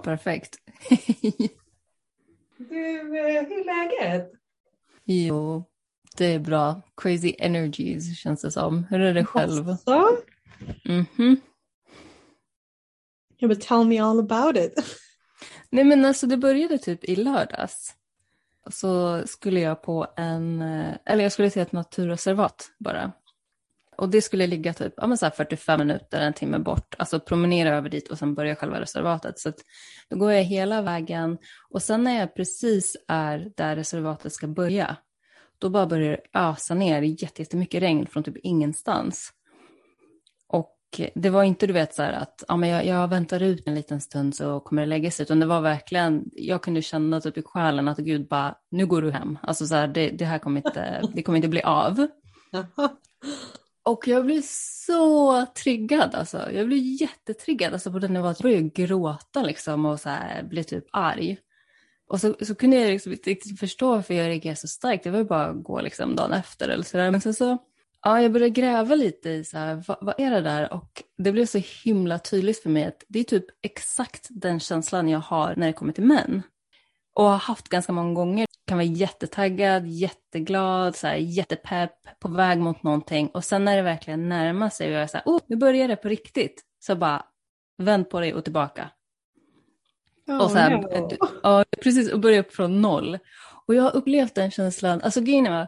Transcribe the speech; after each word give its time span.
perfekt. 0.00 0.56
du, 2.56 3.18
eh, 3.18 3.44
hur 3.44 3.60
är 3.60 3.64
läget? 3.64 4.32
Jo, 5.04 5.64
det 6.16 6.26
är 6.26 6.38
bra. 6.38 6.82
Crazy 6.96 7.34
energies 7.38 8.18
känns 8.18 8.42
det 8.42 8.50
som. 8.50 8.84
Hur 8.84 9.00
är 9.00 9.14
det 9.14 9.24
själv? 9.24 9.76
Så? 9.76 10.16
Mhm. 10.84 11.40
Ja, 13.36 13.48
but 13.48 13.60
tell 13.60 13.84
me 13.86 13.98
all 13.98 14.18
about 14.18 14.56
it. 14.56 14.72
Nej 15.70 15.84
men 15.84 16.04
alltså 16.04 16.26
det 16.26 16.36
började 16.36 16.78
typ 16.78 17.04
i 17.04 17.16
lördags. 17.16 17.94
Så 18.70 19.22
skulle 19.26 19.60
jag 19.60 19.82
på 19.82 20.06
en, 20.16 20.62
eh, 20.62 20.94
eller 21.04 21.22
jag 21.22 21.32
skulle 21.32 21.50
till 21.50 21.62
ett 21.62 21.72
naturreservat 21.72 22.70
bara. 22.78 23.12
Och 24.00 24.08
det 24.08 24.22
skulle 24.22 24.46
ligga 24.46 24.74
typ 24.74 24.94
ja, 24.96 25.06
men 25.06 25.18
så 25.18 25.26
här 25.26 25.30
45 25.30 25.78
minuter, 25.78 26.20
en 26.20 26.32
timme 26.32 26.58
bort. 26.58 26.94
Alltså 26.98 27.20
promenera 27.20 27.76
över 27.76 27.88
dit 27.88 28.08
och 28.08 28.18
sen 28.18 28.34
börja 28.34 28.56
själva 28.56 28.80
reservatet. 28.80 29.38
Så 29.38 29.48
att 29.48 29.56
då 30.10 30.16
går 30.16 30.32
jag 30.32 30.42
hela 30.42 30.82
vägen 30.82 31.38
och 31.70 31.82
sen 31.82 32.04
när 32.04 32.18
jag 32.20 32.34
precis 32.34 32.96
är 33.08 33.52
där 33.56 33.76
reservatet 33.76 34.32
ska 34.32 34.46
börja, 34.46 34.96
då 35.58 35.70
bara 35.70 35.86
börjar 35.86 36.10
det 36.10 36.38
ösa 36.38 36.74
ner 36.74 37.02
jättemycket 37.02 37.82
regn 37.82 38.06
från 38.06 38.22
typ 38.22 38.36
ingenstans. 38.42 39.32
Och 40.48 41.00
det 41.14 41.30
var 41.30 41.44
inte 41.44 41.66
du 41.66 41.72
vet 41.72 41.94
så 41.94 42.02
här 42.02 42.12
att 42.12 42.44
ja, 42.48 42.56
men 42.56 42.68
jag, 42.68 42.86
jag 42.86 43.08
väntar 43.08 43.42
ut 43.42 43.66
en 43.66 43.74
liten 43.74 44.00
stund 44.00 44.36
så 44.36 44.60
kommer 44.60 44.82
det 44.82 44.88
lägga 44.88 45.10
sig, 45.10 45.22
utan 45.22 45.40
det 45.40 45.46
var 45.46 45.60
verkligen, 45.60 46.24
jag 46.32 46.62
kunde 46.62 46.82
känna 46.82 47.20
typ 47.20 47.38
i 47.38 47.42
själen 47.42 47.88
att 47.88 47.98
Gud 47.98 48.28
bara, 48.28 48.54
nu 48.70 48.86
går 48.86 49.02
du 49.02 49.10
hem. 49.10 49.38
Alltså 49.42 49.66
så 49.66 49.74
här, 49.74 49.88
det, 49.88 50.10
det 50.10 50.24
här 50.24 50.38
kommer 50.38 50.60
inte, 50.66 51.02
det 51.14 51.22
kommer 51.22 51.36
inte 51.36 51.48
bli 51.48 51.62
av. 51.62 52.06
Och 53.82 54.08
jag 54.08 54.26
blev 54.26 54.42
så 54.86 55.46
triggad 55.46 56.14
alltså. 56.14 56.52
Jag 56.52 56.66
blev 56.66 56.78
jättetriggad 56.82 57.72
alltså 57.72 57.92
på 57.92 57.98
den 57.98 58.12
nivån 58.12 58.28
att 58.28 58.40
jag 58.40 58.50
började 58.50 58.68
gråta 58.68 59.42
liksom 59.42 59.86
och 59.86 60.00
så 60.00 60.08
här, 60.08 60.42
bli 60.42 60.64
typ 60.64 60.84
arg. 60.92 61.38
Och 62.08 62.20
så, 62.20 62.34
så 62.40 62.54
kunde 62.54 62.76
jag 62.76 62.90
liksom 62.90 63.12
inte 63.12 63.30
riktigt 63.30 63.60
förstå 63.60 63.90
varför 63.90 64.14
jag 64.14 64.28
reagerade 64.28 64.56
så 64.56 64.68
starkt. 64.68 65.04
Det 65.04 65.10
var 65.10 65.18
ju 65.18 65.24
bara 65.24 65.46
att 65.46 65.62
gå 65.64 65.80
liksom 65.80 66.16
dagen 66.16 66.32
efter 66.32 66.68
eller 66.68 66.84
sådär. 66.84 67.10
Men 67.10 67.20
sen 67.20 67.34
så, 67.34 67.58
ja, 68.02 68.22
jag 68.22 68.32
började 68.32 68.50
gräva 68.50 68.94
lite 68.94 69.30
i 69.30 69.44
så 69.44 69.58
här, 69.58 69.84
vad, 69.86 69.98
vad 70.00 70.20
är 70.20 70.30
det 70.30 70.40
där? 70.40 70.72
Och 70.72 71.02
det 71.18 71.32
blev 71.32 71.46
så 71.46 71.62
himla 71.84 72.18
tydligt 72.18 72.62
för 72.62 72.70
mig 72.70 72.84
att 72.84 73.04
det 73.08 73.18
är 73.18 73.24
typ 73.24 73.44
exakt 73.62 74.26
den 74.30 74.60
känslan 74.60 75.08
jag 75.08 75.18
har 75.18 75.54
när 75.56 75.66
det 75.66 75.72
kommer 75.72 75.92
till 75.92 76.04
män. 76.04 76.42
Och 77.14 77.24
har 77.24 77.36
haft 77.36 77.68
ganska 77.68 77.92
många 77.92 78.14
gånger. 78.14 78.46
Kan 78.66 78.78
vara 78.78 78.86
jättetaggad, 78.86 79.86
jätteglad, 79.86 80.96
så 80.96 81.06
här, 81.06 81.16
jättepepp, 81.16 81.92
på 82.20 82.28
väg 82.28 82.58
mot 82.58 82.82
någonting. 82.82 83.28
Och 83.28 83.44
sen 83.44 83.64
när 83.64 83.76
det 83.76 83.82
verkligen 83.82 84.28
närmar 84.28 84.68
sig 84.70 84.86
och 84.88 84.92
jag 84.94 85.02
är 85.02 85.06
så 85.06 85.16
här, 85.16 85.24
oh, 85.26 85.40
nu 85.46 85.56
börjar 85.56 85.88
det 85.88 85.96
på 85.96 86.08
riktigt. 86.08 86.62
Så 86.78 86.96
bara, 86.96 87.24
vänd 87.78 88.10
på 88.10 88.20
dig 88.20 88.34
och 88.34 88.44
tillbaka. 88.44 88.90
Oh, 90.28 90.38
och 90.44 90.50
så 90.50 90.56
här, 90.56 90.70
no. 90.70 91.10
ja, 91.42 91.64
precis, 91.82 92.12
och 92.12 92.20
börja 92.20 92.40
upp 92.40 92.52
från 92.54 92.82
noll. 92.82 93.18
Och 93.66 93.74
jag 93.74 93.82
har 93.82 93.96
upplevt 93.96 94.34
den 94.34 94.50
känslan, 94.50 95.00
alltså 95.00 95.20
grejen 95.20 95.66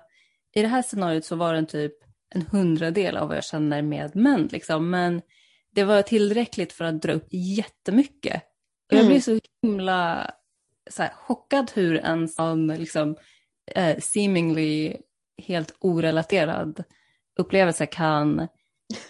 i 0.55 0.63
det 0.63 0.69
här 0.69 0.83
scenariot 0.83 1.25
så 1.25 1.37
var 1.37 1.55
den 1.55 1.67
typ 1.67 1.93
en 2.35 2.43
hundradel 2.43 3.17
av 3.17 3.29
vad 3.29 3.37
jag 3.37 3.45
känner 3.45 3.83
med 3.83 4.17
män, 4.17 4.49
liksom. 4.53 4.91
men 4.91 5.23
det 5.75 5.85
var 5.85 6.03
tillräckligt 6.03 6.73
för 6.73 6.85
att 6.85 7.03
dra 7.03 7.13
upp 7.13 7.27
jättemycket. 7.31 8.43
Och 8.91 8.97
jag 8.97 9.01
Mm. 9.01 9.09
blev 9.09 9.21
så 9.21 9.39
himla 9.63 10.31
så 10.91 11.03
här, 11.03 11.13
chockad 11.13 11.71
hur 11.75 11.99
en 11.99 12.29
sån 12.29 12.67
liksom, 12.67 13.17
eh, 13.75 13.99
seemingly 13.99 14.97
helt 15.43 15.75
orelaterad 15.81 16.85
upplevelse 17.39 17.87
kan, 17.87 18.49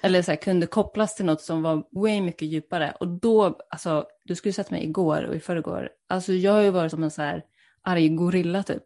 eller 0.01 0.23
så 0.23 0.31
här, 0.31 0.37
kunde 0.37 0.67
kopplas 0.67 1.17
till 1.17 1.25
något 1.25 1.43
som 1.43 1.63
var 1.63 1.85
way 1.93 2.21
mycket 2.21 2.49
djupare. 2.49 2.95
Och 3.01 3.09
då, 3.09 3.59
alltså, 3.71 4.07
du 4.25 4.35
skulle 4.35 4.53
sett 4.53 4.71
mig 4.71 4.85
igår 4.85 5.23
och 5.23 5.35
i 5.35 5.41
förrgår, 5.41 5.89
alltså 6.09 6.33
jag 6.33 6.53
har 6.53 6.61
ju 6.61 6.71
varit 6.71 6.91
som 6.91 7.03
en 7.03 7.11
så 7.11 7.23
här 7.23 7.45
arg 7.83 8.09
gorilla 8.09 8.63
typ. 8.63 8.85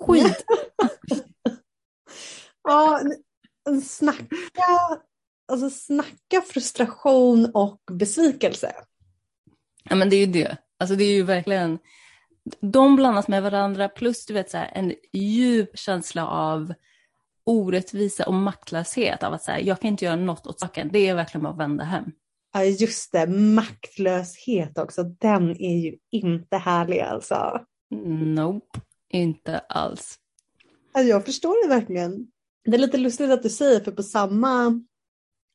Skit! 0.00 0.44
Ja, 2.62 3.00
snacka, 3.84 4.98
alltså 5.52 5.70
snacka 5.70 6.42
frustration 6.46 7.50
och 7.54 7.80
besvikelse. 7.92 8.74
Ja 9.84 9.96
men 9.96 10.10
det 10.10 10.16
är 10.16 10.26
ju 10.26 10.32
det. 10.32 10.56
Alltså 10.78 10.96
det 10.96 11.04
är 11.04 11.12
ju 11.12 11.22
verkligen, 11.22 11.78
de 12.60 12.96
blandas 12.96 13.28
med 13.28 13.42
varandra 13.42 13.88
plus 13.88 14.26
du 14.26 14.34
vet 14.34 14.50
så 14.50 14.56
här, 14.56 14.70
en 14.74 14.94
djup 15.12 15.78
känsla 15.78 16.26
av 16.26 16.72
orättvisa 17.44 18.26
och 18.26 18.34
maktlöshet 18.34 19.22
av 19.22 19.32
att 19.32 19.42
säga 19.42 19.60
jag 19.60 19.80
kan 19.80 19.88
inte 19.88 20.04
göra 20.04 20.16
något 20.16 20.46
åt 20.46 20.60
saken. 20.60 20.90
Det 20.92 21.08
är 21.08 21.14
verkligen 21.14 21.42
bara 21.42 21.52
att 21.52 21.58
vända 21.58 21.84
hem. 21.84 22.04
Ja, 22.52 22.64
just 22.64 23.12
det, 23.12 23.26
maktlöshet 23.26 24.78
också. 24.78 25.02
Den 25.02 25.50
är 25.50 25.78
ju 25.78 25.96
inte 26.10 26.56
härlig 26.56 27.00
alltså. 27.00 27.60
Nope, 28.20 28.80
inte 29.08 29.58
alls. 29.58 30.18
alltså 30.92 31.08
jag 31.08 31.24
förstår 31.24 31.68
det 31.68 31.74
verkligen. 31.74 32.26
Det 32.64 32.76
är 32.76 32.78
lite 32.78 32.96
lustigt 32.96 33.30
att 33.30 33.42
du 33.42 33.48
säger, 33.48 33.80
för 33.80 33.92
på 33.92 34.02
samma, 34.02 34.80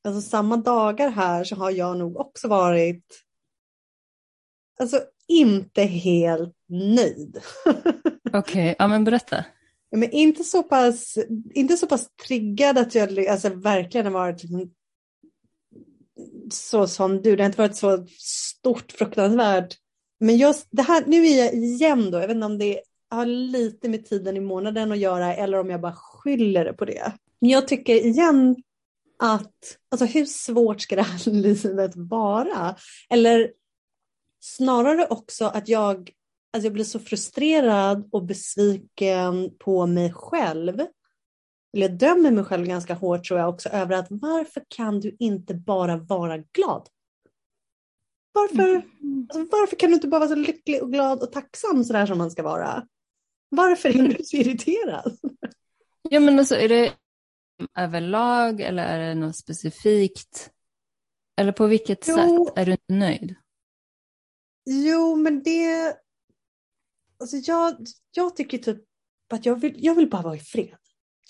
alltså 0.04 0.22
samma 0.30 0.58
dagar 0.58 1.10
här 1.10 1.44
så 1.44 1.56
har 1.56 1.72
jag 1.72 1.98
nog 1.98 2.18
också 2.18 2.48
varit 2.48 3.24
alltså 4.80 5.02
inte 5.28 5.84
helt 5.84 6.56
nöjd. 6.74 7.42
Okej, 8.34 8.76
ja 8.80 8.88
men 8.88 9.04
berätta. 9.04 9.46
Men 9.92 10.12
inte 10.12 10.44
så 10.44 10.64
pass, 10.64 11.18
inte 11.54 11.78
så 11.78 11.88
pass 11.88 12.10
triggad 12.28 12.78
att 12.78 12.96
jag 12.96 13.28
alltså, 13.28 13.50
verkligen 13.50 14.06
har 14.06 14.14
varit 14.14 14.44
liksom 14.44 14.72
så 16.52 16.88
som 16.88 17.22
du. 17.22 17.36
Det 17.36 17.44
har 17.44 17.46
inte 17.46 17.62
varit 17.62 17.76
så 17.76 18.06
stort, 18.20 18.92
fruktansvärt. 18.92 19.78
Men 20.20 20.38
just 20.38 20.68
det 20.72 20.82
här, 20.82 21.04
nu 21.08 21.26
är 21.26 21.46
jag 21.46 21.54
igen 21.54 22.12
då, 22.12 22.20
jag 22.20 22.28
vet 22.28 22.36
inte 22.36 22.46
om 22.46 22.58
det 22.58 22.82
har 23.10 23.26
lite 23.26 23.90
med 23.90 24.06
tiden 24.06 24.38
i 24.38 24.40
månaden 24.40 24.92
att 24.92 24.98
göra 24.98 25.36
eller 25.36 25.60
om 25.60 25.70
jag 25.70 25.82
bara 25.82 25.96
skyller 25.96 26.66
det 26.66 26.74
på 26.74 26.86
det. 26.86 27.14
Men 27.40 27.50
jag 27.50 27.68
tycker 27.68 27.96
igen 27.96 28.56
att, 29.20 29.78
alltså 29.92 30.06
hur 30.06 30.26
svårt 30.26 30.82
ska 30.82 30.96
det 30.96 31.02
här 31.02 31.32
livet 31.32 31.92
vara? 31.96 32.76
Eller 33.10 33.52
snarare 34.42 35.08
också 35.08 35.46
att 35.46 35.68
jag 35.68 36.12
Alltså 36.54 36.66
jag 36.66 36.74
blir 36.74 36.84
så 36.84 37.00
frustrerad 37.00 38.10
och 38.12 38.24
besviken 38.24 39.58
på 39.60 39.86
mig 39.86 40.14
själv. 40.14 40.80
Eller 41.74 41.88
jag 41.90 41.98
dömer 41.98 42.32
mig 42.32 42.44
själv 42.44 42.66
ganska 42.66 42.94
hårt 42.94 43.24
tror 43.28 43.40
jag 43.40 43.50
också 43.50 43.70
över 43.70 43.96
att 43.96 44.08
varför 44.10 44.64
kan 44.68 45.00
du 45.00 45.16
inte 45.20 45.54
bara 45.54 45.98
vara 45.98 46.38
glad? 46.38 46.88
Varför, 48.32 48.76
alltså, 48.76 49.58
varför 49.58 49.76
kan 49.76 49.90
du 49.90 49.96
inte 49.96 50.08
bara 50.08 50.20
vara 50.20 50.30
så 50.30 50.36
lycklig 50.36 50.84
och 50.84 50.92
glad 50.92 51.24
och 51.24 51.32
tacksam 51.32 51.84
sådär 51.84 52.06
som 52.06 52.18
man 52.18 52.32
ska 52.32 52.44
vara? 52.44 52.88
Varför 53.50 53.90
är 53.90 54.08
du 54.18 54.24
så 54.24 54.38
irriterad? 54.38 55.18
Ja 56.10 56.20
men 56.20 56.40
alltså 56.40 56.56
är 56.56 56.70
det 56.70 56.94
överlag 57.78 58.62
eller 58.62 58.84
är 58.84 59.00
det 59.00 59.16
något 59.16 59.38
specifikt? 59.38 60.52
Eller 61.38 61.52
på 61.52 61.68
vilket 61.68 62.08
Jo. 62.08 62.16
sätt 62.16 62.58
är 62.58 62.66
du 62.66 62.72
inte 62.72 62.94
nöjd? 62.94 63.36
Jo, 64.66 65.16
men 65.16 65.44
det... 65.44 65.98
Alltså 67.24 67.38
jag, 67.38 67.76
jag 68.12 68.36
tycker 68.36 68.58
typ 68.58 68.78
att 69.34 69.46
jag 69.46 69.56
vill, 69.56 69.76
jag 69.78 69.96
vill 69.96 70.10
bara 70.10 70.22
vara 70.22 70.36
i 70.36 70.40
fred. 70.40 70.78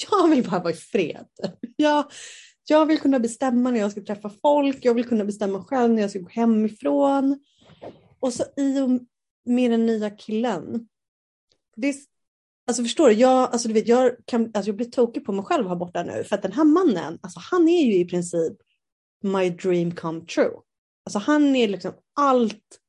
Jag 0.09 0.27
vill 0.27 0.49
bara 0.49 0.59
vara 0.59 0.73
i 0.73 0.75
fred. 0.75 1.27
Jag, 1.75 2.11
jag 2.69 2.85
vill 2.85 2.99
kunna 2.99 3.19
bestämma 3.19 3.71
när 3.71 3.79
jag 3.79 3.91
ska 3.91 4.01
träffa 4.01 4.29
folk. 4.29 4.85
Jag 4.85 4.93
vill 4.93 5.07
kunna 5.07 5.25
bestämma 5.25 5.63
själv 5.63 5.93
när 5.93 6.01
jag 6.01 6.09
ska 6.09 6.19
gå 6.19 6.29
hemifrån. 6.29 7.39
Och 8.19 8.33
så 8.33 8.43
i 8.57 8.79
och 8.81 8.89
med 9.45 9.71
den 9.71 9.85
nya 9.85 10.09
killen. 10.09 10.87
Det 11.75 11.89
är, 11.89 11.95
alltså 12.67 12.83
förstår 12.83 13.09
du, 13.09 13.15
jag, 13.15 13.51
alltså 13.51 13.67
du 13.67 13.73
vet, 13.73 13.87
jag, 13.87 14.15
kan, 14.25 14.51
alltså 14.53 14.69
jag 14.69 14.75
blir 14.75 14.91
tokig 14.91 15.25
på 15.25 15.31
mig 15.31 15.45
själv 15.45 15.67
här 15.67 15.75
borta 15.75 16.03
nu. 16.03 16.23
För 16.23 16.35
att 16.35 16.41
den 16.41 16.53
här 16.53 16.65
mannen, 16.65 17.19
alltså 17.21 17.39
han 17.51 17.69
är 17.69 17.83
ju 17.83 17.95
i 17.95 18.05
princip 18.05 18.53
my 19.23 19.49
dream 19.49 19.95
come 19.95 20.25
true. 20.25 20.59
Alltså 21.05 21.19
han 21.19 21.55
är 21.55 21.67
liksom 21.67 21.93
allt 22.15 22.79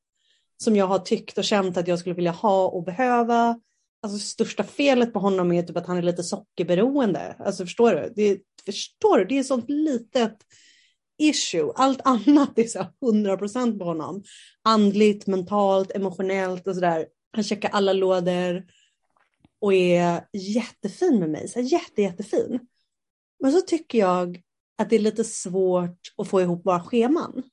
som 0.57 0.75
jag 0.75 0.87
har 0.87 0.99
tyckt 0.99 1.37
och 1.37 1.43
känt 1.43 1.77
att 1.77 1.87
jag 1.87 1.99
skulle 1.99 2.15
vilja 2.15 2.31
ha 2.31 2.67
och 2.67 2.83
behöva. 2.83 3.59
Alltså 4.01 4.19
största 4.19 4.63
felet 4.63 5.13
på 5.13 5.19
honom 5.19 5.51
är 5.51 5.63
typ 5.63 5.77
att 5.77 5.87
han 5.87 5.97
är 5.97 6.01
lite 6.01 6.23
sockerberoende. 6.23 7.35
Alltså 7.39 7.63
förstår 7.63 7.91
du? 7.91 8.13
Det, 8.15 8.39
förstår 8.65 9.17
du? 9.17 9.25
Det 9.25 9.35
är 9.35 9.39
ett 9.39 9.47
sånt 9.47 9.69
litet 9.69 10.37
issue. 11.17 11.71
Allt 11.75 12.01
annat 12.03 12.59
är 12.59 12.67
så 12.67 12.85
100 13.05 13.37
procent 13.37 13.79
på 13.79 13.85
honom. 13.85 14.23
Andligt, 14.63 15.27
mentalt, 15.27 15.91
emotionellt 15.91 16.67
och 16.67 16.75
sådär. 16.75 17.07
Han 17.31 17.43
checkar 17.43 17.69
alla 17.69 17.93
lådor 17.93 18.65
och 19.61 19.73
är 19.73 20.27
jättefin 20.33 21.19
med 21.19 21.29
mig. 21.29 21.47
Så 21.47 21.59
här, 21.59 21.67
jätte, 21.67 22.01
jättefin. 22.01 22.59
Men 23.39 23.51
så 23.51 23.61
tycker 23.61 23.99
jag 23.99 24.41
att 24.77 24.89
det 24.89 24.95
är 24.95 24.99
lite 24.99 25.23
svårt 25.23 25.99
att 26.17 26.27
få 26.27 26.41
ihop 26.41 26.65
våra 26.65 26.83
scheman. 26.83 27.43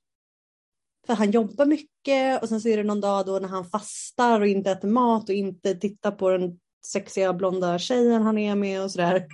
För 1.07 1.15
han 1.15 1.31
jobbar 1.31 1.67
mycket 1.67 2.43
och 2.43 2.49
sen 2.49 2.61
så 2.61 2.69
är 2.69 2.77
det 2.77 2.83
någon 2.83 3.01
dag 3.01 3.27
då 3.27 3.39
när 3.39 3.49
han 3.49 3.65
fastar 3.65 4.41
och 4.41 4.47
inte 4.47 4.71
äter 4.71 4.89
mat 4.89 5.29
och 5.29 5.35
inte 5.35 5.75
tittar 5.75 6.11
på 6.11 6.31
den 6.31 6.59
sexiga 6.87 7.33
blonda 7.33 7.79
tjejen 7.79 8.23
han 8.23 8.39
är 8.39 8.55
med 8.55 8.83
och 8.83 8.91
sådär. 8.91 9.27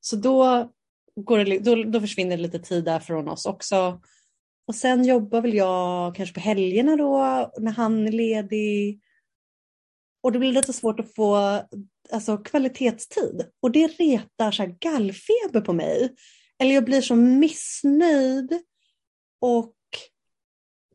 Så 0.00 0.16
då, 0.16 0.70
går 1.16 1.38
det, 1.38 1.58
då, 1.58 1.84
då 1.84 2.00
försvinner 2.00 2.36
det 2.36 2.42
lite 2.42 2.58
tid 2.58 2.84
där 2.84 3.00
från 3.00 3.28
oss 3.28 3.46
också. 3.46 4.00
Och 4.68 4.74
sen 4.74 5.04
jobbar 5.04 5.40
väl 5.40 5.54
jag 5.54 6.14
kanske 6.14 6.34
på 6.34 6.40
helgerna 6.40 6.96
då 6.96 7.50
när 7.58 7.72
han 7.72 8.06
är 8.06 8.12
ledig. 8.12 9.00
Och 10.22 10.32
det 10.32 10.38
blir 10.38 10.52
lite 10.52 10.72
svårt 10.72 11.00
att 11.00 11.14
få 11.14 11.60
alltså, 12.12 12.36
kvalitetstid. 12.36 13.46
Och 13.62 13.70
det 13.70 13.86
retar 13.86 14.50
så 14.50 14.62
här 14.62 14.76
gallfeber 14.80 15.60
på 15.60 15.72
mig. 15.72 16.14
Eller 16.58 16.74
jag 16.74 16.84
blir 16.84 17.00
så 17.00 17.16
missnöjd 17.16 18.62
och 19.40 19.74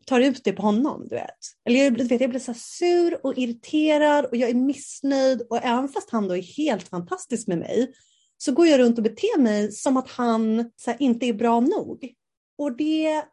tar 0.09 0.19
ut 0.19 0.43
det 0.43 0.53
på 0.53 0.61
honom. 0.61 1.07
Du 1.07 1.15
vet. 1.15 1.37
Eller 1.65 1.83
jag, 1.83 1.91
vet, 1.91 2.21
jag 2.21 2.29
blir 2.29 2.39
så 2.39 2.53
sur 2.53 3.25
och 3.25 3.37
irriterad 3.37 4.25
och 4.25 4.35
jag 4.35 4.49
är 4.49 4.53
missnöjd. 4.53 5.41
Och 5.49 5.57
även 5.57 5.89
fast 5.89 6.09
han 6.09 6.27
då 6.27 6.37
är 6.37 6.41
helt 6.41 6.87
fantastisk 6.87 7.47
med 7.47 7.57
mig 7.57 7.93
så 8.37 8.51
går 8.51 8.67
jag 8.67 8.79
runt 8.79 8.97
och 8.97 9.03
beter 9.03 9.39
mig 9.39 9.71
som 9.71 9.97
att 9.97 10.09
han 10.09 10.71
här, 10.85 10.97
inte 10.99 11.25
är 11.25 11.33
bra 11.33 11.59
nog. 11.59 12.13
Och 12.57 12.77
det, 12.77 13.25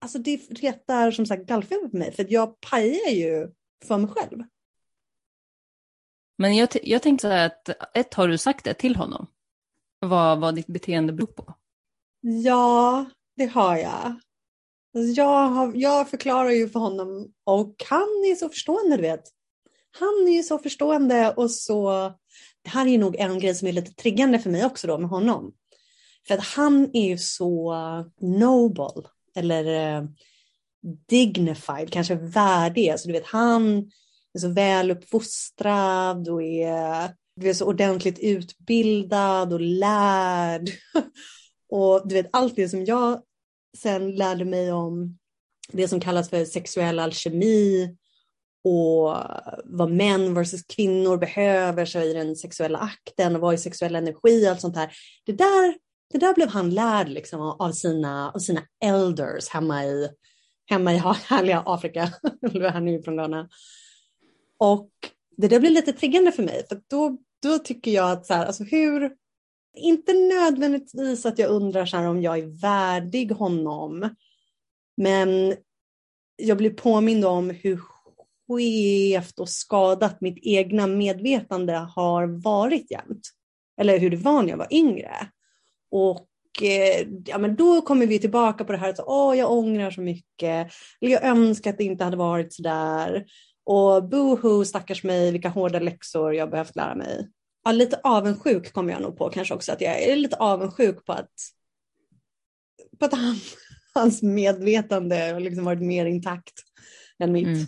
alltså 0.00 0.18
det 0.18 0.36
retar 0.36 1.10
som 1.10 1.26
sagt 1.26 1.46
gallfeber 1.46 1.88
på 1.88 1.96
mig 1.96 2.12
för 2.12 2.26
jag 2.28 2.60
pajar 2.60 3.10
ju 3.10 3.50
för 3.84 3.98
mig 3.98 4.10
själv. 4.10 4.42
Men 6.38 6.56
jag, 6.56 6.68
jag 6.82 7.02
tänkte 7.02 7.22
så 7.22 7.28
här 7.28 7.46
att 7.46 7.96
ett, 7.96 8.14
har 8.14 8.28
du 8.28 8.38
sagt 8.38 8.64
det 8.64 8.74
till 8.74 8.96
honom? 8.96 9.26
Vad, 9.98 10.40
vad 10.40 10.54
ditt 10.54 10.66
beteende 10.66 11.12
beror 11.12 11.26
på? 11.26 11.54
Ja, 12.20 13.04
det 13.36 13.46
har 13.46 13.76
jag. 13.76 14.20
Alltså, 14.94 15.12
jag, 15.12 15.48
har, 15.48 15.72
jag 15.74 16.10
förklarar 16.10 16.50
ju 16.50 16.68
för 16.68 16.80
honom 16.80 17.32
och 17.44 17.74
han 17.88 18.08
är 18.30 18.34
så 18.34 18.48
förstående, 18.48 18.96
du 18.96 19.02
vet. 19.02 19.22
Han 19.98 20.28
är 20.28 20.36
ju 20.36 20.42
så 20.42 20.58
förstående 20.58 21.34
och 21.36 21.50
så... 21.50 21.90
Det 22.62 22.70
här 22.70 22.86
är 22.86 22.90
ju 22.90 22.98
nog 22.98 23.16
en 23.16 23.38
grej 23.38 23.54
som 23.54 23.68
är 23.68 23.72
lite 23.72 23.94
triggande 23.94 24.38
för 24.38 24.50
mig 24.50 24.64
också 24.64 24.86
då 24.86 24.98
med 24.98 25.10
honom. 25.10 25.52
För 26.28 26.34
att 26.34 26.44
han 26.44 26.90
är 26.92 27.08
ju 27.08 27.18
så 27.18 27.74
noble, 28.20 29.08
eller 29.36 29.96
eh, 29.96 30.04
dignified, 31.08 31.92
kanske 31.92 32.14
värdig. 32.14 32.88
Alltså, 32.88 33.08
du 33.08 33.12
vet, 33.12 33.26
han 33.26 33.78
är 34.34 34.38
så 34.38 34.48
väl 34.48 34.90
uppfostrad 34.90 36.28
och 36.28 36.42
är, 36.42 37.14
du 37.36 37.46
vet, 37.46 37.56
så 37.56 37.66
ordentligt 37.66 38.18
utbildad 38.18 39.52
och 39.52 39.60
lärd. 39.60 40.70
och 41.70 42.08
du 42.08 42.14
vet, 42.14 42.28
allt 42.32 42.56
det 42.56 42.68
som 42.68 42.84
jag 42.84 43.22
sen 43.76 44.16
lärde 44.16 44.44
mig 44.44 44.72
om 44.72 45.18
det 45.72 45.88
som 45.88 46.00
kallas 46.00 46.30
för 46.30 46.44
sexuell 46.44 46.98
alkemi 46.98 47.96
och 48.64 49.16
vad 49.64 49.90
män 49.90 50.34
versus 50.34 50.62
kvinnor 50.62 51.16
behöver 51.16 51.84
sig 51.84 52.10
i 52.10 52.12
den 52.12 52.36
sexuella 52.36 52.78
akten 52.78 53.34
och 53.34 53.40
vad 53.40 53.52
är 53.54 53.58
sexuell 53.58 53.96
energi 53.96 54.46
och 54.46 54.50
allt 54.50 54.60
sånt 54.60 54.76
här. 54.76 54.92
Det 55.26 55.32
där, 55.32 55.74
det 56.12 56.18
där 56.18 56.34
blev 56.34 56.48
han 56.48 56.70
lärd 56.70 57.08
liksom 57.08 57.40
av, 57.40 57.72
sina, 57.72 58.30
av 58.30 58.38
sina 58.38 58.62
elders 58.84 59.48
hemma 59.48 59.84
i, 59.84 60.08
hemma 60.66 60.94
i 60.94 60.98
härliga 60.98 61.62
Afrika. 61.66 62.12
han 62.72 62.88
är 62.88 62.92
ju 62.92 63.02
från 63.02 63.16
Ghana. 63.16 63.48
Och 64.58 64.90
det 65.36 65.48
där 65.48 65.60
blev 65.60 65.72
lite 65.72 65.92
triggande 65.92 66.32
för 66.32 66.42
mig 66.42 66.66
för 66.68 66.80
då, 66.90 67.18
då 67.42 67.58
tycker 67.58 67.90
jag 67.90 68.10
att 68.10 68.26
så 68.26 68.34
här, 68.34 68.46
alltså 68.46 68.64
hur, 68.64 69.12
inte 69.78 70.12
nödvändigtvis 70.12 71.26
att 71.26 71.38
jag 71.38 71.50
undrar 71.50 71.86
så 71.86 71.98
om 71.98 72.22
jag 72.22 72.38
är 72.38 72.60
värdig 72.60 73.30
honom. 73.30 74.14
Men 74.96 75.54
jag 76.36 76.56
blir 76.56 76.70
påmind 76.70 77.24
om 77.24 77.50
hur 77.50 77.80
skevt 78.48 79.38
och 79.38 79.48
skadat 79.48 80.20
mitt 80.20 80.38
egna 80.42 80.86
medvetande 80.86 81.72
har 81.72 82.26
varit 82.26 82.90
jämt. 82.90 83.30
Eller 83.80 83.98
hur 83.98 84.10
det 84.10 84.16
var 84.16 84.42
när 84.42 84.50
jag 84.50 84.56
var 84.56 84.72
yngre. 84.74 85.14
Och 85.90 86.28
eh, 86.62 87.06
ja, 87.24 87.38
men 87.38 87.56
då 87.56 87.80
kommer 87.80 88.06
vi 88.06 88.18
tillbaka 88.18 88.64
på 88.64 88.72
det 88.72 88.78
här 88.78 88.90
att 88.90 89.00
åh, 89.06 89.38
jag 89.38 89.52
ångrar 89.52 89.90
så 89.90 90.00
mycket. 90.00 90.72
Eller 91.00 91.12
jag 91.12 91.24
önskar 91.24 91.70
att 91.70 91.78
det 91.78 91.84
inte 91.84 92.04
hade 92.04 92.16
varit 92.16 92.52
så 92.52 92.62
där. 92.62 93.26
Och 93.64 94.08
boho, 94.08 94.64
stackars 94.64 95.04
mig, 95.04 95.32
vilka 95.32 95.48
hårda 95.48 95.78
läxor 95.78 96.34
jag 96.34 96.50
behövt 96.50 96.76
lära 96.76 96.94
mig 96.94 97.28
ja, 97.68 97.72
lite 97.72 98.00
avundsjuk 98.02 98.72
kommer 98.72 98.92
jag 98.92 99.02
nog 99.02 99.18
på 99.18 99.30
kanske 99.30 99.54
också. 99.54 99.72
Att 99.72 99.80
jag 99.80 100.02
är 100.02 100.16
lite 100.16 100.36
avundsjuk 100.36 101.04
på 101.04 101.12
att, 101.12 101.32
på 102.98 103.04
att 103.04 103.14
han, 103.14 103.36
hans 103.94 104.22
medvetande 104.22 105.16
har 105.16 105.40
liksom 105.40 105.64
varit 105.64 105.82
mer 105.82 106.06
intakt 106.06 106.54
än 107.18 107.32
mitt. 107.32 107.46
Mm. 107.46 107.66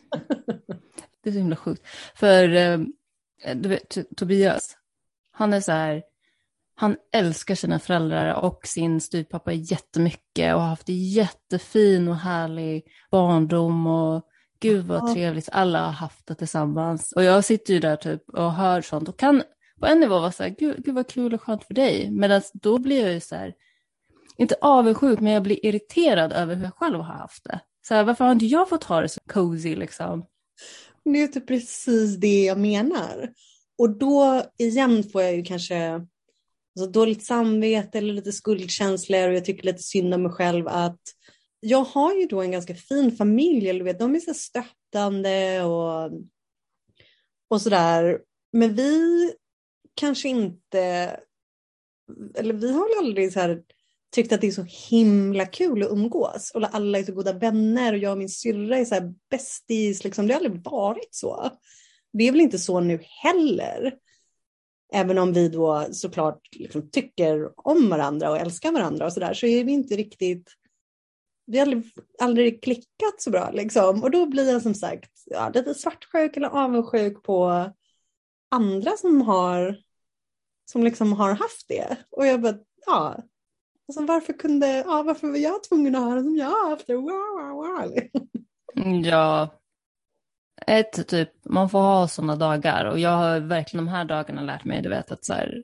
Det 1.22 1.30
är 1.30 1.32
så 1.32 1.38
himla 1.38 1.56
sjukt. 1.56 1.86
För 2.14 2.54
eh, 2.54 2.78
du 3.54 3.68
vet, 3.68 4.16
Tobias, 4.16 4.76
han 5.32 5.52
är 5.52 5.60
så 5.60 5.72
här, 5.72 6.02
han 6.74 6.96
älskar 7.12 7.54
sina 7.54 7.78
föräldrar 7.78 8.34
och 8.34 8.66
sin 8.66 9.00
styvpappa 9.00 9.52
jättemycket 9.52 10.54
och 10.54 10.60
har 10.60 10.68
haft 10.68 10.88
en 10.88 11.04
jättefin 11.04 12.08
och 12.08 12.16
härlig 12.16 12.82
barndom 13.10 13.86
och 13.86 14.26
gud 14.60 14.86
vad 14.86 15.14
trevligt 15.14 15.48
alla 15.52 15.84
har 15.84 15.92
haft 15.92 16.26
det 16.26 16.34
tillsammans. 16.34 17.12
Och 17.12 17.24
jag 17.24 17.44
sitter 17.44 17.74
ju 17.74 17.80
där 17.80 17.96
typ 17.96 18.28
och 18.28 18.52
hör 18.52 18.80
sånt 18.80 19.08
och 19.08 19.18
kan 19.18 19.42
på 19.80 19.86
en 19.86 20.00
nivå 20.00 20.20
var 20.20 20.30
så 20.30 20.42
här, 20.42 20.50
gud, 20.58 20.84
gud 20.84 20.94
vad 20.94 21.08
kul 21.08 21.34
och 21.34 21.42
skönt 21.42 21.64
för 21.64 21.74
dig. 21.74 22.10
Medan 22.10 22.42
då 22.52 22.78
blir 22.78 23.02
jag 23.02 23.12
ju 23.12 23.20
så 23.20 23.34
här, 23.34 23.54
inte 24.36 24.54
avundsjuk, 24.60 25.20
men 25.20 25.32
jag 25.32 25.42
blir 25.42 25.66
irriterad 25.66 26.32
över 26.32 26.54
hur 26.54 26.64
jag 26.64 26.74
själv 26.74 26.96
har 26.96 27.14
haft 27.14 27.44
det. 27.44 27.60
Så 27.88 27.94
här, 27.94 28.04
varför 28.04 28.24
har 28.24 28.32
inte 28.32 28.46
jag 28.46 28.68
fått 28.68 28.84
ha 28.84 29.00
det 29.00 29.08
så 29.08 29.20
cozy 29.32 29.76
liksom? 29.76 30.26
Det 31.04 31.10
är 31.10 31.22
inte 31.22 31.40
typ 31.40 31.48
precis 31.48 32.16
det 32.16 32.44
jag 32.44 32.58
menar. 32.58 33.32
Och 33.78 33.98
då 33.98 34.42
igen 34.58 35.04
får 35.04 35.22
jag 35.22 35.36
ju 35.36 35.42
kanske 35.42 35.94
alltså, 35.94 36.90
dåligt 36.92 37.24
samvete 37.24 37.98
eller 37.98 38.14
lite 38.14 38.32
skuldkänslor 38.32 39.28
och 39.28 39.34
jag 39.34 39.44
tycker 39.44 39.64
lite 39.64 39.82
synd 39.82 40.14
om 40.14 40.22
mig 40.22 40.32
själv 40.32 40.68
att 40.68 41.00
jag 41.60 41.84
har 41.84 42.14
ju 42.14 42.26
då 42.26 42.42
en 42.42 42.50
ganska 42.50 42.74
fin 42.74 43.12
familj, 43.16 43.70
eller 43.70 43.84
vet, 43.84 43.98
de 43.98 44.14
är 44.14 44.20
så 44.20 44.34
stöttande 44.34 45.62
och, 45.64 46.12
och 47.50 47.62
sådär. 47.62 48.20
Men 48.52 48.74
vi 48.74 49.32
kanske 50.00 50.28
inte, 50.28 50.80
eller 52.34 52.54
vi 52.54 52.72
har 52.72 52.88
väl 52.88 53.06
aldrig 53.06 53.32
så 53.32 53.40
här, 53.40 53.62
tyckt 54.14 54.32
att 54.32 54.40
det 54.40 54.46
är 54.46 54.50
så 54.50 54.66
himla 54.90 55.46
kul 55.46 55.82
att 55.82 55.90
umgås 55.90 56.50
och 56.54 56.74
alla 56.74 56.98
är 56.98 57.04
så 57.04 57.12
goda 57.12 57.32
vänner 57.32 57.92
och 57.92 57.98
jag 57.98 58.12
och 58.12 58.18
min 58.18 58.28
syrra 58.28 58.78
är 58.78 58.84
så 58.84 58.94
här 58.94 59.14
bästis, 59.30 60.04
liksom. 60.04 60.26
det 60.26 60.34
har 60.34 60.40
aldrig 60.40 60.64
varit 60.64 61.14
så. 61.14 61.50
Det 62.12 62.28
är 62.28 62.32
väl 62.32 62.40
inte 62.40 62.58
så 62.58 62.80
nu 62.80 63.00
heller. 63.22 63.94
Även 64.92 65.18
om 65.18 65.32
vi 65.32 65.48
då 65.48 65.86
såklart 65.92 66.40
liksom 66.52 66.90
tycker 66.90 67.50
om 67.68 67.90
varandra 67.90 68.30
och 68.30 68.38
älskar 68.38 68.72
varandra 68.72 69.06
och 69.06 69.12
sådär 69.12 69.34
så 69.34 69.46
är 69.46 69.64
vi 69.64 69.72
inte 69.72 69.96
riktigt 69.96 70.50
vi 71.46 71.58
har 71.58 71.66
aldrig, 71.66 71.92
aldrig 72.20 72.62
klickat 72.62 73.14
så 73.18 73.30
bra 73.30 73.50
liksom. 73.50 74.02
Och 74.02 74.10
då 74.10 74.26
blir 74.26 74.52
jag 74.52 74.62
som 74.62 74.74
sagt 74.74 75.10
ja, 75.26 75.50
lite 75.54 75.74
svartsjuk 75.74 76.36
eller 76.36 76.48
avundsjuk 76.48 77.22
på 77.22 77.70
andra 78.50 78.96
som 78.96 79.22
har 79.22 79.76
som 80.70 80.84
liksom 80.84 81.12
har 81.12 81.34
haft 81.34 81.68
det. 81.68 81.96
Och 82.10 82.26
jag 82.26 82.40
bara, 82.40 82.54
ja, 82.86 83.16
alltså 83.88 84.04
varför 84.06 84.32
kunde, 84.32 84.66
ja, 84.86 85.02
varför 85.02 85.28
var 85.28 85.36
jag 85.36 85.62
tvungen 85.62 85.94
att 85.94 86.02
ha 86.02 86.14
det 86.14 86.22
som 86.22 86.36
jag 86.36 86.46
har 86.46 86.70
haft 86.70 86.86
det? 86.86 86.94
Wow, 86.94 87.54
wow. 87.54 87.94
Liksom. 87.94 88.28
Mm, 88.76 89.02
ja, 89.02 89.60
ett 90.66 91.08
typ, 91.08 91.30
man 91.44 91.70
får 91.70 91.78
ha 91.78 92.08
sådana 92.08 92.36
dagar 92.36 92.84
och 92.84 92.98
jag 92.98 93.10
har 93.10 93.40
verkligen 93.40 93.84
de 93.86 93.90
här 93.90 94.04
dagarna 94.04 94.42
lärt 94.42 94.64
mig, 94.64 94.82
du 94.82 94.88
vet 94.88 95.10
att 95.10 95.24
så 95.24 95.32
här, 95.32 95.62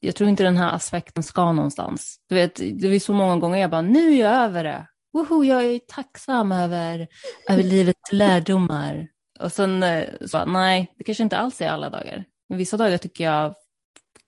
jag 0.00 0.14
tror 0.14 0.30
inte 0.30 0.42
den 0.42 0.56
här 0.56 0.72
aspekten 0.72 1.22
ska 1.22 1.52
någonstans. 1.52 2.16
Du 2.28 2.34
vet, 2.34 2.54
det 2.56 2.88
är 2.88 3.00
så 3.00 3.12
många 3.12 3.36
gånger 3.36 3.58
jag 3.58 3.70
bara, 3.70 3.82
nu 3.82 4.12
är 4.12 4.20
jag 4.20 4.32
över 4.32 4.64
det. 4.64 4.86
Woho, 5.12 5.44
jag 5.44 5.64
är 5.64 5.78
tacksam 5.78 6.52
över, 6.52 7.08
över 7.48 7.62
livets 7.62 8.12
lärdomar. 8.12 9.08
Och 9.40 9.52
sen 9.52 9.82
eh, 9.82 10.04
så, 10.26 10.44
nej, 10.44 10.94
det 10.98 11.04
kanske 11.04 11.22
inte 11.22 11.36
alls 11.36 11.60
är 11.60 11.68
alla 11.68 11.90
dagar. 11.90 12.24
Men 12.48 12.58
vissa 12.58 12.76
dagar 12.76 12.98
tycker 12.98 13.24
jag 13.24 13.54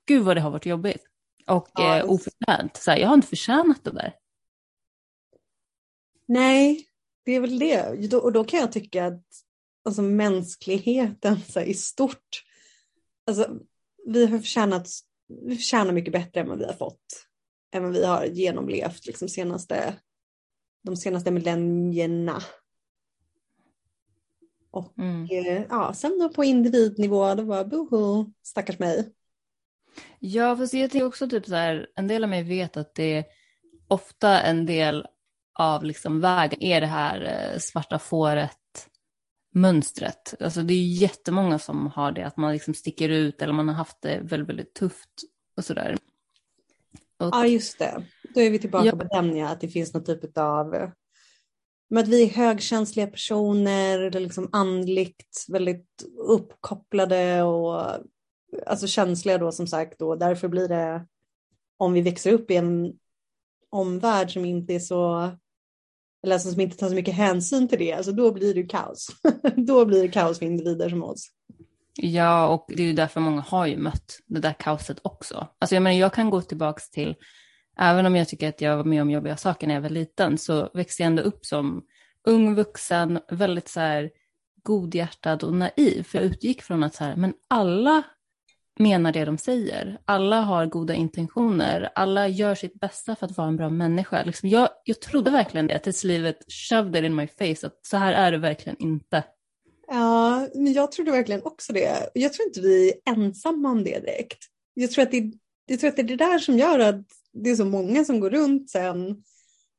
gud 0.09 0.25
vad 0.25 0.37
det 0.37 0.41
har 0.41 0.51
varit 0.51 0.67
jobbigt. 0.67 1.03
Och 1.47 1.69
ja, 1.75 1.99
eh, 1.99 2.11
oförtjänt. 2.11 2.77
Så 2.77 2.91
här, 2.91 2.99
jag 2.99 3.09
har 3.09 3.15
inte 3.15 3.29
förtjänat 3.29 3.85
det 3.85 3.91
där. 3.91 4.15
Nej, 6.27 6.87
det 7.25 7.33
är 7.33 7.41
väl 7.41 7.59
det. 7.59 8.15
Och 8.15 8.33
då 8.33 8.45
kan 8.45 8.61
jag 8.61 8.73
tycka 8.73 9.07
att 9.07 9.25
alltså, 9.85 10.03
mänskligheten 10.03 11.41
så 11.49 11.61
här, 11.61 11.67
i 11.67 11.75
stort, 11.75 12.45
alltså, 13.27 13.59
vi 14.07 14.27
har 14.27 14.39
förtjänat, 14.39 14.89
vi 15.27 15.57
förtjänar 15.57 15.93
mycket 15.93 16.13
bättre 16.13 16.41
än 16.41 16.49
vad 16.49 16.59
vi 16.59 16.65
har 16.65 16.73
fått. 16.73 17.27
Än 17.75 17.83
vad 17.83 17.93
vi 17.93 18.05
har 18.05 18.25
genomlevt 18.25 19.07
liksom, 19.07 19.29
senaste, 19.29 19.95
de 20.85 20.97
senaste 20.97 21.31
millennierna. 21.31 22.43
Och 24.71 24.99
mm. 24.99 25.29
Eh, 25.31 25.63
ja, 25.69 25.95
sen 25.95 26.19
då 26.19 26.29
på 26.29 26.45
individnivå, 26.45 27.35
då 27.35 27.43
var 27.43 27.65
boho, 27.65 28.33
stackars 28.43 28.79
mig. 28.79 29.13
Ja, 30.19 30.57
fast 30.57 30.75
jag 30.75 30.91
tänker 30.91 31.07
också 31.07 31.29
typ 31.29 31.47
så 31.47 31.55
här, 31.55 31.87
en 31.95 32.09
del 32.09 32.25
av 32.25 32.31
mig 32.31 32.43
vet 32.43 32.77
att 32.77 32.95
det 32.95 33.15
är 33.15 33.25
ofta 33.89 34.41
en 34.41 34.67
del 34.67 35.07
av 35.55 35.85
liksom 35.85 36.21
vägen 36.21 36.63
är 36.63 36.81
det 36.81 36.87
här 36.87 37.23
eh, 37.23 37.59
svarta 37.59 37.99
fåret 37.99 38.59
mönstret. 39.55 40.35
Alltså 40.41 40.63
det 40.63 40.75
är 40.75 40.87
jättemånga 40.87 41.59
som 41.59 41.87
har 41.87 42.13
det, 42.13 42.27
att 42.27 42.37
man 42.37 42.53
liksom 42.53 42.75
sticker 42.75 43.09
ut 43.09 43.43
eller 43.43 43.53
man 43.53 43.69
har 43.69 43.75
haft 43.75 44.03
det 44.03 44.21
väldigt, 44.23 44.49
väldigt 44.49 44.75
tufft 44.75 45.11
och 45.57 45.65
sådär. 45.65 45.97
Och... 47.19 47.29
Ja, 47.33 47.47
just 47.47 47.79
det. 47.79 48.05
Då 48.35 48.41
är 48.41 48.51
vi 48.51 48.59
tillbaka 48.59 48.87
ja. 48.87 48.97
på 48.97 49.05
den, 49.05 49.37
ja, 49.37 49.49
att 49.49 49.61
det 49.61 49.69
finns 49.69 49.95
någon 49.95 50.05
typ 50.05 50.39
av 50.39 50.93
med 51.91 52.03
att 52.03 52.09
vi 52.09 52.23
är 52.23 52.29
högkänsliga 52.29 53.07
personer, 53.07 54.01
eller 54.01 54.21
liksom 54.21 54.49
andligt 54.53 55.47
väldigt 55.49 56.05
uppkopplade 56.29 57.43
och 57.43 57.97
alltså 58.67 58.87
känsliga 58.87 59.39
då 59.39 59.53
som 59.53 59.67
sagt 59.67 60.03
och 60.03 60.19
därför 60.19 60.49
blir 60.49 60.69
det 60.69 61.07
om 61.77 61.93
vi 61.93 62.01
växer 62.01 62.33
upp 62.33 62.51
i 62.51 62.57
en 62.57 62.93
omvärld 63.71 64.33
som 64.33 64.45
inte 64.45 64.75
är 64.75 64.79
så 64.79 65.31
eller 66.23 66.35
alltså 66.35 66.51
som 66.51 66.61
inte 66.61 66.77
tar 66.77 66.89
så 66.89 66.95
mycket 66.95 67.15
hänsyn 67.15 67.69
till 67.69 67.79
det, 67.79 67.93
alltså 67.93 68.13
då 68.13 68.33
blir 68.33 68.55
det 68.55 68.63
kaos. 68.63 69.09
då 69.57 69.85
blir 69.85 70.03
det 70.03 70.09
kaos 70.09 70.39
för 70.39 70.47
individer 70.47 70.89
som 70.89 71.03
oss. 71.03 71.29
Ja, 71.95 72.49
och 72.49 72.65
det 72.69 72.83
är 72.83 72.87
ju 72.87 72.93
därför 72.93 73.21
många 73.21 73.41
har 73.41 73.67
ju 73.67 73.77
mött 73.77 74.19
det 74.27 74.41
där 74.41 74.53
kaoset 74.53 74.99
också. 75.03 75.49
Alltså 75.59 75.75
jag 75.77 75.83
menar, 75.83 75.97
jag 75.97 76.13
kan 76.13 76.31
gå 76.31 76.43
tillbaka 76.43 76.81
till, 76.93 77.15
även 77.79 78.07
om 78.07 78.17
jag 78.17 78.29
tycker 78.29 78.49
att 78.49 78.61
jag 78.61 78.77
var 78.77 78.85
med 78.85 79.03
om 79.03 79.11
jobbiga 79.11 79.37
saker 79.37 79.67
när 79.67 79.75
jag 79.75 79.83
var 79.83 79.89
liten, 79.89 80.39
så 80.39 80.71
växte 80.75 81.03
jag 81.03 81.07
ändå 81.07 81.23
upp 81.23 81.47
som 81.47 81.83
ung 82.25 82.55
vuxen, 82.55 83.21
väldigt 83.31 83.69
så 83.69 83.81
här 83.81 84.11
godhjärtad 84.63 85.45
och 85.45 85.55
naiv. 85.55 86.03
För 86.03 86.19
jag 86.19 86.25
utgick 86.25 86.63
från 86.63 86.83
att 86.83 86.95
så 86.95 87.05
här, 87.05 87.17
men 87.17 87.35
alla 87.49 88.03
menar 88.79 89.13
det 89.13 89.25
de 89.25 89.39
säger. 89.39 89.99
Alla 90.05 90.41
har 90.41 90.67
goda 90.67 90.95
intentioner. 90.95 91.89
Alla 91.95 92.29
gör 92.29 92.55
sitt 92.55 92.81
bästa 92.81 93.17
för 93.17 93.27
att 93.27 93.37
vara 93.37 93.49
en 93.49 93.57
bra 93.57 93.71
människa. 93.71 94.25
Liksom 94.25 94.49
jag, 94.49 94.69
jag 94.85 95.01
trodde 95.01 95.31
verkligen 95.31 95.67
det 95.67 95.79
tills 95.79 96.05
livet 96.05 96.53
shoved 96.53 96.97
it 96.97 97.05
in 97.05 97.15
my 97.15 97.27
face. 97.27 97.67
Att 97.67 97.87
så 97.87 97.97
här 97.97 98.13
är 98.13 98.33
det 98.33 98.39
verkligen 98.39 98.77
inte. 98.79 99.25
Ja, 99.89 100.49
men 100.55 100.73
jag 100.73 100.93
trodde 100.93 101.11
verkligen 101.11 101.43
också 101.43 101.73
det. 101.73 102.11
Jag 102.15 102.33
tror 102.33 102.47
inte 102.47 102.61
vi 102.61 102.89
är 102.89 103.13
ensamma 103.13 103.71
om 103.71 103.85
det 103.85 103.99
direkt. 103.99 104.39
Jag 104.75 104.91
tror 104.91 105.03
att 105.03 105.11
det, 105.11 105.33
jag 105.67 105.81
tror 105.81 105.91
att 105.91 105.97
det 105.97 106.03
är 106.03 106.07
det 106.07 106.17
där 106.17 106.39
som 106.39 106.59
gör 106.59 106.79
att 106.79 107.05
det 107.33 107.51
är 107.51 107.57
så 107.57 107.65
många 107.65 108.05
som 108.05 108.21
går 108.21 108.31
runt 108.31 108.71
sen 108.71 109.23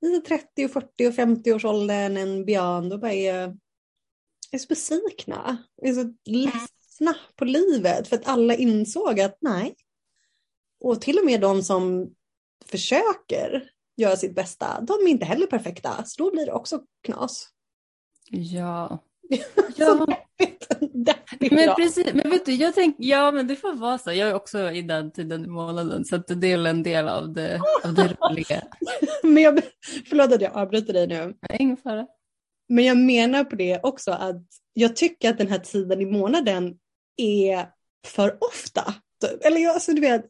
i 0.06 0.22
30, 0.28 0.68
40 0.68 1.08
och 1.08 1.16
50 1.16 1.54
års 1.54 1.66
åldern, 1.66 2.18
en 2.18 2.46
beyond 2.46 2.94
och 2.94 3.00
bara 3.00 3.14
är, 3.14 3.58
är 4.52 4.58
så 4.58 4.68
besvikna. 4.68 5.58
Är 5.82 5.94
så 5.94 6.14
ledsna 6.26 6.79
på 7.36 7.46
livet 7.46 8.08
för 8.08 8.16
att 8.16 8.28
alla 8.28 8.56
insåg 8.56 9.20
att 9.20 9.38
nej. 9.42 9.76
Och 10.80 11.02
till 11.02 11.18
och 11.20 11.26
med 11.26 11.42
de 11.42 11.64
som 11.64 12.10
försöker 12.66 13.70
göra 13.98 14.16
sitt 14.16 14.36
bästa, 14.36 14.82
de 14.82 14.94
är 14.94 15.08
inte 15.08 15.26
heller 15.26 15.48
perfekta. 15.48 16.04
Så 16.06 16.24
då 16.24 16.32
blir 16.32 16.46
det 16.46 16.52
också 16.52 16.82
knas. 17.04 17.50
Ja, 18.30 19.04
Ja. 19.76 20.08
men 21.40 21.76
precis, 21.76 22.14
men 22.14 22.30
vet 22.30 22.46
du, 22.46 22.54
jag 22.54 22.76
tänker, 22.76 23.04
ja 23.04 23.32
men 23.32 23.48
det 23.48 23.56
får 23.56 23.74
vara 23.74 23.98
så. 23.98 24.12
Jag 24.12 24.30
är 24.30 24.34
också 24.34 24.72
i 24.72 24.82
den 24.82 25.12
tiden 25.12 25.46
i 25.46 25.48
månaden 25.48 26.06
så 26.06 26.16
att 26.16 26.28
det 26.28 26.48
är 26.52 26.66
en 26.66 26.84
del 26.84 27.08
av 27.10 27.34
det, 27.34 27.62
av 27.84 27.94
det 27.94 28.18
roliga. 28.22 28.62
men 29.24 29.44
jag, 29.44 29.62
förlåt 30.10 30.34
att 30.34 30.42
jag 30.42 30.54
avbryter 30.58 30.94
dig 30.94 31.08
nu. 31.08 31.36
Ingen 31.60 31.78
fara. 31.78 32.08
Men 32.70 32.86
jag 32.86 32.98
menar 32.98 33.44
på 33.44 33.56
det 33.56 33.80
också 33.84 34.12
att 34.12 34.46
jag 34.74 34.96
tycker 34.96 35.30
att 35.30 35.38
den 35.38 35.48
här 35.48 35.60
tiden 35.60 36.02
i 36.02 36.06
månaden 36.06 36.78
är 37.20 37.70
för 38.06 38.38
ofta. 38.44 38.94
Eller 39.42 39.58
jag, 39.58 39.74
alltså 39.74 39.94
du 39.94 40.02
vet, 40.02 40.26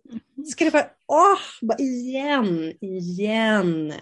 ska 0.52 0.66
det 0.66 0.72
vara, 0.72 0.88
åh, 1.08 1.40
bara 1.62 1.78
igen, 1.78 2.74
igen. 2.82 3.94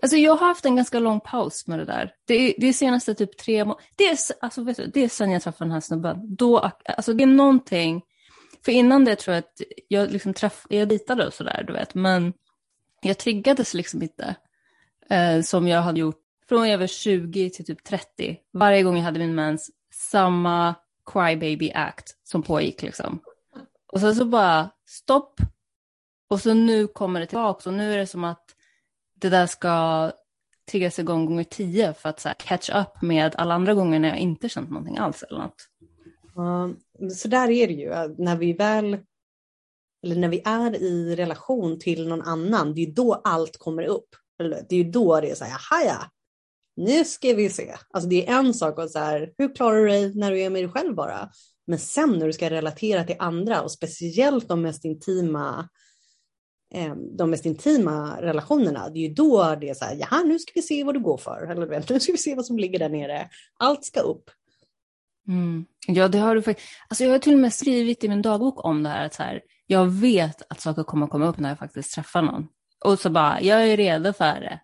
Alltså 0.00 0.16
jag 0.16 0.36
har 0.36 0.46
haft 0.46 0.64
en 0.64 0.76
ganska 0.76 0.98
lång 0.98 1.20
paus 1.20 1.66
med 1.66 1.78
det 1.78 1.84
där. 1.84 2.12
Det 2.26 2.34
är, 2.34 2.54
det 2.58 2.66
är 2.66 2.72
senaste 2.72 3.14
typ 3.14 3.38
tre 3.38 3.64
månader. 3.64 3.84
Det 3.96 4.04
är, 4.04 4.18
alltså, 4.40 4.62
vet 4.62 4.76
du, 4.76 4.86
det 4.86 5.00
är 5.00 5.08
sen 5.08 5.30
jag 5.30 5.42
träffade 5.42 5.64
den 5.64 5.72
här 5.72 5.80
snubben. 5.80 6.36
Då, 6.36 6.70
alltså 6.84 7.12
det 7.12 7.24
är 7.24 7.26
någonting. 7.26 8.02
För 8.64 8.72
innan 8.72 9.04
det 9.04 9.16
tror 9.16 9.34
jag 9.34 9.44
att 9.44 9.60
jag 9.88 10.10
liksom 10.10 10.34
träff, 10.34 10.66
jag 10.68 10.88
ditade 10.88 11.26
och 11.26 11.34
sådär, 11.34 11.64
du 11.66 11.72
vet. 11.72 11.94
Men 11.94 12.32
jag 13.02 13.18
triggades 13.18 13.74
liksom 13.74 14.02
inte. 14.02 14.36
Eh, 15.10 15.42
som 15.42 15.68
jag 15.68 15.82
hade 15.82 16.00
gjort 16.00 16.20
från 16.48 16.68
jag 16.68 16.78
var 16.78 16.86
20 16.86 17.50
till 17.50 17.64
typ 17.64 17.84
30. 17.84 18.36
Varje 18.52 18.82
gång 18.82 18.96
jag 18.96 19.04
hade 19.04 19.18
min 19.18 19.34
mens, 19.34 19.70
samma 19.94 20.74
crybaby 21.06 21.72
act 21.74 22.16
som 22.22 22.42
pågick 22.42 22.82
liksom. 22.82 23.20
Och 23.92 24.00
sen 24.00 24.14
så 24.14 24.24
bara 24.24 24.70
stopp. 24.88 25.40
Och 26.30 26.40
så 26.40 26.54
nu 26.54 26.86
kommer 26.86 27.20
det 27.20 27.26
tillbaka 27.26 27.70
och 27.70 27.74
nu 27.74 27.92
är 27.92 27.98
det 27.98 28.06
som 28.06 28.24
att 28.24 28.44
det 29.14 29.28
där 29.28 29.46
ska 29.46 30.12
triggas 30.70 30.98
igång 30.98 31.26
gånger 31.26 31.44
tio 31.44 31.94
för 31.94 32.08
att 32.08 32.20
så 32.20 32.28
här, 32.28 32.36
catch 32.38 32.70
up 32.70 33.02
med 33.02 33.36
alla 33.36 33.54
andra 33.54 33.74
gånger 33.74 33.98
när 33.98 34.08
jag 34.08 34.18
inte 34.18 34.48
känt 34.48 34.70
någonting 34.70 34.98
alls 34.98 35.22
eller 35.22 35.38
något. 35.38 35.68
Uh, 36.38 37.08
så 37.10 37.28
där 37.28 37.50
är 37.50 37.66
det 37.66 37.72
ju, 37.72 37.88
när 38.18 38.36
vi 38.36 38.52
väl 38.52 38.98
eller 40.02 40.16
när 40.16 40.28
vi 40.28 40.42
är 40.44 40.76
i 40.82 41.16
relation 41.16 41.78
till 41.78 42.08
någon 42.08 42.22
annan, 42.22 42.74
det 42.74 42.80
är 42.80 42.90
då 42.90 43.14
allt 43.14 43.56
kommer 43.56 43.82
upp. 43.82 44.08
Det 44.38 44.72
är 44.72 44.84
ju 44.84 44.90
då 44.90 45.20
det 45.20 45.30
är 45.30 45.34
så 45.34 45.44
här, 45.44 45.84
ja, 45.84 46.10
nu 46.76 47.04
ska 47.04 47.34
vi 47.34 47.50
se. 47.50 47.74
Alltså 47.90 48.08
det 48.08 48.28
är 48.28 48.38
en 48.38 48.54
sak 48.54 48.78
att 48.78 48.90
så 48.90 48.98
här, 48.98 49.32
hur 49.38 49.54
klarar 49.54 49.76
du 49.76 49.86
dig 49.86 50.14
när 50.14 50.30
du 50.30 50.40
är 50.40 50.50
med 50.50 50.62
dig 50.62 50.70
själv 50.70 50.94
bara? 50.94 51.30
Men 51.66 51.78
sen 51.78 52.10
när 52.10 52.26
du 52.26 52.32
ska 52.32 52.50
relatera 52.50 53.04
till 53.04 53.16
andra 53.18 53.62
och 53.62 53.72
speciellt 53.72 54.48
de 54.48 54.62
mest 54.62 54.84
intima 54.84 55.68
Eh, 56.74 56.94
de 57.18 57.30
mest 57.30 57.46
intima 57.46 58.16
relationerna, 58.20 58.88
det 58.88 58.98
är 58.98 59.08
ju 59.08 59.14
då 59.14 59.54
det 59.60 59.68
är 59.68 59.74
så 59.74 59.84
här, 59.84 59.94
jaha 59.94 60.22
nu 60.22 60.38
ska 60.38 60.52
vi 60.54 60.62
se 60.62 60.84
vad 60.84 60.94
du 60.94 61.00
går 61.00 61.16
för, 61.16 61.50
eller 61.50 61.84
nu 61.92 62.00
ska 62.00 62.12
vi 62.12 62.18
se 62.18 62.34
vad 62.34 62.46
som 62.46 62.58
ligger 62.58 62.78
där 62.78 62.88
nere. 62.88 63.28
Allt 63.58 63.84
ska 63.84 64.00
upp. 64.00 64.30
Mm. 65.28 65.66
Ja, 65.86 66.08
det 66.08 66.18
har 66.18 66.34
du 66.34 66.42
faktiskt. 66.42 66.68
Alltså 66.88 67.04
jag 67.04 67.10
har 67.10 67.18
till 67.18 67.32
och 67.32 67.38
med 67.38 67.52
skrivit 67.52 68.04
i 68.04 68.08
min 68.08 68.22
dagbok 68.22 68.64
om 68.64 68.82
det 68.82 68.88
här, 68.88 69.06
att 69.06 69.14
så 69.14 69.22
här, 69.22 69.40
jag 69.66 69.86
vet 69.86 70.42
att 70.52 70.60
saker 70.60 70.82
kommer 70.82 71.06
komma 71.06 71.26
upp 71.26 71.38
när 71.38 71.48
jag 71.48 71.58
faktiskt 71.58 71.94
träffar 71.94 72.22
någon. 72.22 72.46
Och 72.84 72.98
så 72.98 73.10
bara, 73.10 73.40
jag 73.40 73.68
är 73.68 73.76
redo 73.76 74.12
för 74.12 74.40
det. 74.40 74.60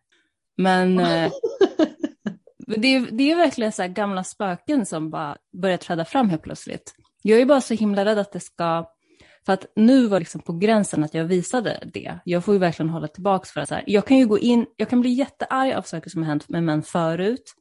Men 0.56 1.00
eh, 1.00 1.32
det, 2.76 2.88
är, 2.88 3.08
det 3.10 3.30
är 3.30 3.36
verkligen 3.36 3.72
så 3.72 3.88
gamla 3.88 4.24
spöken 4.24 4.86
som 4.86 5.10
bara 5.10 5.36
börjar 5.62 5.76
träda 5.76 6.04
fram 6.04 6.30
helt 6.30 6.42
plötsligt. 6.42 6.94
Jag 7.22 7.40
är 7.40 7.46
bara 7.46 7.60
så 7.60 7.74
himla 7.74 8.04
rädd 8.04 8.18
att 8.18 8.32
det 8.32 8.40
ska 8.40 8.86
för 9.46 9.52
att 9.52 9.66
nu 9.76 10.06
var 10.06 10.18
liksom 10.18 10.40
på 10.40 10.52
gränsen 10.52 11.04
att 11.04 11.14
jag 11.14 11.24
visade 11.24 11.90
det. 11.92 12.18
Jag 12.24 12.44
får 12.44 12.54
ju 12.54 12.60
verkligen 12.60 12.90
hålla 12.90 13.08
tillbaka 13.08 13.46
för 13.46 13.60
att 13.60 13.68
så 13.68 13.74
här, 13.74 13.84
jag 13.86 14.06
kan 14.06 14.18
ju 14.18 14.26
gå 14.26 14.38
in, 14.38 14.66
jag 14.76 14.88
kan 14.88 15.00
bli 15.00 15.10
jättearg 15.10 15.72
av 15.72 15.82
saker 15.82 16.10
som 16.10 16.22
har 16.22 16.28
hänt 16.28 16.48
med 16.48 16.64
män 16.64 16.82
förut 16.82 17.54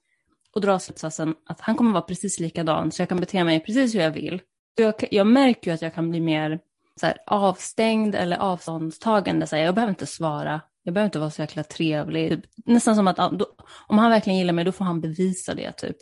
och 0.56 0.62
dra 0.62 0.80
slutsatsen 0.80 1.36
att 1.46 1.62
han 1.62 1.75
kommer 1.75 1.91
vara 1.91 2.01
precis 2.01 2.39
likadan 2.39 2.91
så 2.91 3.01
jag 3.01 3.10
kan 3.10 3.20
bete 3.20 3.44
mig 3.44 3.60
precis 3.60 3.96
hur 3.96 4.00
jag 4.00 4.12
vill. 4.12 4.41
Jag, 4.75 4.94
jag 5.12 5.27
märker 5.27 5.72
ju 5.72 5.75
att 5.75 5.82
jag 5.82 5.94
kan 5.94 6.10
bli 6.10 6.20
mer 6.20 6.60
så 7.00 7.06
här, 7.06 7.18
avstängd 7.27 8.15
eller 8.15 8.38
avståndstagande. 8.38 9.48
Så 9.48 9.56
här, 9.56 9.63
jag 9.63 9.75
behöver 9.75 9.91
inte 9.91 10.06
svara, 10.06 10.62
jag 10.84 10.94
behöver 10.94 11.06
inte 11.06 11.20
vara 11.20 11.32
så 11.32 11.42
jäkla 11.42 11.64
trevlig. 11.64 12.30
Typ, 12.30 12.46
nästan 12.66 12.96
som 12.96 13.08
att 13.08 13.40
då, 13.40 13.56
om 13.88 13.98
han 13.98 14.12
verkligen 14.12 14.40
gillar 14.40 14.54
mig 14.54 14.66
då 14.66 14.72
får 14.72 14.86
han 14.86 15.02
bevisa 15.02 15.54
det 15.54 15.72
typ. 15.72 15.98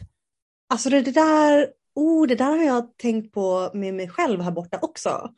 Alltså 0.69 0.89
det 0.89 1.01
där, 1.01 1.67
oh, 1.95 2.27
det 2.27 2.35
där 2.35 2.57
har 2.57 2.63
jag 2.63 2.97
tänkt 2.97 3.33
på 3.33 3.71
med 3.73 3.93
mig 3.93 4.09
själv 4.09 4.41
här 4.41 4.51
borta 4.51 4.79
också. 4.81 5.33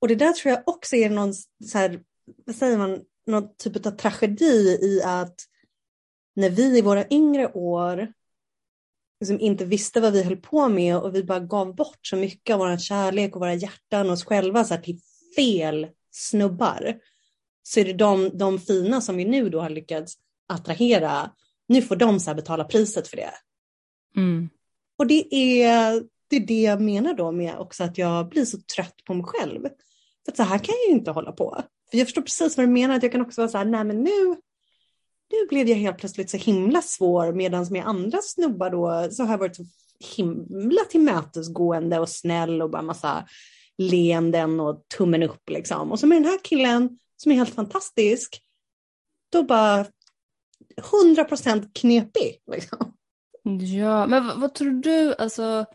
Och 0.00 0.08
det 0.08 0.14
där 0.14 0.32
tror 0.32 0.54
jag 0.54 0.62
också 0.66 0.96
är 0.96 1.10
någon, 1.10 1.34
så 1.64 1.78
här, 1.78 2.00
vad 2.46 2.56
säger 2.56 2.78
man, 2.78 3.00
någon 3.26 3.56
typ 3.56 3.86
av 3.86 3.90
tragedi 3.90 4.78
i 4.82 5.02
att 5.04 5.36
när 6.34 6.50
vi 6.50 6.78
i 6.78 6.82
våra 6.82 7.08
yngre 7.08 7.52
år 7.52 8.12
liksom 9.20 9.40
inte 9.40 9.64
visste 9.64 10.00
vad 10.00 10.12
vi 10.12 10.22
höll 10.22 10.36
på 10.36 10.68
med 10.68 10.96
och 10.96 11.14
vi 11.14 11.24
bara 11.24 11.40
gav 11.40 11.74
bort 11.74 12.06
så 12.06 12.16
mycket 12.16 12.54
av 12.54 12.60
vår 12.60 12.76
kärlek 12.76 13.34
och 13.34 13.40
våra 13.40 13.54
hjärtan 13.54 14.06
och 14.06 14.12
oss 14.12 14.24
själva 14.24 14.64
så 14.64 14.74
här, 14.74 14.82
till 14.82 15.00
fel 15.36 15.88
snubbar. 16.10 17.00
Så 17.62 17.80
är 17.80 17.84
det 17.84 17.92
de, 17.92 18.30
de 18.38 18.58
fina 18.58 19.00
som 19.00 19.16
vi 19.16 19.24
nu 19.24 19.48
då 19.48 19.60
har 19.60 19.70
lyckats 19.70 20.14
attrahera, 20.48 21.30
nu 21.68 21.82
får 21.82 21.96
de 21.96 22.20
så 22.20 22.34
betala 22.34 22.64
priset 22.64 23.08
för 23.08 23.16
det. 23.16 23.32
Mm. 24.16 24.48
Och 24.98 25.06
det 25.06 25.34
är, 25.34 26.02
det 26.28 26.36
är 26.36 26.46
det 26.46 26.60
jag 26.60 26.80
menar 26.80 27.14
då 27.14 27.32
med 27.32 27.58
också 27.58 27.84
att 27.84 27.98
jag 27.98 28.28
blir 28.28 28.44
så 28.44 28.58
trött 28.76 29.04
på 29.04 29.14
mig 29.14 29.24
själv. 29.26 29.62
För 30.24 30.36
så 30.36 30.42
här 30.42 30.58
kan 30.58 30.74
jag 30.82 30.88
ju 30.88 30.98
inte 30.98 31.10
hålla 31.10 31.32
på. 31.32 31.62
För 31.90 31.98
jag 31.98 32.06
förstår 32.06 32.22
precis 32.22 32.56
vad 32.56 32.66
du 32.66 32.70
menar, 32.70 32.94
att 32.94 33.02
jag 33.02 33.12
kan 33.12 33.20
också 33.20 33.40
vara 33.40 33.48
så 33.48 33.58
här, 33.58 33.64
nej 33.64 33.84
men 33.84 34.02
nu, 34.02 34.36
nu 35.30 35.46
blev 35.48 35.68
jag 35.68 35.76
helt 35.76 35.98
plötsligt 35.98 36.30
så 36.30 36.36
himla 36.36 36.82
svår 36.82 37.32
medan 37.32 37.66
med 37.70 37.86
andra 37.86 38.18
snubbar 38.22 38.70
då 38.70 39.08
så 39.10 39.22
har 39.22 39.30
jag 39.30 39.38
varit 39.38 39.56
så 39.56 39.64
himla 40.16 40.80
tillmötesgående 40.90 41.98
och 41.98 42.08
snäll 42.08 42.62
och 42.62 42.70
bara 42.70 42.82
massa 42.82 43.28
leenden 43.78 44.60
och 44.60 44.84
tummen 44.96 45.22
upp 45.22 45.50
liksom. 45.50 45.92
Och 45.92 46.00
så 46.00 46.06
med 46.06 46.22
den 46.22 46.30
här 46.30 46.38
killen 46.44 46.98
som 47.22 47.32
är 47.32 47.36
helt 47.36 47.54
fantastisk, 47.54 48.42
då 49.32 49.42
bara 49.42 49.86
100% 50.76 51.70
knepig. 51.74 52.38
Liksom. 52.52 52.94
Ja, 53.60 54.06
men 54.06 54.26
vad, 54.26 54.40
vad, 54.40 54.54
tror 54.54 54.70
du, 54.70 55.14
alltså 55.14 55.66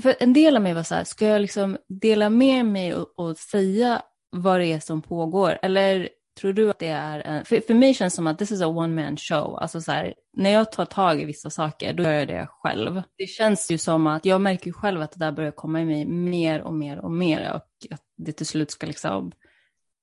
för 0.00 0.16
en 0.20 0.32
del 0.32 0.56
av 0.56 0.62
mig 0.62 0.74
var 0.74 0.82
så 0.82 0.94
här, 0.94 1.04
ska 1.04 1.26
jag 1.26 1.40
liksom 1.40 1.78
dela 1.88 2.30
med 2.30 2.66
mig 2.66 2.94
och, 2.94 3.18
och 3.18 3.38
säga 3.38 4.02
vad 4.30 4.60
det 4.60 4.66
är 4.66 4.80
som 4.80 5.02
pågår? 5.02 5.58
Eller 5.62 6.08
tror 6.40 6.52
du 6.52 6.70
att 6.70 6.78
det 6.78 6.88
är 6.88 7.20
en, 7.20 7.44
för, 7.44 7.60
för 7.60 7.74
mig 7.74 7.94
känns 7.94 8.14
det 8.14 8.16
som 8.16 8.26
att 8.26 8.38
this 8.38 8.50
is 8.50 8.62
a 8.62 8.66
one 8.66 9.02
man 9.02 9.16
show. 9.16 9.58
Alltså 9.58 9.80
så 9.80 9.92
här, 9.92 10.14
när 10.36 10.50
jag 10.50 10.72
tar 10.72 10.84
tag 10.84 11.22
i 11.22 11.24
vissa 11.24 11.50
saker, 11.50 11.92
då 11.92 12.02
gör 12.02 12.12
jag 12.12 12.28
det 12.28 12.48
själv. 12.50 13.02
Det 13.18 13.26
känns 13.26 13.70
ju 13.70 13.78
som 13.78 14.06
att, 14.06 14.24
jag 14.24 14.40
märker 14.40 14.72
själv 14.72 15.02
att 15.02 15.12
det 15.12 15.18
där 15.18 15.32
börjar 15.32 15.50
komma 15.50 15.80
i 15.80 15.84
mig 15.84 16.04
mer 16.06 16.60
och 16.60 16.74
mer 16.74 16.98
och 16.98 17.10
mer. 17.10 17.52
Och 17.54 17.94
att 17.94 18.02
det 18.16 18.32
till 18.32 18.46
slut 18.46 18.70
ska 18.70 18.86
liksom, 18.86 19.32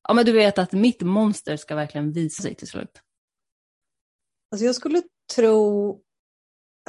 ja 0.08 0.14
men 0.14 0.26
du 0.26 0.32
vet 0.32 0.58
att 0.58 0.72
mitt 0.72 1.02
monster 1.02 1.58
ska 1.58 1.76
verkligen 1.76 2.12
visa 2.12 2.44
sig 2.44 2.56
till 2.56 2.68
slut. 2.68 3.02
Alltså 4.52 4.66
jag 4.66 4.76
skulle 4.76 5.02
tro 5.36 6.02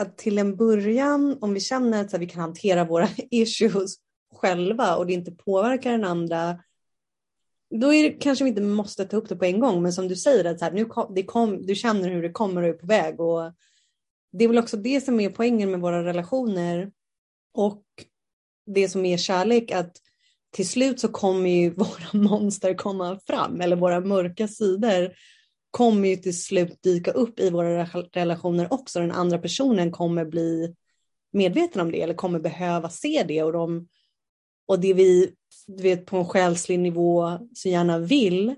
att 0.00 0.18
till 0.18 0.38
en 0.38 0.56
början, 0.56 1.38
om 1.40 1.54
vi 1.54 1.60
känner 1.60 2.00
att 2.00 2.14
vi 2.14 2.26
kan 2.26 2.40
hantera 2.40 2.84
våra 2.84 3.08
issues 3.30 3.94
själva 4.34 4.96
och 4.96 5.06
det 5.06 5.12
inte 5.12 5.30
påverkar 5.30 5.92
den 5.92 6.04
andra, 6.04 6.58
då 7.70 7.94
är 7.94 8.02
det 8.02 8.10
kanske 8.10 8.44
vi 8.44 8.50
inte 8.50 8.62
måste 8.62 9.04
ta 9.04 9.16
upp 9.16 9.28
det 9.28 9.36
på 9.36 9.44
en 9.44 9.60
gång. 9.60 9.82
Men 9.82 9.92
som 9.92 10.08
du 10.08 10.16
säger, 10.16 10.44
att 10.44 10.58
så 10.58 10.64
här, 10.64 10.72
nu 10.72 10.84
kom, 10.84 11.14
det 11.14 11.22
kom, 11.22 11.66
du 11.66 11.74
känner 11.74 12.08
hur 12.08 12.22
det 12.22 12.30
kommer 12.32 12.62
och 12.62 12.68
är 12.68 12.72
på 12.72 12.86
väg. 12.86 13.20
Och 13.20 13.52
det 14.32 14.44
är 14.44 14.48
väl 14.48 14.58
också 14.58 14.76
det 14.76 15.00
som 15.00 15.20
är 15.20 15.30
poängen 15.30 15.70
med 15.70 15.80
våra 15.80 16.04
relationer 16.04 16.92
och 17.54 17.84
det 18.66 18.88
som 18.88 19.04
är 19.04 19.16
kärlek, 19.16 19.70
att 19.70 19.96
till 20.50 20.68
slut 20.68 21.00
så 21.00 21.08
kommer 21.08 21.50
ju 21.50 21.70
våra 21.74 22.12
monster 22.12 22.74
komma 22.74 23.20
fram, 23.26 23.60
eller 23.60 23.76
våra 23.76 24.00
mörka 24.00 24.48
sidor 24.48 25.12
kommer 25.70 26.08
ju 26.08 26.16
till 26.16 26.40
slut 26.42 26.82
dyka 26.82 27.10
upp 27.10 27.40
i 27.40 27.50
våra 27.50 27.84
relationer 28.12 28.72
också. 28.72 29.00
Den 29.00 29.12
andra 29.12 29.38
personen 29.38 29.90
kommer 29.90 30.24
bli 30.24 30.74
medveten 31.32 31.80
om 31.80 31.90
det 31.90 32.02
eller 32.02 32.14
kommer 32.14 32.40
behöva 32.40 32.90
se 32.90 33.24
det 33.28 33.42
och, 33.42 33.52
de, 33.52 33.88
och 34.66 34.80
det 34.80 34.94
vi 34.94 35.32
du 35.66 35.82
vet, 35.82 36.06
på 36.06 36.16
en 36.16 36.28
själslig 36.28 36.78
nivå 36.78 37.38
så 37.54 37.68
gärna 37.68 37.98
vill, 37.98 38.54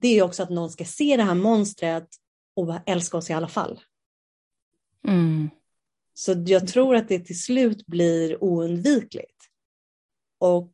det 0.00 0.08
är 0.08 0.22
också 0.22 0.42
att 0.42 0.50
någon 0.50 0.70
ska 0.70 0.84
se 0.84 1.16
det 1.16 1.22
här 1.22 1.34
monstret 1.34 2.08
och 2.56 2.74
älska 2.86 3.16
oss 3.16 3.30
i 3.30 3.32
alla 3.32 3.48
fall. 3.48 3.80
Mm. 5.08 5.50
Så 6.14 6.44
jag 6.46 6.68
tror 6.68 6.96
att 6.96 7.08
det 7.08 7.20
till 7.20 7.42
slut 7.42 7.86
blir 7.86 8.44
oundvikligt. 8.44 9.36
Och 10.38 10.72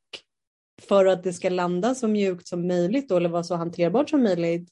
för 0.82 1.06
att 1.06 1.22
det 1.22 1.32
ska 1.32 1.48
landa 1.48 1.94
så 1.94 2.08
mjukt 2.08 2.48
som 2.48 2.66
möjligt 2.66 3.08
då, 3.08 3.16
eller 3.16 3.28
vara 3.28 3.44
så 3.44 3.54
hanterbart 3.54 4.10
som 4.10 4.22
möjligt, 4.22 4.68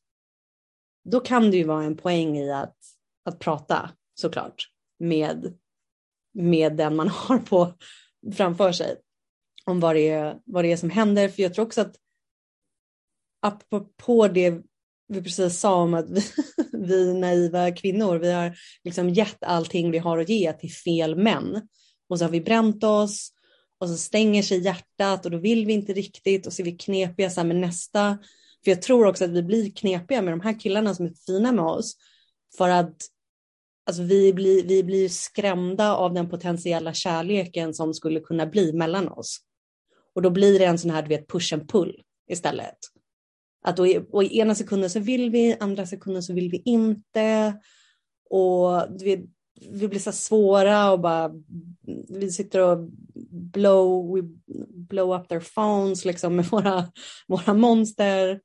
då 1.05 1.21
kan 1.21 1.51
det 1.51 1.57
ju 1.57 1.65
vara 1.65 1.85
en 1.85 1.97
poäng 1.97 2.39
i 2.39 2.53
att, 2.53 2.77
att 3.25 3.39
prata 3.39 3.91
såklart 4.15 4.69
med, 4.99 5.59
med 6.35 6.77
den 6.77 6.97
man 6.97 7.09
har 7.13 7.39
på 7.39 7.75
framför 8.33 8.73
sig 8.73 8.97
om 9.65 9.81
vad 9.81 9.97
det, 9.97 10.09
är, 10.09 10.39
vad 10.45 10.65
det 10.65 10.73
är 10.73 10.77
som 10.77 10.91
händer. 10.91 11.29
För 11.29 11.43
jag 11.43 11.55
tror 11.55 11.65
också 11.65 11.81
att 11.81 11.97
apropå 13.43 14.29
det 14.29 14.63
vi 15.09 15.23
precis 15.23 15.61
sa 15.61 15.75
om 15.75 15.95
att 15.95 16.11
vi, 16.11 16.23
vi 16.73 17.15
naiva 17.15 17.71
kvinnor, 17.71 18.19
vi 18.19 18.33
har 18.33 18.59
liksom 18.85 19.11
gett 19.11 19.45
allting 19.45 19.91
vi 19.91 19.99
har 19.99 20.19
att 20.19 20.29
ge 20.29 20.53
till 20.53 20.73
fel 20.73 21.17
män. 21.17 21.69
Och 22.09 22.19
så 22.19 22.25
har 22.25 22.31
vi 22.31 22.41
bränt 22.41 22.85
oss 22.85 23.34
och 23.85 23.91
så 23.91 23.97
stänger 23.97 24.43
sig 24.43 24.59
hjärtat 24.59 25.25
och 25.25 25.31
då 25.31 25.39
vill 25.39 25.67
vi 25.67 25.73
inte 25.73 25.93
riktigt 25.93 26.47
och 26.47 26.53
så 26.53 26.63
är 26.63 26.65
vi 26.65 26.73
knepiga 26.73 27.31
så 27.31 27.41
här 27.41 27.49
med 27.49 27.57
nästa. 27.57 28.19
För 28.65 28.71
jag 28.71 28.83
tror 28.83 29.07
också 29.07 29.25
att 29.25 29.31
vi 29.31 29.43
blir 29.43 29.71
knepiga 29.71 30.23
med 30.23 30.33
de 30.33 30.41
här 30.41 30.61
killarna 30.61 30.95
som 30.95 31.07
är 31.07 31.13
fina 31.27 31.53
med 31.53 31.65
oss. 31.65 31.97
För 32.57 32.69
att 32.69 32.97
alltså, 33.87 34.03
vi, 34.03 34.33
blir, 34.33 34.65
vi 34.67 34.85
blir 34.85 35.09
skrämda 35.09 35.97
av 35.97 36.15
den 36.15 36.31
potentiella 36.31 36.95
kärleken 36.95 37.75
som 37.75 37.95
skulle 37.95 38.21
kunna 38.21 38.47
bli 38.47 38.73
mellan 38.73 39.09
oss. 39.09 39.39
Och 40.15 40.23
då 40.23 40.31
blir 40.31 40.59
det 40.59 40.65
en 40.65 40.79
sån 40.79 40.91
här 40.91 41.03
du 41.03 41.09
vet, 41.09 41.29
push 41.29 41.55
and 41.55 41.69
pull 41.69 42.03
istället. 42.31 42.79
Att 43.65 43.77
då, 43.77 44.01
och 44.13 44.25
i 44.25 44.39
ena 44.39 44.55
sekunden 44.55 44.91
så 44.91 45.01
vill 45.01 45.31
vi, 45.31 45.57
andra 45.61 45.87
sekunden 45.87 46.23
så 46.23 46.33
vill 46.33 46.51
vi 46.51 46.63
inte. 46.65 47.55
Och 48.31 49.03
vet, 49.05 49.21
vi 49.71 49.89
blir 49.89 50.01
så 50.01 50.13
svåra 50.13 50.93
och 50.93 51.01
bara, 51.01 51.31
vi 52.09 52.31
sitter 52.31 52.61
och 52.61 52.89
blow, 53.31 54.15
we 54.15 54.23
blow 54.69 55.21
up 55.21 55.29
their 55.29 55.41
phones 55.55 56.05
liksom 56.05 56.37
med 56.37 56.45
våra, 56.45 56.93
våra 57.27 57.55
monster. 57.55 58.41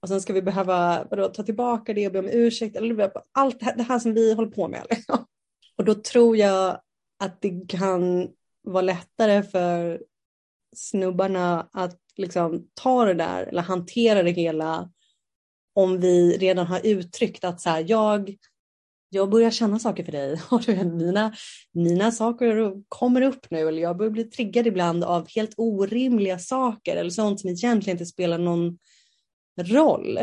Och 0.00 0.08
sen 0.08 0.20
ska 0.20 0.32
vi 0.32 0.42
behöva 0.42 1.06
vadå, 1.10 1.28
ta 1.28 1.42
tillbaka 1.42 1.94
det 1.94 2.06
och 2.06 2.12
be 2.12 2.18
om 2.18 2.28
ursäkt. 2.32 2.76
Eller 2.76 3.12
allt 3.32 3.60
det 3.60 3.64
här, 3.64 3.76
det 3.76 3.82
här 3.82 3.98
som 3.98 4.14
vi 4.14 4.34
håller 4.34 4.50
på 4.50 4.68
med. 4.68 4.86
Liksom. 4.90 5.24
Och 5.76 5.84
då 5.84 5.94
tror 5.94 6.36
jag 6.36 6.80
att 7.18 7.40
det 7.40 7.68
kan 7.68 8.28
vara 8.62 8.82
lättare 8.82 9.42
för 9.42 10.02
snubbarna 10.76 11.68
att 11.72 11.98
liksom 12.16 12.66
ta 12.74 13.04
det 13.04 13.14
där 13.14 13.42
eller 13.42 13.62
hantera 13.62 14.22
det 14.22 14.30
hela 14.30 14.90
om 15.74 16.00
vi 16.00 16.36
redan 16.38 16.66
har 16.66 16.86
uttryckt 16.86 17.44
att 17.44 17.60
så 17.60 17.70
här, 17.70 17.84
jag, 17.88 18.36
jag 19.14 19.30
börjar 19.30 19.50
känna 19.50 19.78
saker 19.78 20.04
för 20.04 20.12
dig 20.12 20.40
och 20.50 20.68
mina, 20.68 21.34
mina 21.72 22.12
saker 22.12 22.72
kommer 22.88 23.22
upp 23.22 23.50
nu 23.50 23.68
eller 23.68 23.82
jag 23.82 23.96
börjar 23.96 24.10
bli 24.10 24.24
triggad 24.24 24.66
ibland 24.66 25.04
av 25.04 25.28
helt 25.28 25.54
orimliga 25.56 26.38
saker 26.38 26.96
eller 26.96 27.10
sånt 27.10 27.40
som 27.40 27.50
egentligen 27.50 27.94
inte 27.94 28.06
spelar 28.06 28.38
någon 28.38 28.78
roll. 29.60 30.18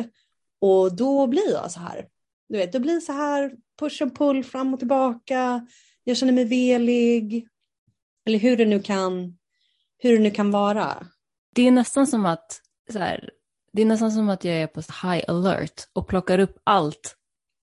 Och 0.61 0.95
då 0.95 1.27
blir 1.27 1.51
jag 1.51 1.71
så 1.71 1.79
här. 1.79 2.07
Du 2.49 2.57
vet, 2.57 2.73
då 2.73 2.79
blir 2.79 2.99
så 2.99 3.11
här 3.11 3.51
push 3.79 4.01
and 4.01 4.17
pull 4.17 4.43
fram 4.43 4.73
och 4.73 4.79
tillbaka. 4.79 5.67
Jag 6.03 6.17
känner 6.17 6.33
mig 6.33 6.45
velig. 6.45 7.47
Eller 8.25 8.39
hur 8.39 8.57
det 8.57 8.65
nu 8.65 8.79
kan, 8.79 9.37
hur 9.97 10.11
det 10.17 10.23
nu 10.23 10.31
kan 10.31 10.51
vara. 10.51 11.07
Det 11.55 11.67
är 11.67 11.71
nästan 11.71 12.07
som 12.07 12.25
att, 12.25 12.61
så 12.91 12.99
här, 12.99 13.29
det 13.73 13.81
är 13.81 13.85
nästan 13.85 14.11
som 14.11 14.29
att 14.29 14.43
jag 14.43 14.55
är 14.55 14.67
på 14.67 14.79
high 14.79 15.23
alert 15.27 15.87
och 15.93 16.07
plockar 16.07 16.39
upp 16.39 16.57
allt 16.63 17.18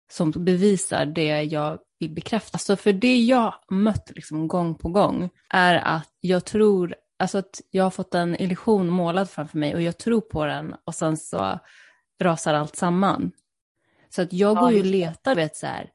som 0.09 0.31
bevisar 0.31 1.07
det 1.07 1.43
jag 1.43 1.79
vill 1.99 2.15
bekräfta. 2.15 2.55
Alltså 2.55 2.77
för 2.77 2.93
det 2.93 3.17
jag 3.17 3.55
mött 3.71 4.13
liksom 4.15 4.49
gång 4.49 4.75
på 4.75 4.89
gång 4.89 5.31
är 5.51 5.75
att 5.75 6.13
jag 6.21 6.45
tror, 6.45 6.95
alltså 7.19 7.39
att 7.39 7.61
jag 7.71 7.85
har 7.85 7.91
fått 7.91 8.15
en 8.15 8.37
illusion 8.37 8.89
målad 8.89 9.31
framför 9.31 9.59
mig 9.59 9.75
och 9.75 9.83
jag 9.83 9.99
tror 9.99 10.21
på 10.21 10.47
den 10.47 10.75
och 10.85 10.95
sen 10.95 11.17
så 11.17 11.59
rasar 12.23 12.55
allt 12.55 12.77
samman. 12.77 13.33
Så 14.09 14.23
att 14.23 14.33
jag 14.33 14.57
går 14.57 14.73
ju 14.73 14.81
och 14.81 14.87
letar 14.87 15.35
vet, 15.35 15.57
så 15.57 15.67
här, 15.67 15.91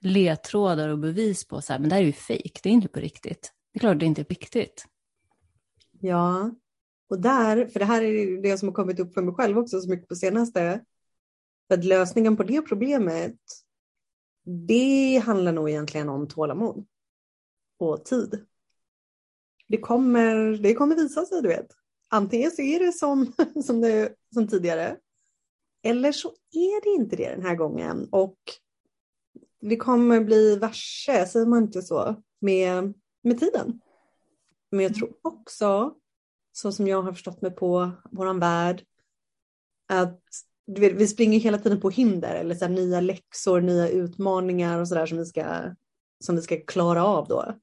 ledtrådar 0.00 0.88
och 0.88 0.98
bevis 0.98 1.48
på 1.48 1.60
så 1.60 1.72
här, 1.72 1.80
men 1.80 1.88
det 1.88 1.94
här 1.94 2.02
är 2.02 2.06
ju 2.06 2.12
fejk, 2.12 2.60
det 2.62 2.68
är 2.68 2.72
inte 2.72 2.88
på 2.88 3.00
riktigt. 3.00 3.52
Det 3.72 3.78
är 3.78 3.80
klart 3.80 3.98
det 3.98 4.04
är 4.04 4.06
inte 4.06 4.22
är 4.22 4.26
riktigt. 4.26 4.86
Ja, 6.00 6.50
och 7.10 7.20
där, 7.20 7.66
för 7.66 7.78
det 7.78 7.84
här 7.84 8.02
är 8.02 8.42
det 8.42 8.58
som 8.58 8.68
har 8.68 8.74
kommit 8.74 9.00
upp 9.00 9.14
för 9.14 9.22
mig 9.22 9.34
själv 9.34 9.58
också 9.58 9.80
så 9.80 9.90
mycket 9.90 10.08
på 10.08 10.14
senaste, 10.14 10.80
för 11.72 11.78
att 11.78 11.84
lösningen 11.84 12.36
på 12.36 12.42
det 12.42 12.62
problemet, 12.62 13.36
det 14.68 15.22
handlar 15.24 15.52
nog 15.52 15.70
egentligen 15.70 16.08
om 16.08 16.28
tålamod 16.28 16.86
och 17.78 18.04
tid. 18.04 18.46
Det 19.68 19.78
kommer, 19.78 20.34
det 20.62 20.74
kommer 20.74 20.96
visa 20.96 21.24
sig, 21.26 21.42
du 21.42 21.48
vet. 21.48 21.66
Antingen 22.08 22.50
så 22.50 22.62
är 22.62 22.86
det 22.86 22.92
som, 22.92 23.32
som, 23.64 23.80
det, 23.80 24.14
som 24.34 24.48
tidigare, 24.48 24.96
eller 25.82 26.12
så 26.12 26.28
är 26.52 26.84
det 26.84 27.02
inte 27.02 27.16
det 27.16 27.30
den 27.30 27.42
här 27.42 27.54
gången. 27.54 28.08
Och 28.10 28.38
vi 29.60 29.76
kommer 29.76 30.20
bli 30.20 30.56
varse, 30.56 31.26
säger 31.26 31.46
man 31.46 31.62
inte 31.62 31.82
så, 31.82 32.22
med, 32.40 32.94
med 33.22 33.40
tiden. 33.40 33.80
Men 34.70 34.80
jag 34.80 34.94
tror 34.94 35.12
också, 35.22 35.94
så 36.52 36.72
som 36.72 36.88
jag 36.88 37.02
har 37.02 37.12
förstått 37.12 37.42
mig 37.42 37.50
på 37.50 37.90
våran 38.10 38.38
värld, 38.38 38.84
att 39.88 40.22
vet, 40.66 40.92
vi 40.92 41.06
springer 41.06 41.38
hela 41.38 41.58
tiden 41.58 41.80
på 41.80 41.90
hinder 41.90 42.34
eller 42.34 42.54
så 42.54 42.68
nya 42.68 43.00
läxor, 43.00 43.60
nya 43.60 43.88
utmaningar 43.88 44.80
och 44.80 44.88
sådär 44.88 45.06
som, 45.06 45.18
vi 45.18 45.24
ska, 45.24 45.44
som 46.24 46.36
vi 46.36 46.42
ska 46.42 46.56
klara 46.56 47.04
av 47.04 47.28
då. 47.28 47.54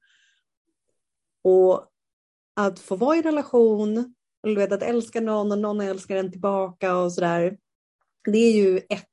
Och 1.44 1.86
att 2.56 2.80
få 2.80 2.96
vara 2.96 3.18
i 3.18 3.22
relation, 3.22 4.14
eller 4.44 4.56
du 4.56 4.62
vet, 4.62 4.72
att 4.72 4.84
älska 4.84 5.22
någon 5.22 5.52
och 5.52 5.58
någon 5.58 5.82
älskar 5.82 6.16
en 6.16 6.32
tillbaka 6.32 6.98
och 6.98 7.14
sådär. 7.14 7.58
Det 8.32 8.38
är 8.38 8.52
ju 8.52 8.78
ett, 8.78 9.06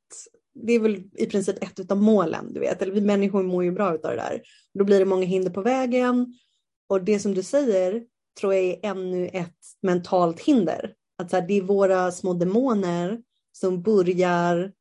det 0.55 0.73
är 0.73 0.81
väl 0.81 1.05
i 1.13 1.27
princip 1.27 1.63
ett 1.63 1.91
av 1.91 2.03
målen, 2.03 2.53
du 2.53 2.61
vet. 2.61 2.83
Eller 2.83 2.93
vi 2.93 3.01
människor 3.01 3.43
mår 3.43 3.65
ju 3.65 3.73
bra 3.73 3.87
av 3.87 3.99
det 4.03 4.17
där. 4.17 4.43
Då 4.75 4.85
blir 4.85 4.99
det 4.99 5.05
många 5.05 5.27
hinder 5.27 5.51
på 5.51 5.63
vägen 5.63 6.35
och 6.89 7.05
det 7.05 7.19
som 7.19 7.35
du 7.35 7.43
säger 7.43 8.05
tror 8.41 8.55
jag 8.55 8.65
är 8.65 8.79
ännu 8.83 9.29
ett 9.29 9.59
mentalt 9.83 10.41
hinder. 10.41 10.95
Att 11.19 11.31
så 11.31 11.37
här, 11.37 11.47
det 11.47 11.55
är 11.55 11.63
våra 11.63 12.13
små 12.13 12.33
demoner 12.33 13.23
som 13.57 13.83
börjar, 13.83 14.73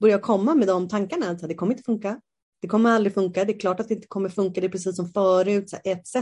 börjar 0.00 0.18
komma 0.18 0.54
med 0.54 0.68
de 0.68 0.88
tankarna. 0.88 1.30
Att 1.30 1.48
det 1.48 1.54
kommer 1.54 1.72
inte 1.72 1.84
funka. 1.84 2.20
Det 2.62 2.68
kommer 2.68 2.90
aldrig 2.90 3.14
funka. 3.14 3.44
Det 3.44 3.52
är 3.52 3.60
klart 3.60 3.80
att 3.80 3.88
det 3.88 3.94
inte 3.94 4.06
kommer 4.06 4.28
funka. 4.28 4.60
Det 4.60 4.66
är 4.66 4.70
precis 4.70 4.96
som 4.96 5.08
förut, 5.08 5.72
etc. 5.84 6.16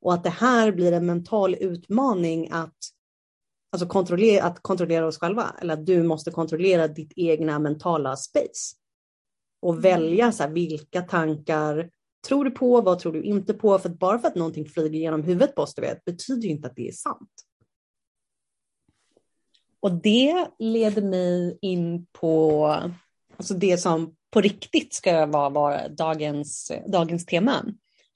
Och 0.00 0.14
att 0.14 0.24
det 0.24 0.30
här 0.30 0.72
blir 0.72 0.92
en 0.92 1.06
mental 1.06 1.54
utmaning 1.54 2.48
att, 2.50 2.76
alltså 3.72 3.88
kontrollera, 3.88 4.44
att 4.44 4.62
kontrollera 4.62 5.06
oss 5.06 5.18
själva. 5.18 5.56
Eller 5.60 5.74
att 5.74 5.86
du 5.86 6.02
måste 6.02 6.30
kontrollera 6.30 6.88
ditt 6.88 7.12
egna 7.16 7.58
mentala 7.58 8.16
space. 8.16 8.76
Och 9.62 9.72
mm. 9.72 9.82
välja 9.82 10.32
så 10.32 10.42
här, 10.42 10.50
vilka 10.50 11.02
tankar 11.02 11.90
tror 12.26 12.44
du 12.44 12.50
på, 12.50 12.80
vad 12.80 12.98
tror 12.98 13.12
du 13.12 13.22
inte 13.22 13.54
på? 13.54 13.78
För 13.78 13.88
bara 13.88 14.18
för 14.18 14.28
att 14.28 14.34
någonting 14.34 14.64
flyger 14.64 14.98
genom 14.98 15.22
huvudet 15.22 15.54
på 15.54 15.62
oss, 15.62 15.74
du 15.74 15.82
vet, 15.82 16.04
betyder 16.04 16.42
ju 16.42 16.50
inte 16.50 16.68
att 16.68 16.76
det 16.76 16.88
är 16.88 16.92
sant. 16.92 17.30
Och 19.84 19.92
det 19.92 20.48
leder 20.58 21.02
mig 21.02 21.58
in 21.60 22.06
på 22.12 22.66
alltså 23.36 23.54
det 23.54 23.78
som 23.78 24.16
på 24.30 24.40
riktigt 24.40 24.94
ska 24.94 25.26
vara, 25.26 25.48
vara 25.48 25.88
dagens, 25.88 26.72
dagens 26.86 27.26
tema. 27.26 27.64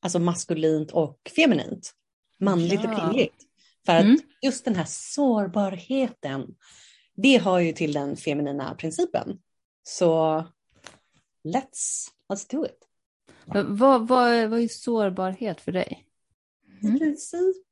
Alltså 0.00 0.18
maskulint 0.18 0.90
och 0.90 1.20
feminint. 1.36 1.92
Manligt 2.40 2.80
ja. 2.84 2.90
och 2.90 2.98
kvinnligt. 3.00 3.34
För 3.86 3.92
att 3.92 4.04
mm. 4.04 4.18
just 4.42 4.64
den 4.64 4.74
här 4.74 4.84
sårbarheten, 4.88 6.56
det 7.14 7.36
har 7.36 7.58
ju 7.58 7.72
till 7.72 7.92
den 7.92 8.16
feminina 8.16 8.74
principen. 8.74 9.38
Så 9.82 10.44
let's, 11.44 12.08
let's 12.32 12.50
do 12.50 12.66
it. 12.66 12.88
Vad, 13.44 14.08
vad, 14.08 14.28
är- 14.28 14.46
vad 14.46 14.60
är 14.60 14.68
sårbarhet 14.68 15.60
för 15.60 15.72
dig? 15.72 16.06
Mm. 16.82 16.96
I 16.96 16.98
princip 16.98 17.66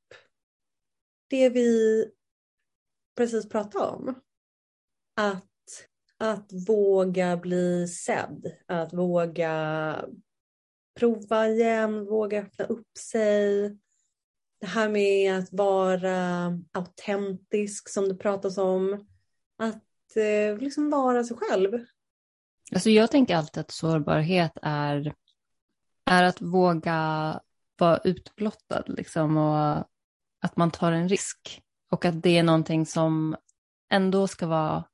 det 1.28 1.48
vi 1.48 2.04
precis 3.16 3.48
pratade 3.48 3.84
om. 3.84 4.14
Att, 5.16 5.44
att 6.18 6.52
våga 6.68 7.36
bli 7.36 7.88
sedd, 7.88 8.52
att 8.66 8.92
våga 8.92 10.04
prova 10.98 11.48
igen, 11.48 12.06
våga 12.06 12.40
öppna 12.40 12.64
upp 12.64 12.98
sig. 12.98 13.68
Det 14.60 14.66
här 14.66 14.88
med 14.88 15.38
att 15.38 15.52
vara 15.52 16.52
autentisk 16.72 17.88
som 17.88 18.08
det 18.08 18.14
pratas 18.14 18.58
om. 18.58 19.06
Att 19.58 20.16
eh, 20.16 20.58
liksom 20.58 20.90
vara 20.90 21.24
sig 21.24 21.36
själv. 21.36 21.84
Alltså 22.72 22.90
jag 22.90 23.10
tänker 23.10 23.36
alltid 23.36 23.60
att 23.60 23.70
sårbarhet 23.70 24.52
är, 24.62 25.14
är 26.04 26.22
att 26.22 26.40
våga 26.42 27.40
vara 27.78 27.98
utblottad 28.04 28.84
liksom, 28.86 29.36
och 29.36 29.76
att 30.40 30.56
man 30.56 30.70
tar 30.70 30.92
en 30.92 31.08
risk. 31.08 31.62
Och 31.90 32.04
att 32.04 32.22
det 32.22 32.38
är 32.38 32.42
någonting 32.42 32.86
som 32.86 33.36
ändå 33.92 34.26
ska, 34.26 34.46
vara, 34.46 34.84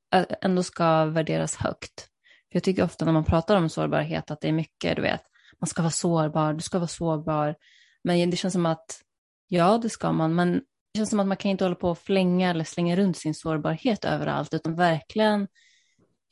ändå 0.41 0.63
ska 0.63 1.05
värderas 1.05 1.57
högt. 1.57 2.09
För 2.53 2.57
jag 2.57 2.63
tycker 2.63 2.85
ofta 2.85 3.05
när 3.05 3.13
man 3.13 3.25
pratar 3.25 3.57
om 3.57 3.69
sårbarhet 3.69 4.31
att 4.31 4.41
det 4.41 4.49
är 4.49 4.53
mycket, 4.53 4.97
du 4.97 5.03
vet, 5.03 5.23
man 5.61 5.69
ska 5.69 5.83
vara 5.83 5.91
sårbar, 5.91 6.53
du 6.53 6.61
ska 6.61 6.79
vara 6.79 6.89
sårbar. 6.89 7.57
Men 8.05 8.31
det 8.31 8.37
känns 8.37 8.55
som 8.55 8.67
att, 8.67 9.01
ja 9.49 9.79
det 9.79 9.91
ska 9.91 10.13
man, 10.13 10.35
men 10.35 10.53
det 10.93 10.99
känns 10.99 11.11
som 11.11 11.21
att 11.21 11.27
man 11.27 11.37
kan 11.37 11.51
inte 11.51 11.65
hålla 11.65 11.75
på 11.75 11.91
och 11.91 11.99
flänga 11.99 12.51
eller 12.51 12.65
slänga 12.65 12.97
runt 12.97 13.17
sin 13.17 13.35
sårbarhet 13.35 14.05
överallt, 14.05 14.55
utan 14.55 14.77
verkligen 14.77 15.49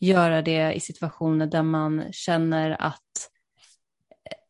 göra 0.01 0.43
det 0.43 0.73
i 0.73 0.81
situationer 0.81 1.47
där 1.47 1.63
man 1.63 2.13
känner 2.13 2.71
att, 2.71 3.31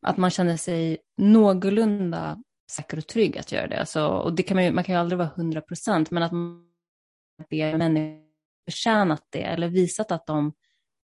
att 0.03 0.17
man 0.17 0.31
känner 0.31 0.57
sig 0.57 0.99
någorlunda 1.17 2.43
säker 2.71 2.99
och 2.99 3.07
trygg 3.07 3.39
att 3.39 3.53
göra 3.53 3.67
det. 3.67 3.81
Alltså, 3.81 4.07
och 4.07 4.35
det 4.35 4.43
kan 4.43 4.55
man, 4.55 4.65
ju, 4.65 4.73
man 4.73 4.85
kan 4.85 4.95
ju 4.95 5.01
aldrig 5.01 5.19
vara 5.19 5.31
hundra 5.37 5.61
procent, 5.61 6.11
men 6.11 6.23
att 6.23 6.33
be 7.51 7.79
människor 7.79 8.31
förtjänat 8.65 9.27
det 9.31 9.43
eller 9.43 9.69
visat 9.69 10.13
att 10.13 10.27
de 10.27 10.53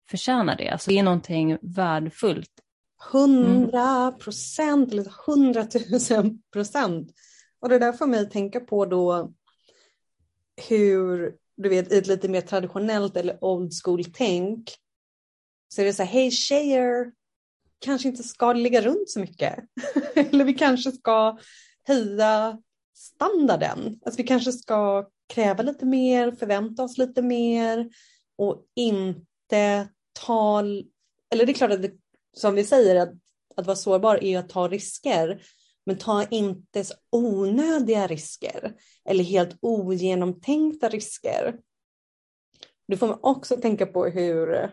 förtjänar 0.09 0.55
det. 0.55 0.69
Alltså, 0.69 0.91
det 0.91 0.99
är 0.99 1.03
någonting 1.03 1.57
värdefullt. 1.61 2.51
Hundra 3.11 4.11
procent 4.11 4.91
eller 4.91 5.11
hundratusen 5.27 6.41
procent. 6.53 7.11
Och 7.59 7.69
det 7.69 7.79
där 7.79 7.93
får 7.93 8.07
mig 8.07 8.19
att 8.19 8.31
tänka 8.31 8.59
på 8.59 8.85
då 8.85 9.33
hur, 10.69 11.35
du 11.57 11.69
vet, 11.69 11.91
i 11.91 11.97
ett 11.97 12.07
lite 12.07 12.29
mer 12.29 12.41
traditionellt 12.41 13.17
eller 13.17 13.43
old 13.43 13.71
school 13.83 14.03
tänk 14.13 14.69
så 15.67 15.81
är 15.81 15.85
det 15.85 15.93
så 15.93 16.03
här, 16.03 16.11
hej 16.11 16.31
tjejer, 16.31 17.11
kanske 17.83 18.07
inte 18.07 18.23
ska 18.23 18.53
ligga 18.53 18.81
runt 18.81 19.09
så 19.09 19.19
mycket. 19.19 19.59
eller 20.15 20.45
vi 20.45 20.53
kanske 20.53 20.91
ska 20.91 21.37
höja 21.87 22.57
standarden. 22.95 23.99
Alltså 24.05 24.17
vi 24.17 24.27
kanske 24.27 24.51
ska 24.51 25.09
kräva 25.33 25.63
lite 25.63 25.85
mer, 25.85 26.31
förvänta 26.31 26.83
oss 26.83 26.97
lite 26.97 27.21
mer 27.21 27.89
och 28.37 28.65
inte 28.75 29.87
ta, 30.25 30.59
eller 31.31 31.45
det 31.45 31.51
är 31.51 31.53
klart 31.53 31.71
att 31.71 31.81
det, 31.81 31.91
som 32.37 32.55
vi 32.55 32.63
säger 32.63 32.95
att, 32.95 33.13
att 33.55 33.65
vara 33.65 33.75
sårbar 33.75 34.23
är 34.23 34.39
att 34.39 34.49
ta 34.49 34.67
risker, 34.67 35.41
men 35.85 35.97
ta 35.97 36.23
inte 36.23 36.83
onödiga 37.11 38.07
risker 38.07 38.73
eller 39.05 39.23
helt 39.23 39.57
ogenomtänkta 39.61 40.89
risker. 40.89 41.59
Du 42.87 42.97
får 42.97 43.07
man 43.07 43.19
också 43.21 43.57
tänka 43.57 43.85
på 43.85 44.05
hur, 44.05 44.71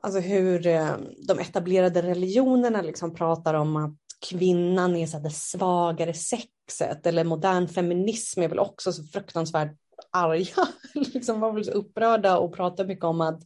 alltså 0.00 0.20
hur 0.20 0.66
eh, 0.66 0.96
de 1.26 1.38
etablerade 1.38 2.02
religionerna 2.02 2.82
liksom 2.82 3.14
pratar 3.14 3.54
om 3.54 3.76
att 3.76 3.96
kvinnan 4.28 4.96
är 4.96 5.06
så 5.06 5.18
det 5.18 5.30
svagare 5.30 6.14
sexet 6.14 7.06
eller 7.06 7.24
modern 7.24 7.68
feminism 7.68 8.42
är 8.42 8.48
väl 8.48 8.58
också 8.58 8.92
så 8.92 9.04
fruktansvärt 9.04 9.76
arga, 10.12 10.68
liksom 10.94 11.40
var 11.40 11.52
väl 11.52 11.64
så 11.64 11.70
upprörda 11.70 12.38
och 12.38 12.54
pratar 12.54 12.84
mycket 12.84 13.04
om 13.04 13.20
att 13.20 13.42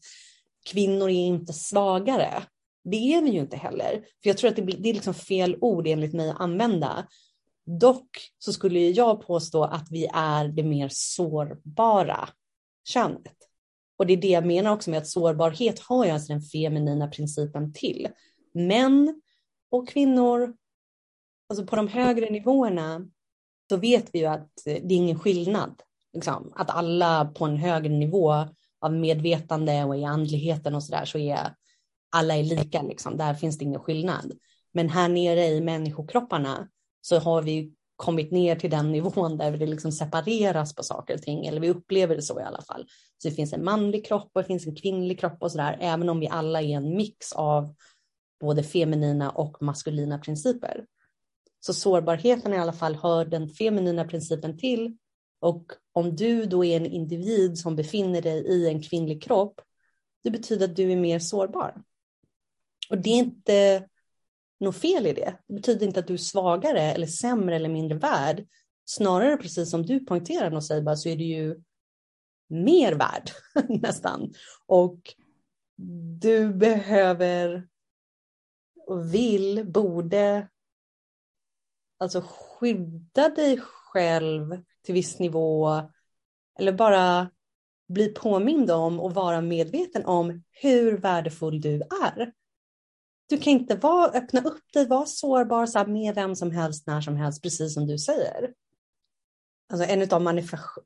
kvinnor 0.67 1.09
är 1.09 1.27
inte 1.27 1.53
svagare. 1.53 2.43
Det 2.85 3.15
är 3.15 3.23
vi 3.23 3.31
ju 3.31 3.41
inte 3.41 3.57
heller. 3.57 4.05
För 4.23 4.31
jag 4.31 4.39
tror 4.39 4.51
att 4.51 4.57
det, 4.57 4.63
blir, 4.63 4.77
det 4.79 4.89
är 4.89 4.95
liksom 4.95 5.15
fel 5.15 5.57
ord 5.61 5.87
enligt 5.87 6.13
mig 6.13 6.31
att 6.31 6.41
använda. 6.41 7.07
Dock 7.81 8.31
så 8.39 8.53
skulle 8.53 8.81
jag 8.81 9.27
påstå 9.27 9.65
att 9.65 9.87
vi 9.91 10.09
är 10.15 10.49
det 10.49 10.63
mer 10.63 10.89
sårbara 10.93 12.29
könet. 12.89 13.37
Och 13.97 14.07
det 14.07 14.13
är 14.13 14.17
det 14.17 14.29
jag 14.29 14.47
menar 14.47 14.73
också 14.73 14.91
med 14.91 14.99
att 14.99 15.09
sårbarhet 15.09 15.79
har 15.79 16.05
ju 16.05 16.11
alltså 16.11 16.33
den 16.33 16.43
feminina 16.43 17.09
principen 17.09 17.73
till. 17.73 18.09
Män 18.55 19.23
och 19.71 19.89
kvinnor, 19.89 20.57
alltså 21.49 21.67
på 21.67 21.77
de 21.77 21.89
högre 21.89 22.31
nivåerna, 22.31 23.07
så 23.69 23.77
vet 23.77 24.11
vi 24.13 24.19
ju 24.19 24.27
att 24.27 24.67
eh, 24.67 24.75
det 24.83 24.95
är 24.95 24.97
ingen 24.97 25.19
skillnad. 25.19 25.83
Liksom. 26.13 26.53
Att 26.57 26.71
alla 26.71 27.25
på 27.25 27.45
en 27.45 27.57
högre 27.57 27.93
nivå 27.93 28.35
av 28.81 28.93
medvetande 28.93 29.85
och 29.85 29.97
i 29.97 30.05
andligheten 30.05 30.75
och 30.75 30.83
sådär 30.83 31.05
så 31.05 31.19
är 31.19 31.55
alla 32.11 32.37
är 32.37 32.43
lika, 32.43 32.83
liksom. 32.83 33.17
där 33.17 33.35
finns 33.35 33.59
det 33.59 33.65
ingen 33.65 33.81
skillnad. 33.81 34.33
Men 34.73 34.89
här 34.89 35.09
nere 35.09 35.47
i 35.47 35.61
människokropparna 35.61 36.69
så 37.01 37.19
har 37.19 37.43
vi 37.43 37.73
kommit 37.97 38.31
ner 38.31 38.57
till 38.57 38.71
den 38.71 38.93
nivån 38.93 39.37
där 39.37 39.57
det 39.57 39.67
liksom 39.67 39.93
separeras 39.93 40.75
på 40.75 40.83
saker 40.83 41.15
och 41.15 41.23
ting, 41.23 41.47
eller 41.47 41.61
vi 41.61 41.71
upplever 41.71 42.17
det 42.17 42.23
så 42.23 42.41
i 42.41 42.43
alla 42.43 42.63
fall. 42.63 42.87
Så 43.19 43.29
det 43.29 43.35
finns 43.35 43.53
en 43.53 43.65
manlig 43.65 44.07
kropp 44.07 44.31
och 44.33 44.43
det 44.43 44.47
finns 44.47 44.67
en 44.67 44.77
kvinnlig 44.77 45.21
kropp 45.21 45.37
och 45.41 45.53
sådär, 45.53 45.79
även 45.81 46.09
om 46.09 46.21
vi 46.21 46.29
alla 46.29 46.63
är 46.63 46.77
en 46.77 46.97
mix 46.97 47.33
av 47.33 47.75
både 48.41 48.63
feminina 48.63 49.31
och 49.31 49.63
maskulina 49.63 50.19
principer. 50.19 50.85
Så 51.61 51.75
sårbarheten 51.75 52.53
i 52.53 52.59
alla 52.59 52.73
fall 52.73 52.95
hör 52.95 53.25
den 53.25 53.49
feminina 53.49 54.05
principen 54.05 54.59
till 54.59 54.97
och 55.41 55.73
om 55.93 56.17
du 56.17 56.45
då 56.45 56.65
är 56.65 56.77
en 56.77 56.87
individ 56.87 57.59
som 57.59 57.77
befinner 57.77 58.23
dig 58.23 58.47
i 58.47 58.69
en 58.69 58.83
kvinnlig 58.83 59.23
kropp, 59.23 59.61
det 60.23 60.31
betyder 60.31 60.65
att 60.65 60.77
du 60.77 60.93
är 60.93 60.97
mer 60.97 61.19
sårbar. 61.19 61.83
Och 62.91 62.99
det 62.99 63.11
är 63.11 63.19
inte 63.19 63.89
något 64.61 64.77
fel 64.77 65.07
i 65.07 65.13
det. 65.13 65.39
Det 65.47 65.55
betyder 65.55 65.87
inte 65.87 66.01
att 66.01 66.07
du 66.07 66.15
är 66.15 66.19
svagare 66.19 66.81
eller 66.81 67.07
sämre 67.07 67.57
eller 67.57 67.69
mindre 67.69 67.99
värd. 67.99 68.47
Snarare 68.85 69.37
precis 69.37 69.71
som 69.71 69.83
du 69.83 70.05
poängterar 70.05 70.51
Noceiba 70.51 70.97
så 70.97 71.09
är 71.09 71.17
du 71.17 71.25
ju 71.25 71.61
mer 72.49 72.93
värd 72.93 73.31
nästan. 73.83 74.35
Och 74.67 75.15
du 76.21 76.55
behöver 76.55 77.69
och 78.87 79.15
vill, 79.15 79.65
borde 79.67 80.49
alltså 81.99 82.25
skydda 82.29 83.29
dig 83.29 83.61
själv 83.61 84.63
till 84.83 84.95
viss 84.95 85.19
nivå 85.19 85.81
eller 86.59 86.73
bara 86.73 87.31
bli 87.89 88.09
påmind 88.09 88.71
om 88.71 89.01
och 89.01 89.15
vara 89.15 89.41
medveten 89.41 90.05
om 90.05 90.43
hur 90.51 90.99
värdefull 90.99 91.61
du 91.61 91.83
är. 92.03 92.33
Du 93.27 93.39
kan 93.39 93.53
inte 93.53 93.77
vara, 93.77 94.11
öppna 94.11 94.41
upp 94.41 94.73
dig, 94.73 94.87
vara 94.87 95.07
sårbar 95.07 95.67
så 95.67 95.79
här, 95.79 95.87
med 95.87 96.15
vem 96.15 96.37
som 96.37 96.51
helst, 96.51 96.87
när 96.87 97.01
som 97.01 97.17
helst, 97.17 97.43
precis 97.43 97.75
som 97.75 97.87
du 97.87 97.99
säger. 97.99 98.53
Alltså 99.73 99.89
en 99.89 100.13
av 100.13 100.23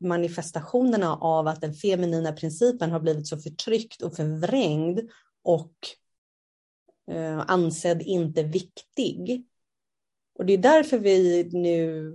manifestationerna 0.00 1.16
av 1.16 1.46
att 1.46 1.60
den 1.60 1.74
feminina 1.74 2.32
principen 2.32 2.90
har 2.90 3.00
blivit 3.00 3.26
så 3.26 3.38
förtryckt 3.38 4.02
och 4.02 4.16
förvrängd 4.16 5.00
och 5.42 5.74
eh, 7.10 7.44
ansedd 7.46 8.02
inte 8.02 8.42
viktig. 8.42 9.46
Och 10.38 10.46
det 10.46 10.52
är 10.52 10.58
därför 10.58 10.98
vi 10.98 11.48
nu 11.52 12.12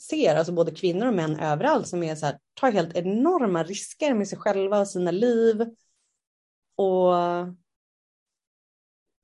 ser, 0.00 0.36
alltså 0.36 0.52
både 0.52 0.70
kvinnor 0.70 1.06
och 1.06 1.14
män 1.14 1.40
överallt 1.40 1.88
som 1.88 2.02
är 2.02 2.14
så 2.14 2.26
här, 2.26 2.38
tar 2.54 2.72
helt 2.72 2.96
enorma 2.96 3.62
risker 3.64 4.14
med 4.14 4.28
sig 4.28 4.38
själva 4.38 4.80
och 4.80 4.88
sina 4.88 5.10
liv. 5.10 5.60
Och 6.76 7.14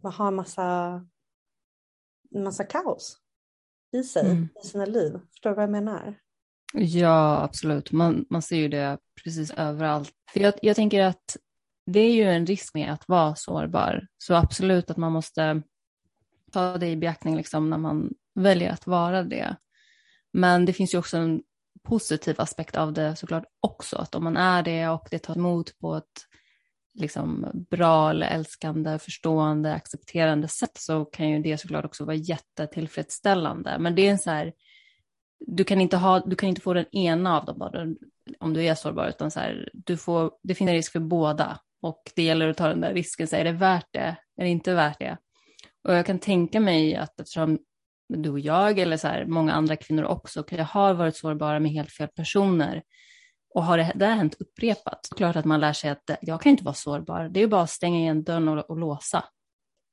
har 0.02 0.30
massa, 0.30 1.00
massa 2.34 2.64
kaos 2.64 3.18
i 3.92 4.02
sig, 4.02 4.30
mm. 4.30 4.48
i 4.64 4.66
sina 4.66 4.86
liv. 4.86 5.20
Förstår 5.30 5.50
du 5.50 5.56
vad 5.56 5.62
jag 5.62 5.70
menar? 5.70 6.14
Ja, 6.72 7.42
absolut. 7.42 7.92
Man, 7.92 8.26
man 8.30 8.42
ser 8.42 8.56
ju 8.56 8.68
det 8.68 8.98
precis 9.24 9.50
överallt. 9.50 10.12
För 10.32 10.40
jag, 10.40 10.54
jag 10.62 10.76
tänker 10.76 11.02
att 11.02 11.36
det 11.86 12.00
är 12.00 12.12
ju 12.12 12.22
en 12.22 12.46
risk 12.46 12.74
med 12.74 12.92
att 12.92 13.08
vara 13.08 13.34
sårbar. 13.34 14.06
Så 14.18 14.34
absolut 14.34 14.90
att 14.90 14.96
man 14.96 15.12
måste 15.12 15.62
ta 16.52 16.78
det 16.78 16.88
i 16.88 16.96
beaktning 16.96 17.36
liksom 17.36 17.70
när 17.70 17.78
man 17.78 18.10
väljer 18.34 18.72
att 18.72 18.86
vara 18.86 19.22
det. 19.22 19.56
Men 20.32 20.64
det 20.64 20.72
finns 20.72 20.94
ju 20.94 20.98
också 20.98 21.16
en 21.16 21.42
positiv 21.82 22.40
aspekt 22.40 22.76
av 22.76 22.92
det 22.92 23.16
såklart 23.16 23.44
också. 23.60 23.96
Att 23.96 24.14
om 24.14 24.24
man 24.24 24.36
är 24.36 24.62
det 24.62 24.88
och 24.88 25.08
det 25.10 25.18
tar 25.18 25.36
emot 25.36 25.78
på 25.78 25.94
ett 25.96 26.26
liksom 26.96 27.46
bra 27.70 28.10
eller 28.10 28.26
älskande, 28.26 28.98
förstående, 28.98 29.74
accepterande 29.74 30.48
sätt 30.48 30.78
så 30.78 31.04
kan 31.04 31.30
ju 31.30 31.42
det 31.42 31.58
såklart 31.58 31.84
också 31.84 32.04
vara 32.04 32.16
jättetillfredsställande. 32.16 33.76
Men 33.78 33.94
det 33.94 34.06
är 34.06 34.10
en 34.10 34.18
så 34.18 34.30
här, 34.30 34.52
du 35.46 35.64
kan 35.64 35.80
inte, 35.80 35.96
ha, 35.96 36.20
du 36.20 36.36
kan 36.36 36.48
inte 36.48 36.60
få 36.60 36.74
den 36.74 36.96
ena 36.96 37.40
av 37.40 37.44
dem 37.44 37.58
bara 37.58 37.86
om 38.40 38.54
du 38.54 38.64
är 38.64 38.74
sårbar, 38.74 39.08
utan 39.08 39.30
så 39.30 39.40
här, 39.40 39.68
du 39.72 39.96
får, 39.96 40.30
det 40.42 40.54
finns 40.54 40.68
en 40.68 40.74
risk 40.74 40.92
för 40.92 41.00
båda 41.00 41.60
och 41.82 42.02
det 42.16 42.22
gäller 42.22 42.48
att 42.48 42.56
ta 42.56 42.68
den 42.68 42.80
där 42.80 42.94
risken, 42.94 43.28
så 43.28 43.36
är 43.36 43.44
det 43.44 43.52
värt 43.52 43.88
det, 43.90 44.16
är 44.36 44.44
det 44.44 44.48
inte 44.48 44.74
värt 44.74 44.98
det? 44.98 45.16
Och 45.84 45.94
jag 45.94 46.06
kan 46.06 46.18
tänka 46.18 46.60
mig 46.60 46.96
att 46.96 47.20
eftersom 47.20 47.58
du 48.08 48.30
och 48.30 48.40
jag, 48.40 48.78
eller 48.78 48.96
så 48.96 49.08
här, 49.08 49.26
många 49.26 49.52
andra 49.52 49.76
kvinnor 49.76 50.04
också, 50.04 50.44
har 50.60 50.94
varit 50.94 51.16
sårbara 51.16 51.60
med 51.60 51.72
helt 51.72 51.92
fel 51.92 52.08
personer, 52.08 52.82
och 53.56 53.64
har 53.64 53.78
det 53.78 53.92
där 53.94 54.14
hänt 54.14 54.34
upprepat, 54.38 55.08
klart 55.16 55.36
att 55.36 55.44
man 55.44 55.60
lär 55.60 55.72
sig 55.72 55.90
att 55.90 56.10
eh, 56.10 56.16
jag 56.20 56.40
kan 56.40 56.50
inte 56.50 56.64
vara 56.64 56.74
sårbar. 56.74 57.28
Det 57.28 57.38
är 57.38 57.42
ju 57.42 57.48
bara 57.48 57.62
att 57.62 57.70
stänga 57.70 57.98
igen 57.98 58.22
dörren 58.22 58.48
och, 58.48 58.70
och 58.70 58.76
låsa. 58.76 59.24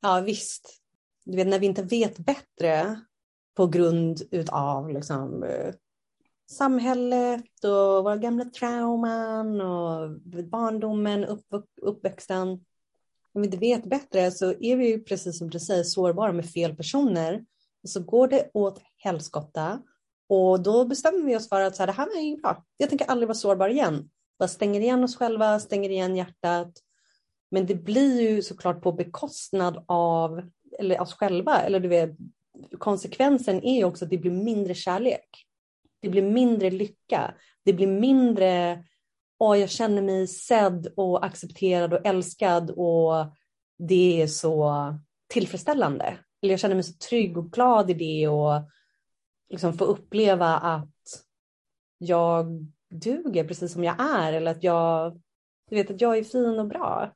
Ja 0.01 0.21
visst. 0.21 0.81
Du 1.25 1.37
vet 1.37 1.47
när 1.47 1.59
vi 1.59 1.65
inte 1.65 1.83
vet 1.83 2.17
bättre 2.17 2.99
på 3.55 3.67
grund 3.67 4.21
utav 4.31 4.89
liksom, 4.89 5.43
eh, 5.43 5.73
samhället 6.51 7.63
och 7.63 8.03
våra 8.03 8.17
gamla 8.17 8.45
trauman 8.45 9.61
och 9.61 10.19
barndomen, 10.51 11.25
upp, 11.25 11.45
uppväxten. 11.81 12.47
Om 13.33 13.41
vi 13.41 13.45
inte 13.45 13.57
vet 13.57 13.83
bättre 13.83 14.31
så 14.31 14.53
är 14.59 14.75
vi 14.75 14.87
ju 14.87 15.03
precis 15.03 15.37
som 15.37 15.49
du 15.49 15.59
säger 15.59 15.83
sårbara 15.83 16.31
med 16.31 16.49
fel 16.49 16.75
personer. 16.75 17.45
Och 17.83 17.89
så 17.89 18.03
går 18.03 18.27
det 18.27 18.49
åt 18.53 18.81
helskotta 18.97 19.81
och 20.29 20.63
då 20.63 20.85
bestämmer 20.85 21.25
vi 21.25 21.35
oss 21.35 21.49
för 21.49 21.61
att 21.61 21.75
så 21.75 21.81
här, 21.81 21.87
det 21.87 21.93
här 21.93 22.05
var 22.05 22.21
ju 22.21 22.37
bra. 22.37 22.65
Jag 22.77 22.89
tänker 22.89 23.05
aldrig 23.05 23.27
vara 23.27 23.35
sårbar 23.35 23.69
igen. 23.69 24.09
Bara 24.39 24.47
stänger 24.47 24.81
igen 24.81 25.03
oss 25.03 25.15
själva, 25.15 25.59
stänger 25.59 25.89
igen 25.89 26.15
hjärtat. 26.15 26.71
Men 27.51 27.65
det 27.65 27.75
blir 27.75 28.21
ju 28.21 28.41
såklart 28.41 28.81
på 28.81 28.91
bekostnad 28.91 29.85
av 29.87 30.41
eller 30.79 31.01
oss 31.01 31.13
själva. 31.13 31.59
Eller 31.59 31.79
du 31.79 31.87
vet, 31.87 32.11
konsekvensen 32.77 33.63
är 33.63 33.77
ju 33.77 33.83
också 33.83 34.05
att 34.05 34.11
det 34.11 34.17
blir 34.17 34.31
mindre 34.31 34.73
kärlek. 34.73 35.45
Det 36.01 36.09
blir 36.09 36.21
mindre 36.21 36.69
lycka. 36.69 37.33
Det 37.65 37.73
blir 37.73 37.87
mindre, 37.87 38.83
åh, 39.39 39.59
jag 39.59 39.69
känner 39.69 40.01
mig 40.01 40.27
sedd 40.27 40.87
och 40.97 41.25
accepterad 41.25 41.93
och 41.93 42.05
älskad 42.05 42.71
och 42.71 43.13
det 43.77 44.21
är 44.21 44.27
så 44.27 44.73
tillfredsställande. 45.27 46.17
Eller 46.41 46.53
jag 46.53 46.59
känner 46.59 46.75
mig 46.75 46.83
så 46.83 46.93
trygg 46.93 47.37
och 47.37 47.51
glad 47.51 47.91
i 47.91 47.93
det 47.93 48.27
och 48.27 48.69
liksom 49.53 49.73
få 49.73 49.85
uppleva 49.85 50.47
att 50.47 51.25
jag 51.97 52.67
duger 52.89 53.47
precis 53.47 53.73
som 53.73 53.83
jag 53.83 53.95
är 53.99 54.33
eller 54.33 54.51
att 54.51 54.63
jag, 54.63 55.21
du 55.69 55.75
vet, 55.75 55.91
att 55.91 56.01
jag 56.01 56.17
är 56.17 56.23
fin 56.23 56.59
och 56.59 56.67
bra. 56.67 57.13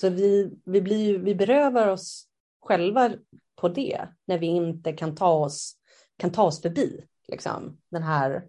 Så 0.00 0.08
vi, 0.08 0.50
vi, 0.64 0.80
blir, 0.80 1.18
vi 1.18 1.34
berövar 1.34 1.86
oss 1.86 2.28
själva 2.60 3.12
på 3.56 3.68
det 3.68 4.08
när 4.24 4.38
vi 4.38 4.46
inte 4.46 4.92
kan 4.92 5.14
ta 5.14 5.28
oss, 5.28 5.76
kan 6.16 6.32
ta 6.32 6.42
oss 6.42 6.62
förbi 6.62 7.04
liksom, 7.28 7.80
den 7.90 8.02
här 8.02 8.46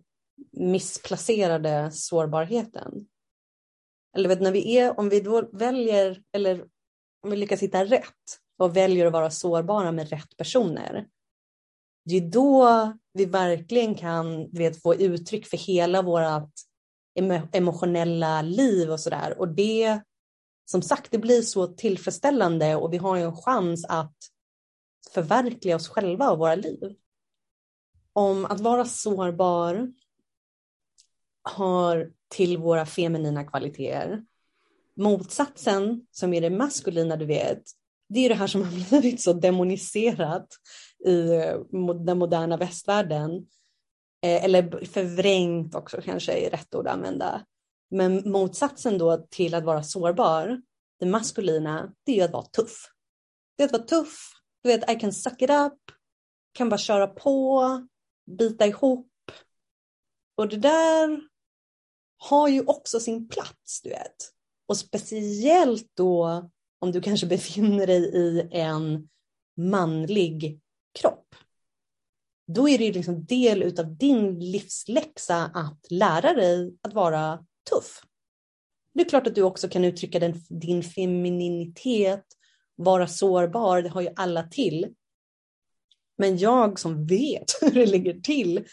missplacerade 0.52 1.92
sårbarheten. 1.92 3.08
Eller 4.16 4.30
vet, 4.30 4.42
när 4.42 4.52
vi 4.52 4.78
är, 4.78 5.00
om 5.00 5.10
vi 5.10 5.20
då 5.20 5.50
väljer, 5.54 6.24
eller 6.32 6.66
om 7.22 7.30
vi 7.30 7.38
lyckas 7.38 7.64
hitta 7.64 7.86
rätt 7.86 8.40
och 8.58 8.78
väljer 8.78 9.06
att 9.06 9.14
vara 9.14 9.32
sårbara 9.32 9.92
med 9.92 10.10
rätt 10.10 10.38
personer, 10.38 11.08
det 12.08 12.18
är 12.18 12.22
då 12.22 12.94
vi 13.14 13.26
verkligen 13.26 13.96
kan 13.96 14.50
vet, 14.52 14.82
få 14.82 14.96
uttryck 14.96 15.48
för 15.48 15.58
hela 15.58 16.02
vårt 16.02 16.54
emotionella 17.52 18.42
liv 18.42 18.92
och 18.92 19.00
sådär. 19.00 19.40
Och 19.40 19.48
det, 19.48 20.02
som 20.66 20.82
sagt, 20.82 21.12
det 21.12 21.18
blir 21.18 21.42
så 21.42 21.68
tillfredsställande 21.68 22.76
och 22.76 22.94
vi 22.94 22.98
har 22.98 23.16
ju 23.16 23.24
en 23.24 23.36
chans 23.36 23.86
att 23.86 24.16
förverkliga 25.14 25.76
oss 25.76 25.88
själva 25.88 26.30
och 26.30 26.40
våra 26.40 26.56
liv. 26.56 26.96
Om 28.14 28.46
att 28.46 28.60
vara 28.60 28.86
sårbar 28.86 29.94
har 31.44 32.12
till 32.28 32.58
våra 32.58 32.86
feminina 32.86 33.44
kvaliteter. 33.44 34.26
Motsatsen, 34.96 36.08
som 36.12 36.34
är 36.34 36.42
det 36.42 36.50
maskulina, 36.50 37.16
du 37.16 37.26
vet, 37.26 37.64
det 38.10 38.20
är 38.20 38.30
det 38.30 38.36
här 38.36 38.48
som 38.48 38.64
har 38.64 38.72
blivit 38.90 39.22
så 39.22 39.34
demoniserat 39.34 40.48
i 41.06 41.36
eh, 41.36 41.60
den 42.06 42.18
moderna 42.18 42.58
västvärlden. 42.58 43.48
Eh, 44.22 44.44
eller 44.44 44.86
förvrängt 44.86 45.76
också 45.76 46.02
kanske 46.02 46.34
är 46.34 46.50
rätt 46.50 46.76
ord 46.76 46.88
att 46.88 46.94
använda. 46.94 47.46
Men 47.90 48.32
motsatsen 48.32 48.98
då 48.98 49.18
till 49.30 49.54
att 49.54 49.64
vara 49.64 49.84
sårbar, 49.84 50.62
det 51.00 51.06
maskulina, 51.06 51.94
det 52.04 52.12
är 52.12 52.16
ju 52.16 52.22
att 52.22 52.32
vara 52.32 52.46
tuff. 52.46 52.92
Det 53.58 53.64
är 53.64 53.66
att 53.66 53.74
vara 53.74 53.84
tuff, 53.84 54.32
du 54.64 54.70
vet, 54.70 54.90
I 54.90 55.00
can 55.00 55.14
suck 55.14 55.42
it 55.42 55.50
up, 55.50 55.80
kan 56.54 56.70
bara 56.70 56.78
köra 56.78 57.08
på, 57.08 57.64
bita 58.38 58.68
ihop. 58.68 59.12
Och 60.36 60.48
det 60.48 60.58
där 60.58 61.22
har 62.18 62.48
ju 62.48 62.66
också 62.66 63.00
sin 63.00 63.28
plats, 63.28 63.82
du 63.84 63.90
vet. 63.90 64.16
Och 64.68 64.78
speciellt 64.78 65.92
då 65.94 66.50
om 66.80 66.92
du 66.92 67.02
kanske 67.02 67.28
befinner 67.28 67.88
dig 67.88 68.16
i 68.16 68.50
en 68.52 69.10
manlig 69.58 70.62
kropp. 71.02 71.36
Då 72.48 72.70
är 72.70 72.78
det 72.78 72.86
ju 72.86 72.92
liksom 72.92 73.26
del 73.26 73.80
av 73.80 73.98
din 73.98 74.40
livsläxa 74.40 75.52
att 75.54 75.80
lära 75.90 76.34
dig 76.34 76.78
att 76.82 76.94
vara 76.94 77.46
tuff. 77.70 78.02
Det 78.94 79.02
är 79.02 79.10
klart 79.10 79.28
att 79.28 79.36
du 79.36 79.42
också 79.42 79.70
kan 79.70 79.86
uttrycka 79.86 80.20
den, 80.20 80.34
din 80.50 80.84
femininitet, 80.84 82.26
vara 82.76 83.08
sårbar, 83.08 83.82
det 83.82 83.90
har 83.90 84.02
ju 84.02 84.10
alla 84.16 84.44
till. 84.44 84.94
Men 86.18 86.38
jag 86.38 86.80
som 86.80 87.06
vet 87.06 87.46
hur 87.62 87.72
det 87.72 87.86
ligger 87.86 88.20
till 88.20 88.66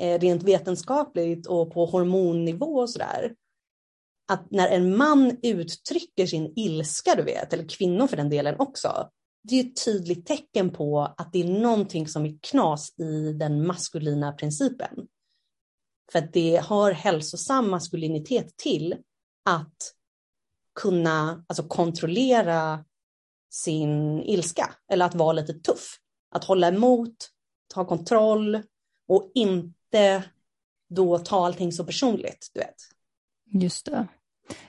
eh, 0.00 0.20
rent 0.20 0.42
vetenskapligt 0.42 1.46
och 1.46 1.72
på 1.72 1.86
hormonnivå 1.86 2.66
och 2.66 2.90
sådär, 2.90 3.34
att 4.28 4.50
när 4.50 4.68
en 4.68 4.96
man 4.96 5.38
uttrycker 5.42 6.26
sin 6.26 6.52
ilska, 6.56 7.14
du 7.14 7.22
vet, 7.22 7.52
eller 7.52 7.68
kvinnor 7.68 8.06
för 8.06 8.16
den 8.16 8.30
delen 8.30 8.54
också, 8.58 9.10
det 9.48 9.60
är 9.60 9.64
ett 9.64 9.84
tydligt 9.84 10.26
tecken 10.26 10.70
på 10.70 11.14
att 11.16 11.32
det 11.32 11.40
är 11.40 11.60
någonting 11.60 12.08
som 12.08 12.26
är 12.26 12.38
knas 12.42 12.98
i 12.98 13.32
den 13.32 13.66
maskulina 13.66 14.32
principen. 14.32 15.06
För 16.12 16.18
att 16.18 16.32
det 16.32 16.56
har 16.56 16.92
hälsosam 16.92 17.70
maskulinitet 17.70 18.56
till 18.56 18.96
att 19.44 19.94
kunna 20.80 21.44
alltså, 21.48 21.62
kontrollera 21.62 22.84
sin 23.50 24.22
ilska 24.22 24.74
eller 24.90 25.06
att 25.06 25.14
vara 25.14 25.32
lite 25.32 25.54
tuff. 25.54 25.98
Att 26.30 26.44
hålla 26.44 26.68
emot, 26.68 27.30
ta 27.74 27.84
kontroll 27.84 28.62
och 29.08 29.32
inte 29.34 30.24
då 30.88 31.18
ta 31.18 31.46
allting 31.46 31.72
så 31.72 31.84
personligt, 31.84 32.50
du 32.54 32.60
vet. 32.60 32.76
Just 33.62 33.86
det. 33.86 34.08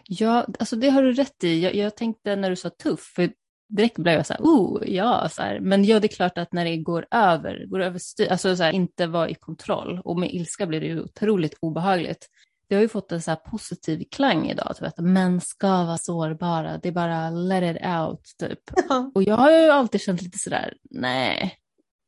Ja, 0.04 0.48
alltså 0.60 0.76
det 0.76 0.90
har 0.90 1.04
du 1.04 1.14
rätt 1.14 1.44
i. 1.44 1.60
Jag, 1.60 1.76
jag 1.76 1.96
tänkte 1.96 2.36
när 2.36 2.50
du 2.50 2.56
sa 2.56 2.70
tuff, 2.70 3.12
för 3.16 3.34
direkt 3.68 3.98
blev 3.98 4.16
jag 4.16 4.26
så 4.26 4.34
här, 4.34 4.42
oh, 4.42 4.90
ja, 4.90 5.30
så 5.30 5.42
här. 5.42 5.60
men 5.60 5.86
ja, 5.86 6.00
det 6.00 6.08
är 6.08 6.16
klart 6.16 6.38
att 6.38 6.54
när 6.54 6.66
det 6.66 6.78
går 6.78 7.06
över, 7.12 7.66
går 7.66 7.80
över 7.80 8.00
styr, 8.00 8.32
alltså 8.32 8.56
så 8.56 8.64
här, 8.64 8.72
inte 8.72 9.08
vara 9.08 9.30
i 9.30 9.36
kontroll 9.36 10.02
och 10.04 10.20
med 10.20 10.34
ilska 10.34 10.66
blir 10.66 10.82
det 10.82 10.88
ju 10.88 11.02
otroligt 11.02 11.58
obehagligt. 11.60 12.28
Det 12.70 12.76
har 12.76 12.82
ju 12.82 12.88
fått 12.88 13.12
en 13.12 13.22
så 13.22 13.36
positiv 13.36 14.04
klang 14.12 14.50
idag, 14.50 14.76
typ, 14.76 14.88
att 14.88 15.00
män 15.00 15.42
ska 15.42 15.68
vara 15.68 15.98
sårbara, 15.98 16.78
det 16.78 16.88
är 16.88 16.94
bara 16.94 17.30
let 17.30 17.76
it 17.76 17.86
out 17.86 18.22
typ. 18.40 18.60
Ja. 18.90 19.12
Och 19.16 19.24
jag 19.24 19.38
har 19.38 19.52
ju 19.52 19.70
alltid 19.70 20.02
känt 20.02 20.22
lite 20.22 20.40
sådär, 20.40 20.74
nej, 20.90 21.54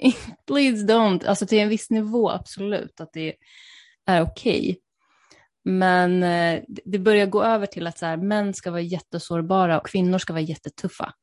please 0.47 0.85
don't, 0.85 1.27
alltså 1.27 1.45
till 1.45 1.59
en 1.59 1.69
viss 1.69 1.89
nivå 1.89 2.29
absolut, 2.29 3.01
att 3.01 3.13
det 3.13 3.35
är 4.05 4.21
okej. 4.21 4.59
Okay. 4.59 4.75
Men 5.63 6.23
eh, 6.23 6.63
det 6.85 6.99
börjar 6.99 7.25
gå 7.25 7.43
över 7.43 7.65
till 7.65 7.87
att 7.87 7.97
så 7.97 8.05
här, 8.05 8.17
män 8.17 8.53
ska 8.53 8.71
vara 8.71 8.81
jättesårbara 8.81 9.79
och 9.79 9.87
kvinnor 9.87 10.17
ska 10.17 10.33
vara 10.33 10.41
jättetuffa. 10.41 11.13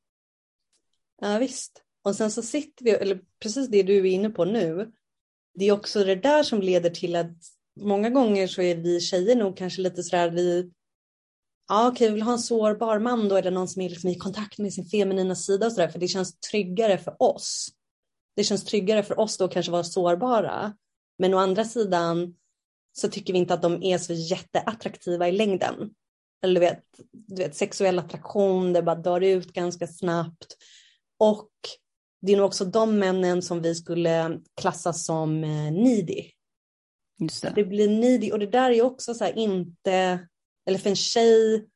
Ja 1.21 1.39
visst. 1.39 1.83
Och 2.05 2.17
sen 2.17 2.31
så 2.31 2.43
sitter 2.43 2.85
vi, 2.85 2.91
eller 2.91 3.21
precis 3.43 3.69
det 3.69 3.83
du 3.83 3.97
är 3.97 4.05
inne 4.05 4.31
på 4.31 4.45
nu, 4.45 4.93
det 5.55 5.65
är 5.65 5.73
också 5.73 6.05
det 6.05 6.15
där 6.15 6.43
som 6.43 6.61
leder 6.61 6.91
till 6.91 7.17
att 7.17 7.37
många 7.81 8.11
gånger 8.11 8.47
så 8.47 8.63
är 8.63 8.77
vi 8.77 9.01
tjejer 9.01 9.37
nog 9.37 9.57
kanske 9.57 9.83
lite 9.83 10.03
sådär, 10.03 10.31
vi, 10.31 10.71
ja 11.69 11.89
okej, 11.89 12.09
vi 12.09 12.15
vill 12.15 12.23
ha 12.23 12.33
en 12.33 12.39
sårbar 12.39 12.99
man 12.99 13.29
då 13.29 13.37
eller 13.37 13.51
någon 13.51 13.69
som 13.69 13.83
är 13.83 13.89
liksom 13.89 14.11
i 14.11 14.15
kontakt 14.15 14.59
med 14.59 14.73
sin 14.73 14.85
feminina 14.85 15.35
sida 15.35 15.67
och 15.67 15.73
sådär, 15.73 15.89
för 15.89 15.99
det 15.99 16.09
känns 16.09 16.39
tryggare 16.39 16.99
för 16.99 17.23
oss. 17.23 17.69
Det 18.37 18.45
känns 18.45 18.65
tryggare 18.65 19.03
för 19.03 19.21
oss 19.21 19.39
då 19.39 19.45
att 19.45 19.53
kanske 19.53 19.73
vara 19.73 19.85
sårbara. 19.85 20.77
Men 21.19 21.35
å 21.35 21.39
andra 21.39 21.65
sidan 21.65 22.35
så 22.93 23.09
tycker 23.09 23.33
vi 23.33 23.39
inte 23.39 23.55
att 23.55 23.63
de 23.63 23.83
är 23.83 23.99
så 23.99 24.13
jätteattraktiva 24.13 25.29
i 25.29 25.33
längden. 25.33 25.91
Eller 26.43 26.55
du 26.55 26.61
vet, 26.61 26.85
du 27.13 27.43
vet 27.43 27.57
sexuell 27.57 27.99
attraktion, 27.99 28.73
det 28.73 28.83
bara 28.83 28.97
dör 28.97 29.21
ut 29.21 29.53
ganska 29.53 29.87
snabbt. 29.87 30.57
Och 31.31 31.51
det 32.23 32.33
är 32.33 32.37
nog 32.37 32.47
också 32.47 32.65
de 32.65 32.99
männen 32.99 33.43
som 33.43 33.63
vi 33.63 33.75
skulle 33.75 34.41
klassa 34.61 34.93
som 34.93 35.45
eh, 35.45 35.73
needy. 35.73 36.31
Just 37.21 37.43
det. 37.43 37.53
det 37.55 37.65
blir 37.65 37.89
needy 37.89 38.33
och 38.33 38.39
det 38.39 38.47
där 38.47 38.71
är 38.71 38.83
också 38.83 39.15
så 39.15 39.25
här 39.25 39.39
inte, 39.39 40.27
eller 40.67 40.79
för 40.79 40.91
en 40.91 40.97
tjej 40.97 41.67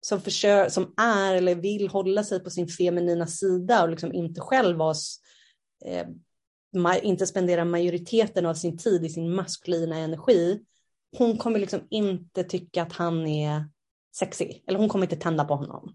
som, 0.00 0.20
försöker, 0.20 0.70
som 0.70 0.94
är 0.96 1.34
eller 1.34 1.54
vill 1.54 1.88
hålla 1.88 2.24
sig 2.24 2.40
på 2.40 2.50
sin 2.50 2.68
feminina 2.68 3.26
sida 3.26 3.82
och 3.82 3.88
liksom 3.88 4.12
inte 4.12 4.40
själv 4.40 4.78
vara 4.78 4.94
eh, 5.84 6.06
inte 7.02 7.26
spenderar 7.26 7.64
majoriteten 7.64 8.46
av 8.46 8.54
sin 8.54 8.78
tid 8.78 9.04
i 9.04 9.08
sin 9.08 9.34
maskulina 9.34 9.98
energi, 9.98 10.60
hon 11.18 11.38
kommer 11.38 11.58
liksom 11.58 11.86
inte 11.90 12.44
tycka 12.44 12.82
att 12.82 12.92
han 12.92 13.26
är 13.26 13.64
sexig. 14.16 14.64
Eller 14.66 14.78
hon 14.78 14.88
kommer 14.88 15.06
inte 15.06 15.16
tända 15.16 15.44
på 15.44 15.54
honom. 15.54 15.94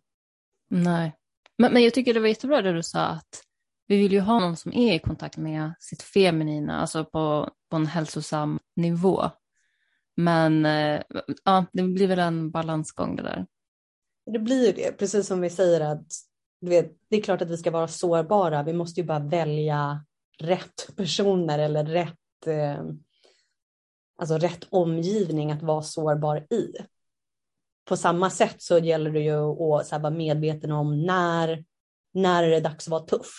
Nej. 0.69 1.18
Men, 1.59 1.73
men 1.73 1.83
jag 1.83 1.93
tycker 1.93 2.13
det 2.13 2.19
var 2.19 2.27
jättebra 2.27 2.61
det 2.61 2.73
du 2.73 2.83
sa 2.83 3.05
att 3.05 3.43
vi 3.87 3.97
vill 3.97 4.11
ju 4.11 4.19
ha 4.19 4.39
någon 4.39 4.57
som 4.57 4.73
är 4.73 4.93
i 4.93 4.99
kontakt 4.99 5.37
med 5.37 5.73
sitt 5.79 6.01
feminina, 6.03 6.81
alltså 6.81 7.05
på, 7.05 7.49
på 7.69 7.75
en 7.75 7.85
hälsosam 7.85 8.59
nivå. 8.75 9.29
Men 10.17 10.65
eh, 10.65 11.01
ja, 11.43 11.65
det 11.73 11.83
blir 11.83 12.07
väl 12.07 12.19
en 12.19 12.51
balansgång 12.51 13.15
det 13.15 13.23
där. 13.23 13.45
Det 14.31 14.39
blir 14.39 14.65
ju 14.65 14.71
det, 14.71 14.97
precis 14.97 15.27
som 15.27 15.41
vi 15.41 15.49
säger 15.49 15.81
att 15.81 16.07
du 16.61 16.69
vet, 16.69 16.91
det 17.09 17.17
är 17.17 17.21
klart 17.21 17.41
att 17.41 17.49
vi 17.49 17.57
ska 17.57 17.71
vara 17.71 17.87
sårbara. 17.87 18.63
Vi 18.63 18.73
måste 18.73 19.01
ju 19.01 19.07
bara 19.07 19.19
välja 19.19 20.05
rätt 20.39 20.89
personer 20.95 21.59
eller 21.59 21.85
rätt, 21.85 22.47
eh, 22.47 22.83
alltså 24.21 24.37
rätt 24.37 24.67
omgivning 24.69 25.51
att 25.51 25.63
vara 25.63 25.81
sårbar 25.81 26.47
i. 26.53 26.73
På 27.89 27.97
samma 27.97 28.29
sätt 28.29 28.61
så 28.61 28.77
gäller 28.77 29.11
det 29.11 29.19
ju 29.19 29.39
att 29.39 29.87
så 29.87 29.95
här, 29.95 29.99
vara 29.99 30.13
medveten 30.13 30.71
om 30.71 31.05
när, 31.05 31.65
när 32.13 32.43
är 32.43 32.49
det 32.49 32.59
dags 32.59 32.87
att 32.87 32.91
vara 32.91 33.05
tuff. 33.05 33.31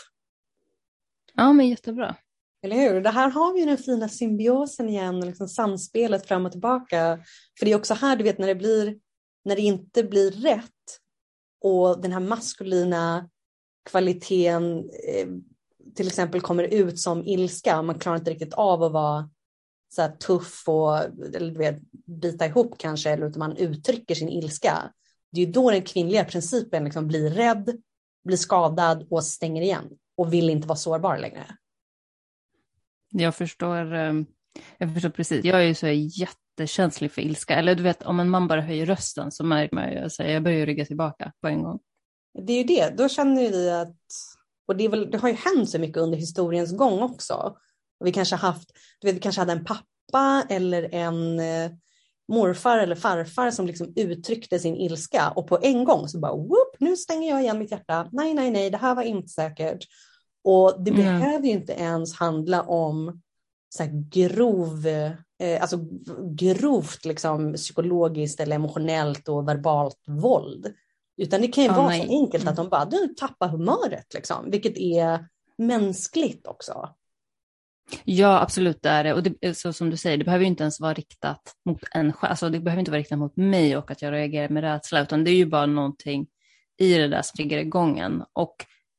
Ja, 1.34 1.52
men 1.52 1.68
jättebra. 1.68 2.16
Eller 2.62 2.76
hur? 2.76 3.00
Det 3.00 3.10
här 3.10 3.30
har 3.30 3.52
vi 3.52 3.60
ju 3.60 3.66
den 3.66 3.78
fina 3.78 4.08
symbiosen 4.08 4.88
igen, 4.88 5.20
liksom 5.20 5.48
samspelet 5.48 6.26
fram 6.26 6.46
och 6.46 6.52
tillbaka. 6.52 7.24
För 7.58 7.66
det 7.66 7.72
är 7.72 7.76
också 7.76 7.94
här, 7.94 8.16
du 8.16 8.24
vet, 8.24 8.38
när 8.38 8.46
det, 8.46 8.54
blir, 8.54 8.98
när 9.44 9.56
det 9.56 9.62
inte 9.62 10.04
blir 10.04 10.30
rätt 10.30 11.00
och 11.60 12.00
den 12.00 12.12
här 12.12 12.20
maskulina 12.20 13.30
kvaliteten 13.90 14.78
eh, 14.78 15.28
till 15.94 16.06
exempel 16.06 16.40
kommer 16.40 16.64
ut 16.64 17.00
som 17.00 17.24
ilska, 17.26 17.82
man 17.82 17.98
klarar 17.98 18.18
inte 18.18 18.30
riktigt 18.30 18.54
av 18.54 18.82
att 18.82 18.92
vara 18.92 19.30
så 19.92 20.08
tuff 20.08 20.68
och 20.68 20.98
eller, 21.34 21.50
du 21.52 21.58
vet, 21.58 21.80
bita 22.06 22.46
ihop 22.46 22.74
kanske, 22.78 23.10
eller 23.10 23.26
utan 23.26 23.38
man 23.38 23.56
uttrycker 23.56 24.14
sin 24.14 24.28
ilska. 24.28 24.92
Det 25.32 25.42
är 25.42 25.46
då 25.46 25.70
den 25.70 25.82
kvinnliga 25.82 26.24
principen 26.24 26.84
liksom 26.84 27.06
blir 27.06 27.30
rädd, 27.30 27.76
blir 28.24 28.36
skadad 28.36 29.06
och 29.10 29.24
stänger 29.24 29.62
igen 29.62 29.90
och 30.16 30.32
vill 30.32 30.50
inte 30.50 30.68
vara 30.68 30.76
sårbar 30.76 31.18
längre. 31.18 31.46
Jag 33.12 33.34
förstår, 33.34 33.94
ehm, 33.94 34.26
jag 34.78 34.94
förstår 34.94 35.10
precis. 35.10 35.44
Jag 35.44 35.60
är 35.62 35.66
ju 35.66 35.74
så 35.74 35.86
jättekänslig 35.88 37.12
för 37.12 37.22
ilska. 37.22 37.54
Eller 37.54 37.74
du 37.74 37.82
vet, 37.82 38.02
om 38.02 38.20
en 38.20 38.30
man 38.30 38.48
bara 38.48 38.60
höjer 38.60 38.86
rösten 38.86 39.30
så 39.30 39.44
märker 39.44 39.74
man 39.74 39.92
ju 39.92 39.98
att 39.98 40.18
jag 40.18 40.42
börjar 40.42 40.66
rygga 40.66 40.84
tillbaka 40.84 41.32
på 41.40 41.48
en 41.48 41.62
gång. 41.62 41.78
Det 42.46 42.52
är 42.52 42.58
ju 42.58 42.64
det, 42.64 42.96
då 42.96 43.08
känner 43.08 43.50
vi 43.50 43.70
att, 43.70 43.96
och 44.66 44.76
det, 44.76 44.88
väl, 44.88 45.10
det 45.10 45.18
har 45.18 45.28
ju 45.28 45.34
hänt 45.34 45.70
så 45.70 45.78
mycket 45.78 45.96
under 45.96 46.18
historiens 46.18 46.76
gång 46.76 47.02
också. 47.02 47.56
Vi 48.04 48.12
kanske, 48.12 48.36
haft, 48.36 48.72
du 49.00 49.06
vet, 49.06 49.16
vi 49.16 49.20
kanske 49.20 49.40
hade 49.40 49.52
en 49.52 49.64
pappa 49.64 50.46
eller 50.48 50.94
en 50.94 51.40
eh, 51.40 51.70
morfar 52.28 52.78
eller 52.78 52.94
farfar 52.94 53.50
som 53.50 53.66
liksom 53.66 53.92
uttryckte 53.96 54.58
sin 54.58 54.76
ilska 54.76 55.30
och 55.30 55.46
på 55.46 55.58
en 55.62 55.84
gång 55.84 56.08
så 56.08 56.18
bara 56.18 56.34
whoop, 56.34 56.76
nu 56.78 56.96
stänger 56.96 57.30
jag 57.30 57.42
igen 57.42 57.58
mitt 57.58 57.70
hjärta. 57.70 58.08
Nej, 58.12 58.34
nej, 58.34 58.50
nej, 58.50 58.70
det 58.70 58.76
här 58.76 58.94
var 58.94 59.02
inte 59.02 59.28
säkert. 59.28 59.84
Och 60.44 60.84
det 60.84 60.90
mm. 60.90 61.02
behöver 61.02 61.46
ju 61.46 61.52
inte 61.52 61.72
ens 61.72 62.14
handla 62.14 62.62
om 62.62 63.20
så 63.68 63.84
grov, 64.10 64.86
eh, 64.86 65.62
alltså 65.62 65.78
grovt 66.30 67.04
liksom, 67.04 67.52
psykologiskt 67.52 68.40
eller 68.40 68.56
emotionellt 68.56 69.28
och 69.28 69.48
verbalt 69.48 70.02
våld. 70.06 70.74
Utan 71.16 71.40
det 71.40 71.48
kan 71.48 71.64
ju 71.64 71.70
oh, 71.70 71.76
vara 71.76 71.88
nej. 71.88 72.06
så 72.06 72.22
enkelt 72.22 72.48
att 72.48 72.58
mm. 72.58 72.64
de 72.64 72.70
bara, 72.70 72.84
du 72.84 73.14
tappar 73.14 73.48
humöret, 73.48 74.14
liksom, 74.14 74.50
vilket 74.50 74.76
är 74.78 75.28
mänskligt 75.58 76.46
också. 76.46 76.88
Ja, 78.04 78.40
absolut 78.40 78.82
det 78.82 78.88
är 78.88 79.04
det. 79.04 79.14
Och 79.14 79.22
det, 79.22 79.54
så 79.54 79.72
som 79.72 79.90
du 79.90 79.96
säger, 79.96 80.16
det 80.18 80.24
behöver 80.24 80.44
inte 80.44 80.62
ens 80.62 80.80
vara 80.80 80.94
riktat 80.94 81.54
mot 81.64 81.78
en 81.94 82.12
själv. 82.12 82.30
Alltså, 82.30 82.48
det 82.48 82.60
behöver 82.60 82.80
inte 82.80 82.90
vara 82.90 83.00
riktat 83.00 83.18
mot 83.18 83.36
mig 83.36 83.76
och 83.76 83.90
att 83.90 84.02
jag 84.02 84.12
reagerar 84.12 84.48
med 84.48 84.62
rädsla, 84.62 85.02
utan 85.02 85.24
det 85.24 85.30
är 85.30 85.36
ju 85.36 85.46
bara 85.46 85.66
någonting 85.66 86.26
i 86.78 86.94
det 86.94 87.08
där 87.08 87.22
som 87.22 87.36
triggar 87.36 87.58
igång 87.58 87.98
en. 87.98 88.24
Och 88.32 88.56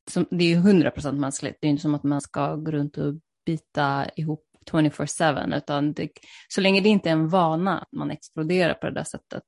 som, 0.09 0.25
det 0.29 0.43
är 0.43 0.49
ju 0.49 0.55
hundra 0.55 0.91
procent 0.91 1.19
mänskligt. 1.19 1.57
Det 1.61 1.67
är 1.67 1.69
inte 1.69 1.81
som 1.81 1.95
att 1.95 2.03
man 2.03 2.21
ska 2.21 2.55
gå 2.55 2.71
runt 2.71 2.97
och 2.97 3.13
bita 3.45 4.05
ihop 4.15 4.43
24-7, 4.71 5.57
utan 5.57 5.93
det, 5.93 6.09
så 6.47 6.61
länge 6.61 6.81
det 6.81 6.89
inte 6.89 7.09
är 7.09 7.13
en 7.13 7.29
vana 7.29 7.79
att 7.79 7.91
man 7.91 8.11
exploderar 8.11 8.73
på 8.73 8.85
det 8.85 8.93
där 8.93 9.03
sättet 9.03 9.43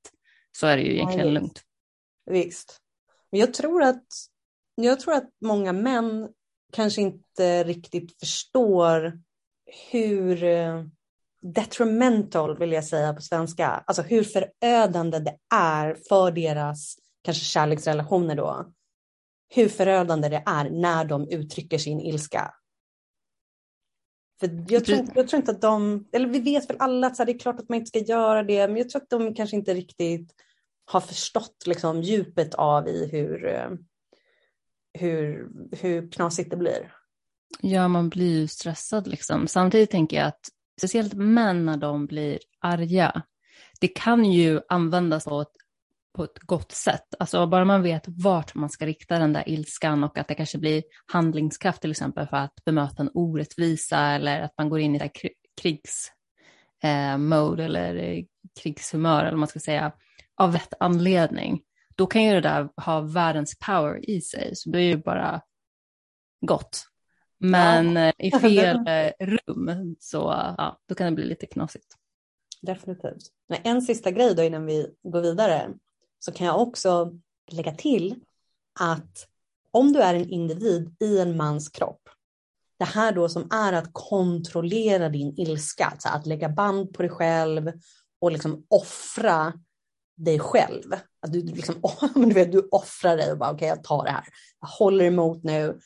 så 0.52 0.68
är 0.68 0.78
det 0.78 0.84
ju 0.84 0.94
egentligen 0.94 1.26
Nej, 1.26 1.34
lugnt. 1.34 1.62
Visst. 2.26 2.78
Men 3.32 3.40
jag 3.40 3.54
tror 3.54 3.84
att, 3.84 4.06
jag 4.76 5.00
tror 5.00 5.14
att 5.14 5.30
många 5.42 5.74
män 5.74 6.30
kanske 6.74 7.02
inte 7.02 7.64
riktigt 7.64 8.20
förstår 8.20 9.20
hur 9.92 10.44
eh, 10.44 10.84
detrimental, 11.42 12.58
vill 12.58 12.72
jag 12.72 12.86
säga 12.86 13.14
på 13.14 13.22
svenska, 13.22 13.68
alltså 13.68 14.02
hur 14.02 14.24
förödande 14.24 15.20
det 15.20 15.38
är 15.56 15.98
för 16.10 16.32
deras 16.32 16.96
kanske 17.24 17.46
kärleksrelationer 17.46 18.36
då. 18.36 18.74
Hur 19.56 19.70
förödande 19.70 20.30
det 20.30 20.44
är 20.46 20.70
när 20.70 21.06
de 21.06 21.28
uttrycker 21.28 21.78
sin 21.78 22.00
ilska. 22.00 22.54
För 24.40 24.66
jag, 24.68 24.86
tror, 24.86 25.08
jag 25.16 25.28
tror 25.28 25.40
inte 25.40 25.52
att 25.52 25.62
de, 25.62 26.08
eller 26.12 26.28
vi 26.28 26.40
vet 26.40 26.70
väl 26.70 26.78
alla 26.80 27.08
att 27.08 27.18
det 27.18 27.32
är 27.32 27.40
klart 27.40 27.60
att 27.60 27.70
man 27.70 27.78
inte 27.78 27.88
ska 27.88 28.00
göra 28.00 28.44
det, 28.44 28.68
men 28.68 28.78
jag 28.78 28.90
tror 28.90 29.02
att 29.02 29.10
de 29.10 29.36
kanske 29.36 29.56
inte 29.56 29.74
riktigt 29.74 30.34
har 30.86 31.00
förstått 31.00 31.64
liksom, 31.66 32.02
djupet 32.02 32.56
av 32.56 32.88
i 32.88 33.10
hur, 33.12 33.48
eh, 33.48 33.70
hur, 34.94 35.50
hur 35.72 36.12
knasigt 36.12 36.50
det 36.50 36.58
blir. 36.58 36.92
Ja, 37.62 37.88
man 37.88 38.10
blir 38.10 38.40
ju 38.40 38.48
stressad 38.48 39.08
liksom. 39.08 39.48
Samtidigt 39.48 39.92
tänker 39.92 40.18
jag 40.18 40.28
att 40.28 40.50
speciellt 40.78 41.14
män 41.14 41.66
när 41.66 41.78
de 41.78 42.06
blir 42.06 42.40
arga, 42.62 43.22
det 43.80 43.88
kan 43.88 44.26
ju 44.26 44.62
användas 44.70 45.24
på 45.24 45.42
ett, 45.42 45.52
på 46.16 46.24
ett 46.24 46.40
gott 46.40 46.72
sätt. 46.72 47.16
Alltså 47.20 47.48
bara 47.48 47.66
man 47.66 47.84
vet 47.84 48.04
vart 48.08 48.56
man 48.56 48.70
ska 48.70 48.86
rikta 48.86 49.20
den 49.20 49.34
där 49.34 49.50
ilskan 49.50 50.04
och 50.04 50.18
att 50.18 50.28
det 50.28 50.36
kanske 50.36 50.58
blir 50.58 50.84
handlingskraft 51.06 51.82
till 51.82 51.92
exempel 51.92 52.28
för 52.28 52.38
att 52.38 52.66
bemöta 52.66 53.04
en 53.04 53.12
orättvisa 53.14 54.00
eller 54.00 54.42
att 54.42 54.54
man 54.58 54.70
går 54.70 54.80
in 54.80 54.96
i 54.96 54.98
det 54.98 55.04
här 55.04 55.12
krigsmode 55.62 57.64
eh, 57.64 57.66
eller 57.66 57.96
eh, 57.96 58.24
krigshumör 58.62 59.20
eller 59.20 59.32
vad 59.32 59.40
man 59.40 59.48
ska 59.48 59.60
säga 59.60 59.92
av 60.36 60.54
rätt 60.54 60.74
anledning, 60.80 61.62
då 61.96 62.06
kan 62.06 62.24
ju 62.24 62.34
det 62.34 62.42
där 62.42 62.70
ha 62.78 63.00
världens 63.00 63.60
power 63.60 64.10
i 64.10 64.22
sig. 64.22 64.56
Så 64.56 64.70
det 64.70 64.80
är 64.80 64.88
ju 64.88 64.98
bara 64.98 65.42
gott. 66.46 66.93
Men 67.44 67.96
ja. 67.96 68.02
Eh, 68.08 68.14
i 68.18 68.32
fel 68.32 68.88
eh, 68.88 69.28
rum 69.28 69.96
så 70.00 70.18
ja, 70.58 70.80
då 70.86 70.96
kan 70.96 71.06
det 71.06 71.12
bli 71.12 71.26
lite 71.26 71.46
knasigt. 71.46 71.88
Definitivt. 72.62 73.24
Men 73.50 73.60
en 73.64 73.82
sista 73.82 74.12
grej 74.12 74.36
då 74.36 74.44
innan 74.44 74.66
vi 74.66 74.88
går 75.04 75.22
vidare 75.22 75.70
så 76.20 76.32
kan 76.32 76.48
jag 76.48 76.62
också 76.62 77.12
lägga 77.52 77.72
till 77.72 78.16
att 78.80 79.28
om 79.72 79.94
du 79.94 80.00
är 80.00 80.14
en 80.14 80.30
individ 80.30 80.96
i 81.00 81.20
en 81.20 81.38
mans 81.38 81.70
kropp, 81.70 82.10
det 82.80 82.86
här 82.86 83.12
då 83.12 83.30
som 83.30 83.48
är 83.52 83.74
att 83.74 83.90
kontrollera 83.92 85.10
din 85.10 85.40
ilska, 85.40 85.86
alltså 85.86 86.10
att 86.10 86.26
lägga 86.26 86.50
band 86.50 86.94
på 86.94 87.02
dig 87.02 87.12
själv 87.12 87.72
och 88.22 88.32
liksom 88.32 88.66
offra 88.70 89.54
dig 90.18 90.40
själv. 90.40 90.94
Att 91.20 91.34
du, 91.34 91.42
liksom, 91.42 91.76
du, 92.16 92.34
vet, 92.34 92.52
du 92.52 92.68
offrar 92.72 93.18
dig 93.18 93.32
och 93.32 93.38
bara 93.38 93.50
okej 93.52 93.56
okay, 93.56 93.68
jag 93.68 93.84
tar 93.84 94.04
det 94.04 94.12
här. 94.12 94.24
Jag 94.60 94.68
håller 94.68 95.06
emot 95.06 95.44
nu. 95.44 95.80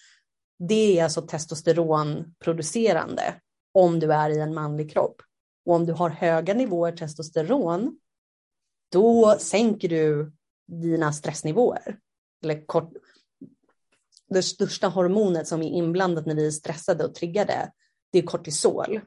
Det 0.59 0.99
är 0.99 1.03
alltså 1.03 1.21
testosteronproducerande 1.21 3.35
om 3.73 3.99
du 3.99 4.13
är 4.13 4.29
i 4.29 4.39
en 4.39 4.53
manlig 4.53 4.91
kropp. 4.91 5.21
Och 5.65 5.73
om 5.73 5.85
du 5.85 5.93
har 5.93 6.09
höga 6.09 6.53
nivåer 6.53 6.91
testosteron, 6.91 7.99
då 8.91 9.35
sänker 9.39 9.89
du 9.89 10.31
dina 10.67 11.13
stressnivåer. 11.13 11.97
Eller 12.43 12.65
kort, 12.65 12.93
det 14.29 14.43
största 14.43 14.87
hormonet 14.87 15.47
som 15.47 15.61
är 15.61 15.69
inblandat 15.69 16.25
när 16.25 16.35
vi 16.35 16.47
är 16.47 16.51
stressade 16.51 17.05
och 17.05 17.15
triggade, 17.15 17.71
det 18.11 18.19
är 18.19 18.23
kortisol. 18.23 19.01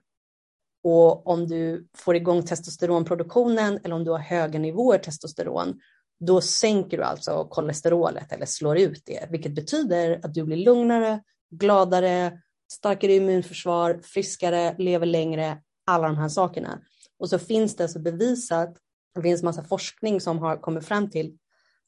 Och 0.83 1.27
om 1.27 1.47
du 1.47 1.89
får 1.97 2.17
igång 2.17 2.43
testosteronproduktionen 2.43 3.79
eller 3.85 3.95
om 3.95 4.05
du 4.05 4.11
har 4.11 4.19
höga 4.19 4.59
nivåer 4.59 4.99
testosteron, 4.99 5.81
då 6.21 6.41
sänker 6.41 6.97
du 6.97 7.03
alltså 7.03 7.47
kolesterolet 7.51 8.33
eller 8.33 8.47
slår 8.47 8.79
ut 8.79 9.03
det, 9.07 9.29
vilket 9.31 9.55
betyder 9.55 10.21
att 10.23 10.35
du 10.35 10.45
blir 10.45 10.57
lugnare, 10.57 11.23
gladare, 11.51 12.41
starkare 12.73 13.15
immunförsvar, 13.15 14.01
friskare, 14.05 14.77
lever 14.79 15.07
längre, 15.07 15.63
alla 15.87 16.09
de 16.09 16.17
här 16.17 16.29
sakerna. 16.29 16.81
Och 17.19 17.29
så 17.29 17.39
finns 17.39 17.77
det 17.77 17.89
så 17.89 17.99
bevisat, 17.99 18.77
det 19.15 19.23
finns 19.23 19.43
massa 19.43 19.65
forskning 19.65 20.21
som 20.21 20.39
har 20.39 20.57
kommit 20.57 20.87
fram 20.87 21.11
till 21.11 21.39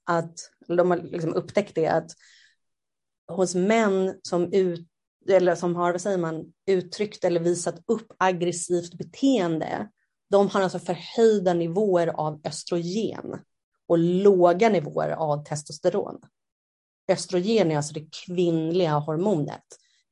att, 0.05 0.35
de 0.69 0.91
har 0.91 0.97
liksom 0.97 1.35
upptäckt 1.35 1.75
det, 1.75 1.87
att 1.87 2.11
hos 3.29 3.55
män 3.55 4.21
som 4.23 4.53
ut, 4.53 4.89
eller 5.29 5.55
som 5.55 5.77
har, 5.77 5.93
vad 5.93 6.01
säger 6.01 6.19
man, 6.19 6.53
uttryckt 6.67 7.25
eller 7.25 7.41
visat 7.41 7.83
upp 7.87 8.13
aggressivt 8.19 8.95
beteende, 8.95 9.89
de 10.31 10.49
har 10.49 10.61
alltså 10.61 10.79
förhöjda 10.79 11.55
nivåer 11.55 12.07
av 12.07 12.41
östrogen 12.45 13.39
och 13.87 13.99
låga 13.99 14.69
nivåer 14.69 15.11
av 15.11 15.45
testosteron. 15.45 16.21
Östrogen 17.13 17.71
är 17.71 17.77
alltså 17.77 17.95
det 17.95 18.07
kvinnliga 18.27 18.93
hormonet. 18.93 19.65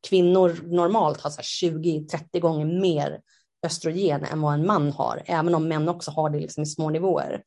Kvinnor 0.09 0.59
normalt 0.63 1.21
har 1.21 1.31
20-30 1.31 2.41
gånger 2.41 2.81
mer 2.81 3.21
östrogen 3.67 4.25
än 4.25 4.41
vad 4.41 4.55
en 4.55 4.67
man 4.67 4.93
har, 4.93 5.23
även 5.27 5.55
om 5.55 5.69
män 5.69 5.89
också 5.89 6.11
har 6.11 6.31
det 6.31 6.41
liksom 6.41 6.63
i 6.63 6.67
små 6.67 6.91
nivåer. 6.91 7.43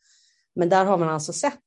Men 0.55 0.69
där 0.69 0.85
har 0.85 0.97
man 0.97 1.09
alltså 1.09 1.33
sett 1.33 1.63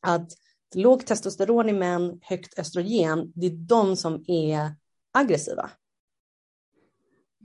att 0.00 0.32
lågt 0.74 1.06
testosteron 1.06 1.68
i 1.68 1.72
män, 1.72 2.20
högt 2.22 2.58
östrogen, 2.58 3.32
det 3.34 3.46
är 3.46 3.50
de 3.50 3.96
som 3.96 4.24
är 4.26 4.74
aggressiva. 5.12 5.70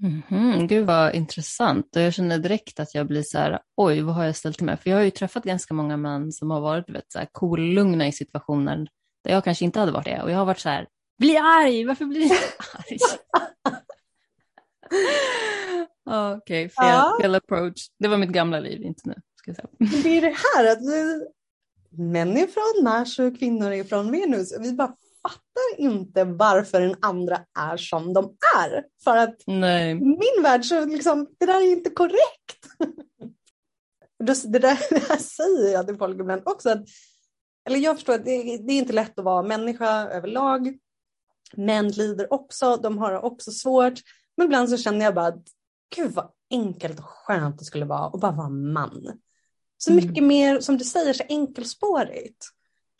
Mm-hmm. 0.02 0.68
Gud 0.68 0.88
vad 0.88 1.16
intressant. 1.16 1.96
Och 1.96 2.02
jag 2.02 2.14
känner 2.14 2.38
direkt 2.38 2.80
att 2.80 2.96
jag 2.96 3.08
blir 3.08 3.24
så 3.24 3.38
här, 3.38 3.60
oj, 3.76 4.02
vad 4.02 4.16
har 4.16 4.24
jag 4.24 4.36
ställt 4.36 4.58
till 4.58 4.66
med? 4.66 4.80
För 4.80 4.90
jag 4.90 4.98
har 4.98 5.04
ju 5.04 5.12
träffat 5.12 5.44
ganska 5.44 5.74
många 5.74 5.98
män 5.98 6.32
som 6.32 6.52
har 6.52 6.62
varit 6.62 6.90
vet, 6.90 7.12
så 7.12 7.20
här, 7.20 7.28
cool-lugna 7.32 8.08
i 8.08 8.12
situationer 8.12 8.88
där 9.24 9.32
jag 9.32 9.44
kanske 9.44 9.66
inte 9.66 9.80
hade 9.80 9.92
varit 9.92 10.06
det. 10.06 10.22
Och 10.22 10.32
jag 10.32 10.38
har 10.38 10.46
varit 10.46 10.60
så 10.60 10.70
här, 10.70 10.88
bli 11.18 11.38
arg, 11.38 11.86
varför 11.86 12.06
blir 12.06 12.30
du 12.30 12.36
arg? 12.74 12.98
Okej, 16.06 16.38
okay, 16.38 16.70
fel, 16.70 16.86
ja. 16.88 17.18
fel 17.22 17.36
approach. 17.36 17.88
Det 18.00 18.08
var 18.08 18.18
mitt 18.18 18.30
gamla 18.30 18.60
liv, 18.60 18.82
inte 18.82 19.02
nu. 19.10 19.16
Ska 19.36 19.52
jag 19.52 19.56
säga. 19.56 20.02
Det 20.04 20.18
är 20.18 20.22
det 20.22 20.36
här 20.56 20.72
att 20.72 20.82
vi, 20.82 21.28
män 21.90 22.38
är 22.38 22.48
från 22.48 22.84
Mars 22.84 23.20
och 23.20 23.40
kvinnor 23.40 23.72
är 23.72 23.84
från 23.84 24.12
Venus. 24.12 24.54
Vi 24.60 24.74
bara 24.74 24.96
fattar 25.22 25.80
inte 25.80 26.24
varför 26.24 26.82
den 26.82 26.96
andra 27.02 27.40
är 27.60 27.78
som 27.78 28.14
de 28.14 28.36
är. 28.58 28.84
För 29.04 29.18
att 29.18 29.36
Nej. 29.48 29.92
i 29.92 29.96
min 29.96 30.44
värld 30.44 30.66
så 30.66 30.86
liksom, 30.86 31.28
det 31.40 31.46
där 31.46 31.62
är 31.62 31.72
inte 31.72 31.90
korrekt. 31.90 32.68
det, 34.20 34.60
där, 34.60 34.80
det 34.90 35.10
här 35.10 35.18
säger 35.18 35.74
jag 35.74 35.88
till 35.88 35.98
folk 35.98 36.20
ibland 36.20 36.42
också. 36.46 36.70
Att, 36.70 36.84
eller 37.66 37.80
jag 37.80 37.96
förstår 37.96 38.14
att 38.14 38.26
det, 38.26 38.58
det 38.58 38.74
är 38.74 38.78
inte 38.78 38.94
lätt 38.94 39.20
att 39.20 39.26
vara 39.26 39.44
människa 39.44 40.10
överlag. 40.10 40.78
Män 41.54 41.88
lider 41.88 42.34
också, 42.34 42.78
de 42.78 42.98
har 42.98 43.12
det 43.12 43.20
också 43.20 43.52
svårt. 43.52 43.94
Men 44.38 44.46
ibland 44.46 44.70
så 44.70 44.78
känner 44.78 45.06
jag 45.06 45.16
bara 45.16 45.28
att 45.28 45.48
gud 45.96 46.12
vad 46.12 46.32
enkelt 46.52 47.00
och 47.00 47.06
skönt 47.06 47.60
det 47.60 47.66
skulle 47.66 47.86
vara 47.86 48.06
att 48.06 48.20
bara 48.20 48.32
vara 48.32 48.50
man. 48.50 49.22
Så 49.78 49.92
mm. 49.92 50.06
mycket 50.06 50.24
mer, 50.24 50.60
som 50.60 50.78
du 50.78 50.84
säger, 50.84 51.14
så 51.14 51.24
enkelspårigt. 51.30 52.46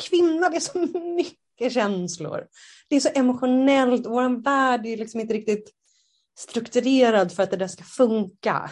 Kvinna, 0.04 0.50
det 0.50 0.56
är 0.56 0.60
så 0.60 1.00
mycket 1.16 1.74
känslor. 1.74 2.48
Det 2.90 2.96
är 2.96 3.00
så 3.00 3.10
emotionellt, 3.16 4.06
vår 4.06 4.44
värld 4.44 4.86
är 4.86 4.98
liksom 4.98 5.20
inte 5.20 5.34
riktigt 5.34 5.72
strukturerad 6.38 7.32
för 7.32 7.44
att 7.44 7.52
det 7.52 7.58
där 7.58 7.68
ska 7.68 7.84
funka. 7.84 8.72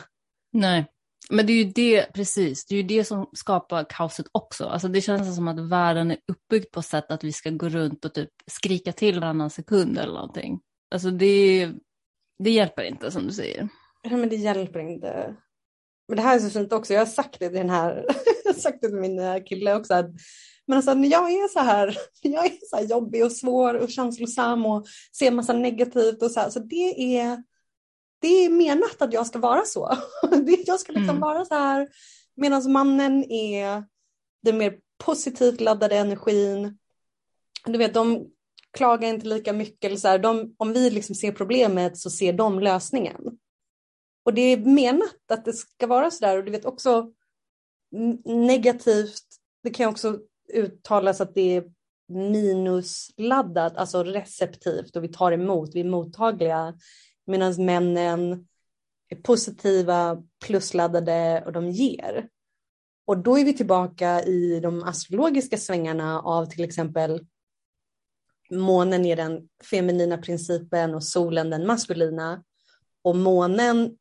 Nej, 0.52 0.86
men 1.30 1.46
det 1.46 1.54
är 1.54 1.64
ju 1.64 1.72
det, 1.72 2.14
precis, 2.14 2.66
det 2.66 2.76
är 2.76 2.78
ju 2.78 2.84
det 2.84 3.04
som 3.04 3.30
skapar 3.34 3.86
kaoset 3.90 4.26
också. 4.32 4.66
Alltså 4.66 4.88
det 4.88 5.02
känns 5.02 5.36
som 5.36 5.48
att 5.48 5.60
världen 5.60 6.12
är 6.12 6.18
uppbyggd 6.28 6.72
på 6.72 6.82
sätt 6.82 7.12
att 7.12 7.24
vi 7.24 7.32
ska 7.32 7.50
gå 7.50 7.70
runt 7.70 8.06
och 8.06 8.14
typ 8.14 8.30
skrika 8.48 8.92
till 8.92 9.20
varannan 9.20 9.50
sekund 9.50 9.98
eller 9.98 10.14
någonting. 10.14 10.60
Alltså 10.92 11.12
det, 11.12 11.70
det 12.40 12.52
hjälper 12.52 12.84
inte 12.84 13.12
som 13.12 13.28
du 13.28 13.34
säger. 13.34 13.70
Nej 14.04 14.18
men 14.18 14.30
det 14.30 14.36
hjälper 14.36 14.80
inte. 14.80 15.36
Men 16.08 16.16
det 16.16 16.22
här 16.22 16.36
är 16.36 16.40
så 16.40 16.50
fint 16.50 16.74
också. 16.74 16.94
Jag 16.94 17.02
har 17.02 17.06
sagt 17.06 17.40
det 17.40 17.50
till 17.50 17.58
den 17.58 17.70
här, 17.70 18.06
jag 18.46 18.56
sagt 18.56 18.82
det 18.82 18.88
till 18.88 18.98
min 18.98 19.20
eh, 19.20 19.44
kille 19.44 19.76
också. 19.76 19.94
Att, 19.94 20.12
men 20.68 20.78
alltså 20.78 20.94
när 20.94 21.12
jag 21.12 21.32
är 21.32 21.48
så 21.48 21.60
här, 21.60 21.98
jag 22.22 22.46
är 22.46 22.52
så 22.70 22.76
här 22.76 22.84
jobbig 22.84 23.26
och 23.26 23.32
svår 23.32 23.74
och 23.74 23.90
känslosam 23.90 24.66
och 24.66 24.86
ser 25.18 25.32
massa 25.32 25.54
negativt 25.54 26.24
och 26.24 26.32
så 26.32 26.40
här, 26.40 26.50
så 26.50 26.60
det 26.60 27.18
är, 27.20 27.44
det 28.22 28.28
är 28.28 28.50
menat 28.50 29.02
att 29.02 29.14
jag 29.14 29.28
ska 29.28 29.40
vara 29.40 29.66
så. 29.66 29.98
Jag 30.66 30.80
ska 30.80 30.92
liksom 30.92 31.10
mm. 31.10 31.22
vara 31.22 31.46
så 31.46 31.56
här 31.56 31.90
medan 32.36 32.72
mannen 32.72 33.32
är 33.32 33.84
den 34.44 34.58
mer 34.58 34.80
positivt 35.04 35.62
laddade 35.62 35.98
energin. 35.98 36.78
Du 37.66 37.78
vet, 37.78 37.94
de 37.94 38.28
klagar 38.74 39.10
inte 39.10 39.28
lika 39.28 39.54
mycket. 39.54 39.84
Eller 39.84 39.98
så 39.98 40.08
här, 40.08 40.20
de, 40.20 40.56
om 40.58 40.74
vi 40.74 40.90
liksom 40.90 41.16
ser 41.16 41.32
problemet 41.32 41.98
så 41.98 42.10
ser 42.10 42.34
de 42.34 42.60
lösningen. 42.60 43.22
Och 44.24 44.34
det 44.34 44.42
är 44.42 44.58
menat 44.58 45.32
att 45.32 45.46
det 45.46 45.54
ska 45.54 45.88
vara 45.88 46.12
så 46.12 46.26
där 46.26 46.38
och 46.38 46.44
du 46.44 46.52
vet 46.52 46.66
också 46.66 47.12
negativt, 48.26 49.24
det 49.64 49.70
kan 49.70 49.90
också 49.90 50.20
uttalas 50.54 51.22
att 51.22 51.36
det 51.36 51.56
är 51.56 51.64
minusladdat, 52.08 53.78
alltså 53.78 54.04
receptivt 54.04 54.96
och 54.96 55.04
vi 55.04 55.08
tar 55.08 55.32
emot, 55.32 55.76
vi 55.76 55.80
är 55.80 55.86
mottagliga. 55.86 56.74
Medan 57.26 57.66
männen 57.66 58.48
är 59.10 59.16
positiva, 59.16 60.24
plusladdade 60.46 61.44
och 61.46 61.52
de 61.52 61.70
ger. 61.70 62.30
Och 63.06 63.18
då 63.18 63.40
är 63.40 63.46
vi 63.46 63.54
tillbaka 63.54 64.24
i 64.24 64.60
de 64.60 64.84
astrologiska 64.84 65.58
svängarna 65.58 66.22
av 66.22 66.46
till 66.46 66.64
exempel 66.64 67.26
månen 68.52 69.06
är 69.06 69.16
den 69.16 69.50
feminina 69.70 70.18
principen 70.18 70.96
och 70.96 71.04
solen 71.04 71.50
den 71.50 71.68
maskulina. 71.68 72.44
Och 73.02 73.16
månen 73.16 73.98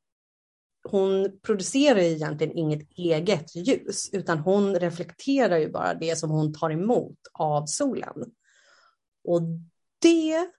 hon 0.89 1.41
producerar 1.43 1.99
egentligen 1.99 2.57
inget 2.57 2.91
eget 2.97 3.57
ljus, 3.57 4.11
utan 4.13 4.39
hon 4.39 4.75
reflekterar 4.75 5.59
ju 5.59 5.71
bara 5.71 5.95
det 5.95 6.19
som 6.19 6.31
hon 6.31 6.55
tar 6.55 6.71
emot 6.71 7.19
av 7.33 7.67
solen. 7.67 8.33
Och 9.25 9.43
det 10.03 10.51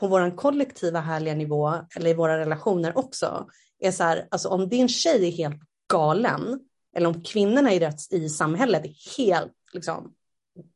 på 0.00 0.08
vår 0.08 0.36
kollektiva 0.36 1.00
härliga 1.00 1.34
nivå, 1.34 1.74
eller 1.96 2.10
i 2.10 2.14
våra 2.14 2.38
relationer 2.38 2.98
också, 2.98 3.46
är 3.78 3.90
så 3.90 4.02
här, 4.02 4.28
alltså 4.30 4.48
om 4.48 4.68
din 4.68 4.88
tjej 4.88 5.28
är 5.28 5.30
helt 5.30 5.62
galen, 5.92 6.60
eller 6.96 7.08
om 7.08 7.22
kvinnorna 7.22 7.72
i, 7.72 7.90
i 8.10 8.28
samhället 8.28 8.84
är 8.84 9.16
helt 9.16 9.52
liksom 9.72 10.14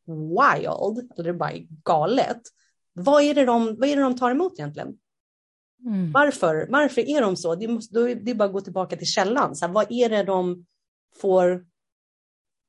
wild, 0.06 1.10
eller 1.18 1.32
bara 1.32 1.52
är 1.52 1.66
galet, 1.84 2.42
vad 2.92 3.22
är 3.22 3.34
det 3.34 3.44
de, 3.44 3.76
vad 3.78 3.88
är 3.88 3.96
det 3.96 4.02
de 4.02 4.16
tar 4.16 4.30
emot 4.30 4.52
egentligen? 4.52 4.98
Mm. 5.86 6.12
Varför? 6.12 6.66
Varför 6.70 7.00
är 7.08 7.20
de 7.20 7.36
så? 7.36 7.54
Det, 7.54 7.68
måste, 7.68 8.14
det 8.14 8.30
är 8.30 8.34
bara 8.34 8.44
att 8.44 8.52
gå 8.52 8.60
tillbaka 8.60 8.96
till 8.96 9.06
källan. 9.06 9.56
Så 9.56 9.66
här, 9.66 9.72
vad 9.72 9.86
är 9.92 10.08
det 10.08 10.22
de 10.22 10.66
får 11.16 11.66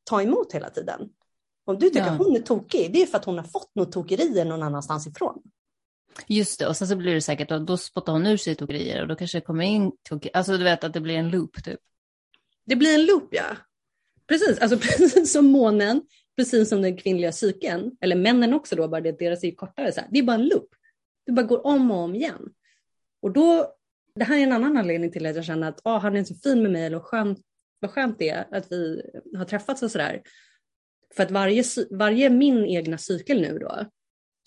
ta 0.04 0.22
emot 0.22 0.54
hela 0.54 0.70
tiden? 0.70 1.10
Om 1.66 1.80
du 1.80 1.90
tycker 1.90 2.06
ja. 2.06 2.12
att 2.12 2.18
hon 2.18 2.36
är 2.36 2.40
tokig, 2.40 2.94
det 2.94 3.02
är 3.02 3.06
för 3.06 3.18
att 3.18 3.26
hon 3.26 3.38
har 3.38 3.46
fått 3.46 3.76
något 3.76 3.92
tokerier 3.92 4.46
någon 4.46 4.64
annanstans 4.64 5.08
ifrån. 5.08 5.42
Just 6.28 6.60
det, 6.60 6.68
och 6.68 6.78
sen 6.78 6.88
så 6.88 6.96
blir 6.96 7.14
det 7.14 7.22
säkert, 7.22 7.52
och 7.52 7.62
då 7.62 7.78
spottar 7.78 8.14
hon 8.14 8.28
ur 8.28 8.38
sig 8.38 8.56
tokerier 8.56 9.02
och 9.02 9.08
då 9.08 9.16
kanske 9.16 9.38
det 9.38 9.46
kommer 9.46 9.66
in 9.66 9.92
tokerier, 10.10 10.38
alltså 10.38 10.58
du 10.58 10.64
vet 10.64 10.84
att 10.84 10.94
det 10.94 11.02
blir 11.02 11.16
en 11.16 11.30
loop 11.30 11.64
typ. 11.64 11.80
Det 12.66 12.76
blir 12.76 12.96
en 12.96 13.06
loop 13.06 13.28
ja. 13.32 13.58
Precis, 14.28 14.60
alltså 14.60 14.78
precis 14.82 15.34
som 15.34 15.46
månen, 15.46 16.02
precis 16.38 16.70
som 16.70 16.82
den 16.82 16.98
kvinnliga 16.98 17.32
cykeln, 17.32 17.92
eller 18.02 18.16
männen 18.16 18.54
också 18.54 18.76
då, 18.76 18.88
bara 18.88 19.02
det 19.02 19.20
deras 19.20 19.44
är 19.44 19.52
kortare, 19.52 19.92
så 19.92 20.00
här. 20.00 20.08
det 20.12 20.20
är 20.20 20.24
bara 20.24 20.36
en 20.36 20.48
loop. 20.48 20.70
Det 21.26 21.32
bara 21.32 21.46
går 21.46 21.66
om 21.68 21.92
och 21.92 21.98
om 21.98 22.16
igen. 22.16 22.50
Och 23.22 23.32
då, 23.32 23.76
det 24.16 24.24
här 24.24 24.38
är 24.38 24.44
en 24.44 24.52
annan 24.52 24.78
anledning 24.78 25.12
till 25.12 25.26
att 25.26 25.36
jag 25.36 25.46
känner 25.46 25.70
att 25.70 25.82
oh, 25.84 26.00
han 26.00 26.18
är 26.18 26.24
så 26.24 26.36
fin 26.36 26.62
med 26.62 26.72
mig 26.72 26.86
eller 26.86 27.00
skönt, 27.00 27.40
vad 27.80 27.92
skönt 27.92 28.20
det 28.20 28.30
är 28.30 28.48
att 28.52 28.72
vi 28.72 29.02
har 29.38 29.46
träffats 29.46 29.84
och 29.84 29.92
sådär. 29.92 30.22
För 31.16 31.24
att 31.24 31.32
varje, 31.32 31.64
varje 31.92 32.30
min 32.30 32.66
egna 32.66 32.98
cykel 32.98 33.42
nu 33.42 33.60
då, 33.60 33.86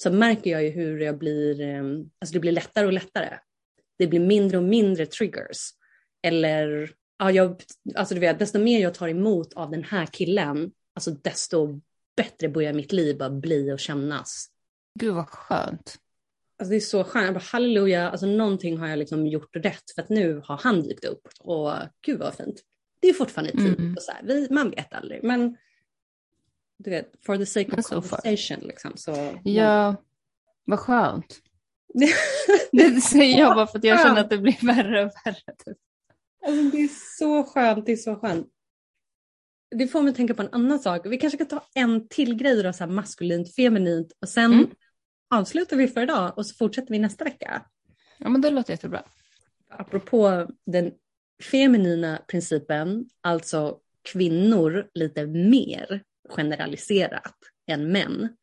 så 0.03 0.11
märker 0.11 0.51
jag 0.51 0.65
ju 0.65 0.71
hur 0.71 1.01
jag 1.01 1.19
blir, 1.19 1.61
eh, 1.61 1.83
alltså 2.19 2.33
det 2.33 2.41
blir 2.41 2.53
lättare 2.53 2.87
och 2.87 2.93
lättare. 2.93 3.39
Det 3.99 4.07
blir 4.07 4.21
mindre 4.21 4.59
och 4.59 4.65
mindre 4.65 5.07
triggers. 5.07 5.71
Eller, 6.23 6.91
ja, 7.19 7.31
jag, 7.31 7.63
alltså 7.95 8.15
du 8.15 8.21
vet, 8.21 8.39
desto 8.39 8.59
mer 8.59 8.83
jag 8.83 8.95
tar 8.95 9.09
emot 9.09 9.53
av 9.53 9.71
den 9.71 9.85
här 9.85 10.07
killen, 10.07 10.73
alltså 10.95 11.11
desto 11.11 11.81
bättre 12.17 12.49
börjar 12.49 12.73
mitt 12.73 12.93
liv 12.93 13.19
bara 13.19 13.31
bli 13.31 13.73
och 13.73 13.81
kännas. 13.81 14.47
Gud 15.01 15.15
vad 15.15 15.29
skönt. 15.29 15.97
Alltså 16.59 16.71
det 16.71 16.77
är 16.77 16.81
så 16.81 17.05
skönt. 17.05 17.25
Jag 17.25 17.35
bara, 17.35 17.45
halleluja, 17.53 18.11
alltså 18.11 18.27
någonting 18.27 18.79
har 18.79 18.89
jag 18.89 18.99
liksom 18.99 19.27
gjort 19.27 19.57
rätt 19.57 19.91
för 19.95 20.03
att 20.03 20.09
nu 20.09 20.43
har 20.45 20.57
han 20.57 20.83
dykt 20.83 21.05
upp 21.05 21.29
och 21.39 21.73
gud 22.07 22.19
vad 22.19 22.35
fint. 22.35 22.63
Det 23.01 23.09
är 23.09 23.13
fortfarande 23.15 23.53
tid 23.53 23.79
mm. 23.79 23.95
och 23.97 24.03
så 24.03 24.13
här, 24.13 24.23
vi, 24.25 24.49
man 24.51 24.71
vet 24.71 24.95
aldrig 24.95 25.25
men 25.25 25.57
du 26.79 26.91
vet, 26.91 27.13
for 27.27 27.37
the 27.37 27.47
sake 27.47 27.77
of 27.77 27.89
conversation 27.89 28.59
liksom. 28.61 28.93
Så, 28.97 29.39
ja, 29.45 29.97
vad 30.65 30.79
skönt. 30.79 31.39
det 32.73 33.01
säger 33.01 33.39
jag 33.39 33.55
bara 33.55 33.67
för 33.67 33.79
att 33.79 33.85
jag 33.85 34.01
känner 34.01 34.21
att 34.21 34.31
det 34.31 34.39
blir 34.39 34.67
värre 34.67 35.05
och 35.05 35.13
värre. 35.25 35.55
Typ. 35.65 35.79
Alltså, 36.47 36.63
det 36.63 36.83
är 36.83 36.89
så 37.19 37.45
skönt, 37.45 37.87
det 37.87 37.93
är 37.93 37.97
så 37.97 38.17
skönt. 38.17 38.47
Det 39.71 39.89
får 39.89 40.03
mig 40.03 40.11
att 40.11 40.17
tänka 40.17 40.35
på 40.35 40.43
en 40.43 40.53
annan 40.53 40.79
sak. 40.79 41.07
Vi 41.07 41.19
kanske 41.19 41.39
kan 41.39 41.47
ta 41.47 41.65
en 41.75 42.09
till 42.09 42.35
grej 42.35 42.63
då, 42.63 42.73
så 42.73 42.85
här 42.85 42.91
maskulint, 42.91 43.55
feminint 43.55 44.13
och 44.21 44.29
sen 44.29 44.53
mm 44.53 44.71
avslutar 45.31 45.77
vi 45.77 45.89
för 45.89 46.03
idag 46.03 46.39
och 46.39 46.47
så 46.47 46.55
fortsätter 46.55 46.91
vi 46.91 46.99
nästa 46.99 47.25
vecka. 47.25 47.63
Ja, 48.19 48.29
men 48.29 48.41
det 48.41 48.51
låter 48.51 48.73
jättebra. 48.73 49.03
Apropå 49.69 50.47
den 50.67 50.93
feminina 51.51 52.23
principen, 52.29 53.09
alltså 53.21 53.79
kvinnor 54.03 54.89
lite 54.95 55.27
mer 55.27 56.03
generaliserat 56.29 57.35
än 57.71 57.93
män, 57.93 58.37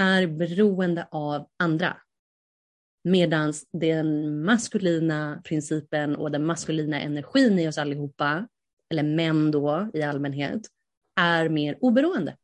är 0.00 0.26
beroende 0.26 1.08
av 1.10 1.48
andra. 1.58 1.96
Medan 3.04 3.52
den 3.72 4.42
maskulina 4.44 5.42
principen 5.44 6.16
och 6.16 6.30
den 6.30 6.46
maskulina 6.46 7.00
energin 7.00 7.58
i 7.58 7.68
oss 7.68 7.78
allihopa, 7.78 8.48
eller 8.90 9.02
män 9.02 9.50
då 9.50 9.90
i 9.94 10.02
allmänhet, 10.02 10.62
är 11.20 11.48
mer 11.48 11.78
oberoende. 11.80 12.36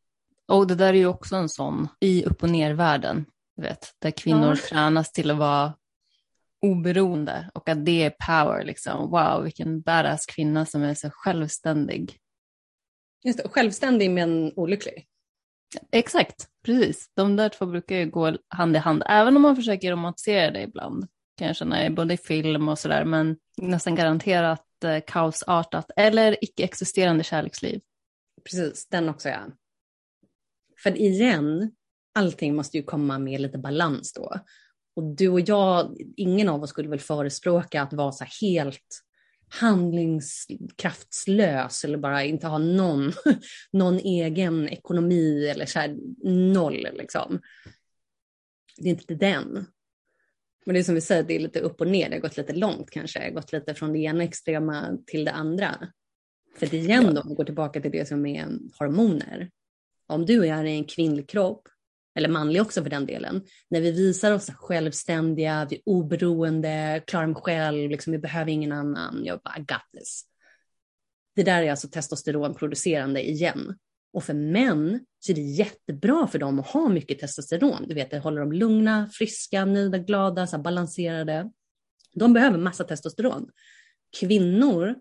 Och 0.49 0.67
det 0.67 0.75
där 0.75 0.89
är 0.89 0.99
ju 0.99 1.07
också 1.07 1.37
en 1.37 1.49
sån 1.49 1.89
i 2.01 2.25
upp 2.25 2.43
och 2.43 2.51
ner-världen 2.51 3.25
vet, 3.57 3.95
där 3.99 4.11
kvinnor 4.11 4.49
ja. 4.49 4.69
tränas 4.69 5.13
till 5.13 5.31
att 5.31 5.39
vara 5.39 5.73
oberoende 6.63 7.51
och 7.55 7.69
att 7.69 7.85
det 7.85 8.03
är 8.03 8.11
power. 8.11 8.65
Liksom. 8.65 9.11
Wow, 9.11 9.43
vilken 9.43 9.81
badass 9.81 10.27
kvinna 10.27 10.67
som 10.67 10.83
är 10.83 10.95
så 10.95 11.11
självständig. 11.11 12.17
Just 13.25 13.43
det, 13.43 13.49
självständig 13.49 14.11
men 14.11 14.53
olycklig. 14.57 15.07
Exakt, 15.93 16.49
precis. 16.65 17.11
De 17.15 17.37
där 17.37 17.49
två 17.49 17.67
brukar 17.67 17.97
ju 17.97 18.11
gå 18.11 18.37
hand 18.49 18.77
i 18.77 18.79
hand, 18.79 19.03
även 19.07 19.37
om 19.37 19.43
man 19.43 19.57
försöker 19.57 19.93
romantisera 19.93 20.51
det 20.51 20.63
ibland. 20.63 21.07
kan 21.37 21.47
jag 21.47 21.57
känna, 21.57 21.91
både 21.91 22.15
i 22.15 22.17
film 22.17 22.69
och 22.69 22.79
sådär, 22.79 23.05
men 23.05 23.37
nästan 23.57 23.95
garanterat 23.95 24.85
eh, 24.85 25.01
kaosartat 25.07 25.91
eller 25.97 26.45
icke-existerande 26.45 27.25
kärleksliv. 27.25 27.81
Precis, 28.45 28.89
den 28.89 29.09
också 29.09 29.29
ja. 29.29 29.41
För 30.83 30.99
igen, 30.99 31.73
allting 32.15 32.57
måste 32.57 32.77
ju 32.77 32.83
komma 32.83 33.19
med 33.19 33.41
lite 33.41 33.59
balans 33.59 34.13
då. 34.13 34.35
Och 34.97 35.17
du 35.17 35.29
och 35.29 35.41
jag, 35.41 35.97
ingen 36.17 36.49
av 36.49 36.63
oss 36.63 36.71
skulle 36.71 36.89
väl 36.89 37.01
förespråka 37.01 37.83
att 37.83 37.93
vara 37.93 38.13
så 38.13 38.25
helt 38.41 39.03
handlingskraftslös 39.51 41.85
eller 41.85 41.99
bara 41.99 42.25
inte 42.25 42.47
ha 42.47 42.59
någon, 42.59 43.13
någon 43.73 43.99
egen 43.99 44.69
ekonomi 44.69 45.49
eller 45.49 45.67
så 45.67 45.79
här, 45.79 45.97
noll 46.53 46.89
liksom. 46.93 47.41
Det 48.77 48.89
är 48.89 48.91
inte 48.91 49.15
den. 49.15 49.67
Men 50.65 50.75
det 50.75 50.81
är 50.81 50.85
som 50.85 50.95
vi 50.95 51.01
säger, 51.01 51.23
det 51.23 51.35
är 51.35 51.41
lite 51.41 51.61
upp 51.61 51.81
och 51.81 51.89
ner, 51.89 52.09
det 52.09 52.17
har 52.17 52.21
gått 52.21 52.37
lite 52.37 52.53
långt 52.53 52.91
kanske, 52.91 53.19
det 53.19 53.25
har 53.25 53.33
gått 53.33 53.53
lite 53.53 53.75
från 53.75 53.93
det 53.93 53.99
ena 53.99 54.25
extrema 54.25 54.99
till 55.07 55.25
det 55.25 55.33
andra. 55.33 55.89
För 56.57 56.67
det 56.67 56.77
igen 56.77 57.15
då, 57.15 57.21
om 57.21 57.29
vi 57.29 57.35
går 57.35 57.45
tillbaka 57.45 57.81
till 57.81 57.91
det 57.91 58.09
som 58.09 58.27
är 58.27 58.47
hormoner. 58.79 59.51
Om 60.07 60.27
du 60.27 60.47
är 60.47 60.65
i 60.65 60.71
en 60.71 60.85
kvinnlig 60.85 61.29
kropp 61.29 61.69
eller 62.15 62.29
manlig 62.29 62.63
också 62.63 62.83
för 62.83 62.91
den 62.91 63.07
delen, 63.07 63.43
när 63.71 63.81
vi 63.81 63.91
visar 63.91 64.33
oss 64.33 64.51
självständiga, 64.51 65.67
vi 65.71 65.77
är 65.77 65.83
oberoende, 65.87 67.03
klarar 67.07 67.27
mig 67.27 67.43
själv, 67.43 67.91
liksom, 67.91 68.13
vi 68.13 68.19
behöver 68.19 68.51
ingen 68.51 68.73
annan, 68.73 69.25
jag 69.25 69.41
bara 69.41 69.59
I 69.59 69.61
got 69.61 70.01
this. 70.01 70.25
Det 71.37 71.43
där 71.43 71.63
är 71.63 71.71
alltså 71.71 71.89
testosteronproducerande 71.89 73.29
igen. 73.29 73.79
Och 74.13 74.25
för 74.25 74.35
män 74.35 75.01
så 75.19 75.33
är 75.33 75.37
det 75.37 75.41
jättebra 75.41 76.27
för 76.27 76.39
dem 76.39 76.61
att 76.61 76.67
ha 76.67 76.89
mycket 76.89 77.19
testosteron. 77.19 77.89
Du 77.89 77.95
vet, 77.95 78.11
det 78.11 78.19
håller 78.19 78.41
dem 78.41 78.53
lugna, 78.53 79.11
friska, 79.13 79.65
nöjda, 79.65 79.99
glada, 79.99 80.47
så 80.47 80.59
balanserade. 80.59 81.51
De 82.15 82.33
behöver 82.33 82.59
massa 82.59 82.85
testosteron. 82.85 83.51
Kvinnor, 84.21 84.95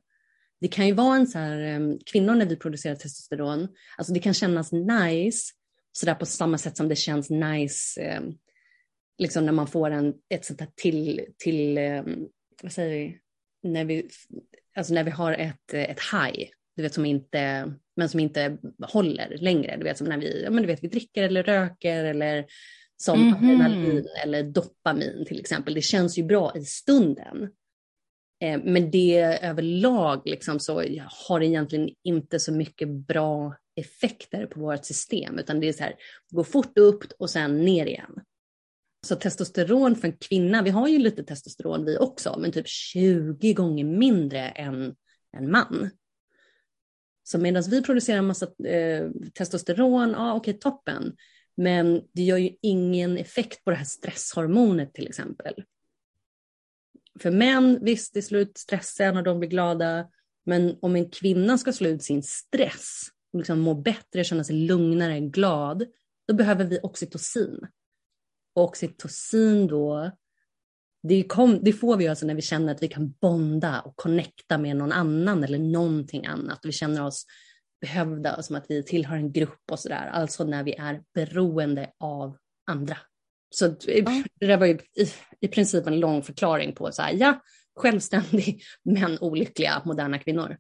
det 0.62 0.68
kan 0.68 0.88
ju 0.88 0.94
vara 0.94 1.16
en 1.16 1.28
så 1.28 1.38
här, 1.38 1.60
eh, 1.60 1.80
kvinnor 2.06 2.36
när 2.36 2.46
vi 2.46 2.56
producerar 2.56 2.96
testosteron, 2.96 3.68
alltså 3.98 4.14
det 4.14 4.20
kan 4.20 4.34
kännas 4.34 4.72
nice 4.72 5.54
sådär 6.00 6.16
på 6.16 6.26
samma 6.26 6.58
sätt 6.58 6.78
som 6.78 6.90
det 6.90 6.96
känns 6.96 7.30
nice 7.30 8.02
eh, 8.02 8.22
liksom 9.18 9.46
när 9.46 9.52
man 9.52 9.68
får 9.68 9.92
en, 9.92 10.14
ett 10.30 10.46
sånt 10.46 10.60
här 10.60 10.70
till, 10.76 11.26
till 11.38 11.78
eh, 11.78 12.04
vad 12.64 12.72
säger 12.72 12.90
vi, 12.90 13.20
när 13.70 13.86
vi, 13.86 14.10
alltså 14.76 14.94
när 14.94 15.04
vi 15.04 15.12
har 15.12 15.34
ett, 15.34 15.74
ett 15.74 16.00
high, 16.00 16.50
du 16.76 16.84
vet 16.84 16.94
som 16.94 17.06
inte, 17.06 17.74
men 17.96 18.10
som 18.10 18.20
inte 18.20 18.58
håller 18.82 19.38
längre, 19.38 19.78
du 19.78 19.84
vet 19.84 19.98
som 19.98 20.08
när 20.08 20.18
vi, 20.18 20.44
ja 20.44 20.50
men 20.50 20.64
du 20.64 20.68
vet 20.68 20.84
vi 20.84 20.88
dricker 20.88 21.24
eller 21.24 21.44
röker 21.44 22.06
eller 22.06 22.46
som 22.98 23.22
mm 23.22 23.34
-hmm. 23.34 23.66
adrenalin 23.66 24.08
eller 24.24 24.44
dopamin 24.44 25.26
till 25.28 25.40
exempel. 25.40 25.74
Det 25.74 25.82
känns 25.82 26.18
ju 26.18 26.24
bra 26.24 26.54
i 26.56 26.62
stunden. 26.62 27.50
Eh, 28.44 28.60
men 28.64 28.92
det 28.92 29.20
överlag 29.42 30.22
liksom 30.26 30.60
så 30.60 30.84
har 31.28 31.40
det 31.40 31.46
egentligen 31.46 31.90
inte 32.04 32.40
så 32.40 32.54
mycket 32.54 32.88
bra 32.88 33.56
effekter 33.80 34.46
på 34.46 34.60
vårt 34.60 34.86
system, 34.86 35.40
utan 35.40 35.60
det 35.60 35.68
är 35.68 35.74
så 35.74 35.84
här, 35.84 35.96
gå 36.30 36.44
fort 36.44 36.78
upp 36.78 37.04
och 37.20 37.30
sen 37.30 37.66
ner 37.66 37.86
igen. 37.86 38.20
Så 39.08 39.16
testosteron 39.16 39.96
för 39.96 40.08
en 40.08 40.18
kvinna, 40.18 40.62
vi 40.62 40.70
har 40.70 40.88
ju 40.88 41.00
lite 41.00 41.24
testosteron 41.24 41.86
vi 41.86 41.98
också, 41.98 42.40
men 42.40 42.52
typ 42.52 42.68
20 42.68 43.54
gånger 43.54 43.84
mindre 43.84 44.50
än 44.50 44.96
en 45.38 45.52
man. 45.52 45.90
Så 47.24 47.38
medan 47.38 47.64
vi 47.70 47.82
producerar 47.84 48.22
massa 48.22 48.46
eh, 48.66 49.10
testosteron, 49.34 50.12
ja 50.12 50.34
okej 50.34 50.52
okay, 50.52 50.60
toppen, 50.60 51.16
men 51.58 52.02
det 52.14 52.22
gör 52.22 52.38
ju 52.38 52.56
ingen 52.62 53.18
effekt 53.18 53.64
på 53.64 53.72
det 53.72 53.78
här 53.78 53.86
stresshormonet 53.86 54.94
till 54.94 55.08
exempel. 55.08 55.64
För 57.20 57.32
män, 57.32 57.80
visst 57.82 58.14
det 58.14 58.22
slår 58.22 58.42
ut 58.42 58.58
stressen 58.58 59.18
och 59.18 59.24
de 59.24 59.40
blir 59.40 59.50
glada, 59.50 60.10
men 60.46 60.78
om 60.82 60.96
en 60.96 61.10
kvinna 61.10 61.58
ska 61.58 61.74
slå 61.74 61.90
ut 61.90 62.04
sin 62.04 62.24
stress 62.24 63.10
liksom 63.34 63.60
må 63.60 63.74
bättre, 63.74 64.24
känna 64.24 64.44
sig 64.44 64.56
lugnare, 64.56 65.20
glad, 65.20 65.86
då 66.28 66.34
behöver 66.34 66.66
vi 66.66 66.80
oxytocin. 66.84 67.60
Och 68.56 68.64
oxytocin 68.64 69.68
då, 69.68 70.12
det, 71.04 71.24
kom, 71.24 71.60
det, 71.64 71.74
får 71.74 71.98
vi 71.98 72.08
alltså 72.08 72.26
när 72.26 72.36
vi 72.36 72.42
känner 72.42 72.72
att 72.72 72.84
vi 72.84 72.88
kan 72.88 73.12
bonda 73.12 73.82
och 73.82 73.96
connecta 73.96 74.58
med 74.58 74.76
någon 74.76 74.92
annan 74.92 75.44
eller 75.44 75.60
någonting 75.60 76.26
annat. 76.26 76.60
Vi 76.64 76.72
känner 76.72 77.06
oss 77.06 77.26
behövda, 77.82 78.42
som 78.42 78.56
att 78.56 78.66
vi 78.70 78.84
tillhör 78.84 79.16
en 79.16 79.32
grupp 79.32 79.72
och 79.72 79.80
sådär. 79.80 80.10
Alltså 80.14 80.44
när 80.44 80.64
vi 80.64 80.74
är 80.74 81.02
beroende 81.14 81.90
av 82.00 82.38
andra. 82.72 82.98
Så 83.50 83.68
det 83.68 84.48
där 84.48 84.58
var 84.58 84.66
ju 84.66 84.74
i, 84.74 85.12
i 85.40 85.48
princip 85.48 85.88
en 85.88 86.00
lång 86.00 86.24
förklaring 86.24 86.76
på 86.76 86.92
så 86.92 87.02
här, 87.02 87.14
ja, 87.14 87.42
självständig 87.76 88.62
men 88.84 89.20
olyckliga 89.20 89.82
moderna 89.86 90.20
kvinnor. 90.20 90.58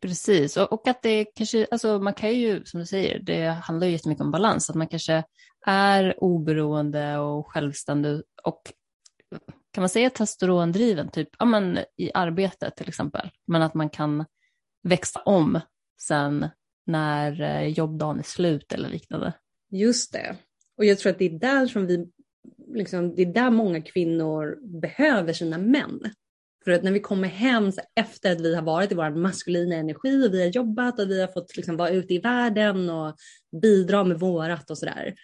Precis, 0.00 0.56
och, 0.56 0.72
och, 0.72 0.88
att 0.88 1.02
det 1.02 1.24
kanske, 1.24 1.66
alltså 1.70 1.98
man 1.98 2.14
kan 2.14 2.34
ju, 2.34 2.64
som 2.64 2.80
du 2.80 2.86
säger, 2.86 3.18
det 3.18 3.46
handlar 3.46 3.86
ju 3.86 3.92
jättemycket 3.92 4.24
om 4.24 4.30
balans, 4.30 4.70
att 4.70 4.76
man 4.76 4.88
kanske 4.88 5.24
är 5.66 6.24
oberoende 6.24 7.18
och 7.18 7.52
självständig 7.52 8.22
och 8.42 8.62
kan 9.72 9.82
man 9.82 9.88
säga 9.88 10.10
testosterondriven, 10.10 11.08
typ 11.08 11.28
ja, 11.38 11.44
men, 11.44 11.78
i 11.96 12.10
arbetet 12.14 12.76
till 12.76 12.88
exempel, 12.88 13.30
men 13.46 13.62
att 13.62 13.74
man 13.74 13.90
kan 13.90 14.24
växa 14.82 15.20
om 15.20 15.60
sen 16.00 16.48
när 16.86 17.40
eh, 17.40 17.68
jobbdagen 17.68 18.18
är 18.18 18.22
slut 18.22 18.72
eller 18.72 18.88
liknande. 18.88 19.32
Just 19.70 20.12
det, 20.12 20.36
och 20.76 20.84
jag 20.84 20.98
tror 20.98 21.12
att 21.12 21.18
det 21.18 21.24
är 21.24 21.38
där 21.38 21.66
som 21.66 21.86
vi, 21.86 22.08
liksom, 22.74 23.14
det 23.14 23.22
är 23.22 23.32
där 23.32 23.50
många 23.50 23.82
kvinnor 23.82 24.58
behöver 24.80 25.32
sina 25.32 25.58
män. 25.58 26.00
För 26.68 26.72
att 26.72 26.82
när 26.82 26.92
vi 26.92 27.00
kommer 27.00 27.28
hem 27.28 27.72
efter 27.94 28.32
att 28.32 28.40
vi 28.40 28.54
har 28.54 28.62
varit 28.62 28.92
i 28.92 28.94
vår 28.94 29.10
maskulina 29.10 29.74
energi 29.74 30.28
och 30.28 30.34
vi 30.34 30.42
har 30.42 30.48
jobbat 30.48 31.00
och 31.00 31.10
vi 31.10 31.20
har 31.20 31.28
fått 31.28 31.56
liksom 31.56 31.76
vara 31.76 31.90
ute 31.90 32.14
i 32.14 32.18
världen 32.18 32.90
och 32.90 33.16
bidra 33.62 34.04
med 34.04 34.20
vårat 34.20 34.70
och 34.70 34.78
sådär. 34.78 35.14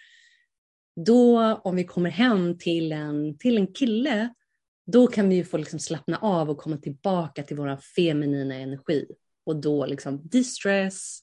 Då 1.05 1.53
om 1.63 1.75
vi 1.75 1.83
kommer 1.83 2.09
hem 2.09 2.57
till 2.57 2.91
en, 2.91 3.37
till 3.37 3.57
en 3.57 3.67
kille, 3.67 4.33
då 4.91 5.07
kan 5.07 5.29
vi 5.29 5.35
ju 5.35 5.43
få 5.43 5.57
liksom 5.57 5.79
slappna 5.79 6.17
av 6.17 6.49
och 6.49 6.57
komma 6.57 6.77
tillbaka 6.77 7.43
till 7.43 7.57
vår 7.57 7.77
feminina 7.95 8.55
energi. 8.55 9.05
Och 9.45 9.55
då 9.55 9.85
liksom 9.85 10.27
distress, 10.27 11.19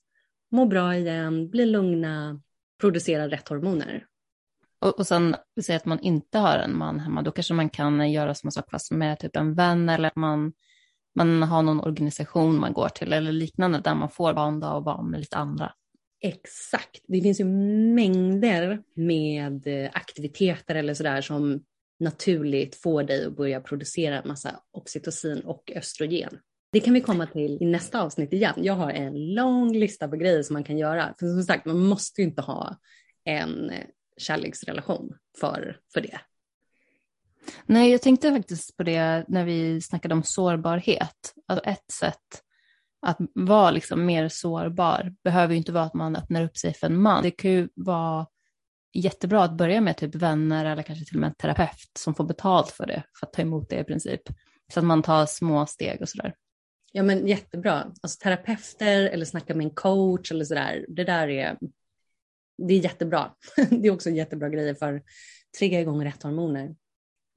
må 0.51 0.67
bra 0.67 0.97
igen, 0.97 1.51
bli 1.51 1.67
lugna, 1.67 2.43
producera 2.81 3.29
rätt 3.29 3.49
hormoner. 3.49 4.07
Och, 4.83 4.99
och 4.99 5.07
sen, 5.07 5.37
säg 5.63 5.77
att 5.77 5.85
man 5.85 6.01
inte 6.01 6.39
har 6.39 6.59
en 6.59 6.79
man 6.79 7.01
hemma, 7.01 7.23
då 7.23 7.31
kanske 7.31 7.55
man 7.55 7.71
kan 7.71 8.13
göra 8.13 8.35
samma 8.35 8.51
sak 8.51 8.71
fast 8.71 8.91
med 8.91 9.19
typ 9.19 9.37
en 9.37 9.55
vän 9.55 9.89
eller 9.89 10.09
att 10.09 10.17
man, 10.17 10.53
man 11.15 11.43
har 11.43 11.63
någon 11.63 11.81
organisation 11.81 12.61
man 12.61 12.73
går 12.73 12.89
till 12.89 13.13
eller 13.13 13.33
liknande 13.33 13.79
där 13.79 13.95
man 13.95 14.11
får 14.11 14.35
banda 14.35 14.73
och 14.73 14.85
vara 14.85 15.03
med 15.03 15.21
lite 15.21 15.37
andra. 15.37 15.73
Exakt, 16.21 17.01
det 17.09 17.21
finns 17.21 17.41
ju 17.41 17.45
mängder 17.95 18.83
med 18.95 19.67
eh, 19.67 19.91
aktiviteter 19.93 20.75
eller 20.75 20.95
sådär 20.95 21.21
som 21.21 21.63
naturligt 22.01 22.75
får 22.75 23.03
dig 23.03 23.27
att 23.27 23.37
börja 23.37 23.61
producera 23.61 24.23
massa 24.25 24.61
oxytocin 24.73 25.41
och 25.41 25.73
östrogen. 25.77 26.39
Det 26.73 26.81
kan 26.81 26.95
vi 26.95 27.01
komma 27.01 27.27
till 27.27 27.59
i 27.61 27.65
nästa 27.65 28.03
avsnitt 28.03 28.33
igen. 28.33 28.55
Jag 28.57 28.75
har 28.75 28.91
en 28.91 29.35
lång 29.35 29.73
lista 29.73 30.09
på 30.09 30.17
grejer 30.17 30.43
som 30.43 30.55
man 30.55 30.65
kan 30.65 30.79
göra. 30.79 31.15
För 31.19 31.27
som 31.27 31.43
sagt, 31.43 31.67
man 31.67 31.79
måste 31.79 32.21
ju 32.21 32.29
inte 32.29 32.43
ha 32.43 32.77
en 33.25 33.71
eh, 33.71 33.87
kärleksrelation 34.17 35.15
för, 35.41 35.81
för 35.93 36.01
det. 36.01 36.21
Nej, 37.67 37.91
jag 37.91 38.03
tänkte 38.03 38.33
faktiskt 38.33 38.77
på 38.77 38.83
det 38.83 39.25
när 39.29 39.45
vi 39.45 39.81
snackade 39.81 40.15
om 40.15 40.23
sårbarhet. 40.23 41.35
Alltså 41.47 41.65
ett 41.65 41.91
sätt 41.91 42.43
att 43.07 43.19
vara 43.35 43.71
liksom 43.71 44.07
mer 44.07 44.29
sårbar 44.29 45.15
behöver 45.25 45.53
ju 45.53 45.59
inte 45.59 45.73
vara 45.73 45.85
att 45.85 45.95
man 45.95 46.17
öppnar 46.17 46.45
upp 46.45 46.57
sig 46.57 46.75
för 46.75 46.87
en 46.87 47.03
man. 47.03 47.23
Det 47.23 47.31
kan 47.31 47.51
ju 47.51 47.69
vara 47.75 48.27
jättebra 48.95 49.45
att 49.45 49.57
börja 49.57 49.81
med 49.81 49.97
typ 49.97 50.15
vänner 50.15 50.65
eller 50.65 50.83
kanske 50.83 51.05
till 51.05 51.17
och 51.17 51.21
med 51.21 51.29
en 51.29 51.35
terapeut 51.35 51.91
som 51.99 52.15
får 52.15 52.25
betalt 52.25 52.71
för 52.71 52.87
det, 52.87 53.03
för 53.21 53.27
att 53.27 53.33
ta 53.33 53.43
emot 53.43 53.71
det 53.71 53.79
i 53.79 53.85
princip. 53.85 54.21
Så 54.73 54.81
att 54.81 54.87
man 54.87 55.03
tar 55.03 55.27
små 55.27 55.67
steg 55.67 56.03
och 56.03 56.09
sådär. 56.09 56.35
Ja 56.93 57.03
men 57.03 57.27
jättebra. 57.27 57.93
Alltså 58.03 58.19
terapeuter 58.23 59.03
eller 59.03 59.25
snacka 59.25 59.55
med 59.55 59.65
en 59.65 59.75
coach 59.75 60.31
eller 60.31 60.45
sådär. 60.45 60.87
Det 60.89 61.05
där 61.05 61.29
är 61.29 61.59
det 62.69 62.75
är 62.75 62.79
jättebra. 62.79 63.35
Det 63.71 63.89
är 63.89 63.91
också 63.91 64.11
jättebra 64.11 64.49
grejer 64.49 64.75
för 64.75 65.03
trigga 65.59 65.81
igång 65.81 66.05
rätt 66.05 66.23
hormoner. 66.23 66.65
Om 66.67 66.77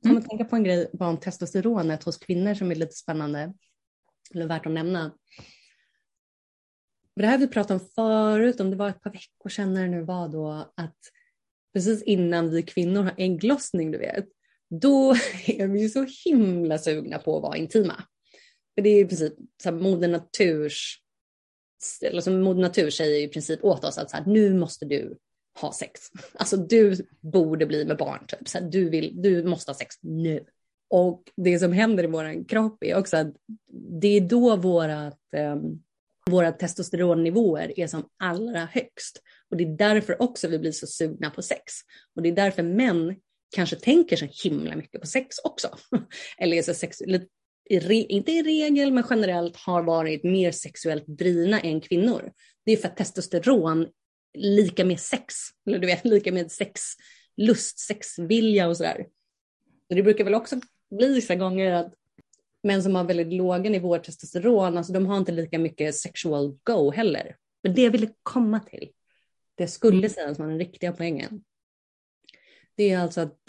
man 0.04 0.18
mm. 0.18 0.30
tänker 0.30 0.46
på 0.46 0.56
en 0.56 0.64
grej 0.64 0.90
om 1.00 1.18
testosteronet 1.18 2.04
hos 2.04 2.18
kvinnor 2.18 2.54
som 2.54 2.72
är 2.72 2.76
lite 2.76 2.96
spännande, 2.96 3.54
eller 4.34 4.48
värt 4.48 4.66
att 4.66 4.72
nämna. 4.72 5.18
Det 7.16 7.26
här 7.26 7.38
vi 7.38 7.48
pratade 7.48 7.80
om 7.80 7.90
förut, 7.96 8.60
om 8.60 8.70
det 8.70 8.76
var 8.76 8.90
ett 8.90 9.02
par 9.02 9.12
veckor 9.12 9.50
sedan 9.50 9.74
när 9.74 9.82
det 9.82 9.90
nu 9.90 10.04
var 10.04 10.30
då, 10.30 10.74
att 10.76 10.98
precis 11.74 12.04
innan 12.04 12.50
vi 12.50 12.64
kvinnor 12.64 13.04
har 13.04 13.14
ägglossning, 13.18 13.92
du 13.92 13.98
vet, 13.98 14.26
då 14.70 15.12
är 15.48 15.68
vi 15.68 15.82
ju 15.82 15.90
så 15.90 16.08
himla 16.26 16.78
sugna 16.78 17.20
på 17.20 17.38
att 17.38 17.44
vara 17.44 17.58
intima. 17.58 18.04
För 18.76 18.82
det 18.82 18.90
är 18.90 19.06
i 19.06 19.08
princip 19.08 19.34
så 19.64 19.70
här, 19.70 19.78
moder 19.78 20.08
naturs 20.08 21.05
eller 22.02 22.22
som 22.22 22.42
Moder 22.42 22.62
Natur 22.62 22.90
säger 22.90 23.22
i 23.22 23.28
princip 23.28 23.64
åt 23.64 23.84
oss 23.84 23.98
att 23.98 24.10
så 24.10 24.18
här, 24.18 24.26
nu 24.26 24.54
måste 24.54 24.86
du 24.86 25.18
ha 25.62 25.74
sex. 25.74 26.02
Alltså 26.34 26.58
du 26.58 26.96
borde 27.20 27.66
bli 27.66 27.86
med 27.86 27.98
barn, 27.98 28.26
typ. 28.28 28.48
så 28.48 28.58
här, 28.58 28.66
du, 28.66 28.90
vill, 28.90 29.22
du 29.22 29.44
måste 29.44 29.72
ha 29.72 29.76
sex 29.76 29.96
nu. 30.02 30.46
Och 30.90 31.24
det 31.36 31.60
som 31.60 31.74
händer 31.74 32.04
i 32.04 32.08
vår 32.08 32.48
kropp 32.48 32.84
är 32.84 32.98
också 32.98 33.18
att 33.18 33.34
det 34.02 34.08
är 34.08 34.22
då 34.22 34.56
vårat, 34.56 35.20
eh, 35.36 35.56
våra 36.30 36.52
testosteronnivåer 36.52 37.80
är 37.80 37.88
som 37.88 38.10
allra 38.20 38.66
högst. 38.66 39.22
Och 39.50 39.58
det 39.58 39.64
är 39.64 39.78
därför 39.78 40.22
också 40.22 40.48
vi 40.48 40.60
blir 40.60 40.72
så 40.72 40.88
sugna 40.88 41.30
på 41.30 41.42
sex. 41.42 41.74
Och 42.16 42.22
det 42.22 42.30
är 42.30 42.36
därför 42.36 42.64
män 42.64 43.16
kanske 43.56 43.76
tänker 43.76 44.16
så 44.16 44.28
himla 44.44 44.76
mycket 44.76 45.02
på 45.02 45.08
sex 45.08 45.36
också. 45.44 45.78
Eller 46.38 46.58
är 46.58 46.62
så 46.62 46.74
sex, 46.74 47.02
inte 47.70 48.32
i 48.32 48.44
regel, 48.44 48.94
men 48.94 49.04
generellt 49.10 49.56
har 49.56 49.84
varit 49.84 50.24
mer 50.24 50.52
sexuellt 50.52 51.08
drivna 51.08 51.60
än 51.60 51.82
kvinnor. 51.82 52.32
Det 52.66 52.72
är 52.72 52.78
för 52.78 52.88
att 52.88 52.98
testosteron 52.98 53.88
lika 54.34 54.86
med 54.86 55.00
sex, 55.00 55.36
eller 55.68 55.80
du 55.80 55.88
vet, 55.88 56.06
lika 56.06 56.32
med 56.32 56.52
sex, 56.52 56.82
lust, 57.38 57.80
sexvilja 57.80 58.68
och 58.68 58.78
sådär. 58.78 59.08
Så 59.88 59.96
det 59.96 60.04
brukar 60.04 60.24
väl 60.24 60.36
också 60.36 60.60
bli 60.90 61.14
vissa 61.14 61.36
gånger 61.36 61.72
att 61.72 61.94
män 62.64 62.84
som 62.84 62.96
har 62.96 63.04
väldigt 63.04 63.34
låga 63.34 63.70
nivåer 63.70 64.00
testosteron, 64.00 64.78
alltså 64.78 64.94
de 64.94 65.06
har 65.06 65.18
inte 65.18 65.32
lika 65.32 65.60
mycket 65.60 65.96
sexual 65.96 66.58
go 66.64 66.92
heller. 66.92 67.36
Men 67.64 67.74
det 67.74 67.82
jag 67.82 67.92
ville 67.92 68.10
komma 68.24 68.60
till, 68.60 68.90
det 69.56 69.68
skulle 69.68 69.98
mm. 69.98 70.10
sägas 70.10 70.40
vara 70.40 70.50
den 70.50 70.60
riktiga 70.60 70.92
poängen. 70.92 71.44
Det 72.76 72.92
är 72.92 73.00
alltså 73.00 73.22
att 73.22 73.40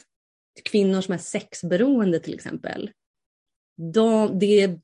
kvinnor 0.64 1.01
som 1.01 1.14
är 1.14 1.19
sexberoende 1.19 2.21
till 2.21 2.35
exempel, 2.35 2.91
de, 3.77 4.39
det, 4.39 4.79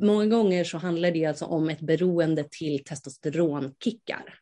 många 0.00 0.26
gånger 0.26 0.64
så 0.64 0.78
handlar 0.78 1.10
det 1.10 1.26
alltså 1.26 1.44
om 1.44 1.70
ett 1.70 1.80
beroende 1.80 2.44
till 2.50 2.84
testosteronkickar. 2.84 4.38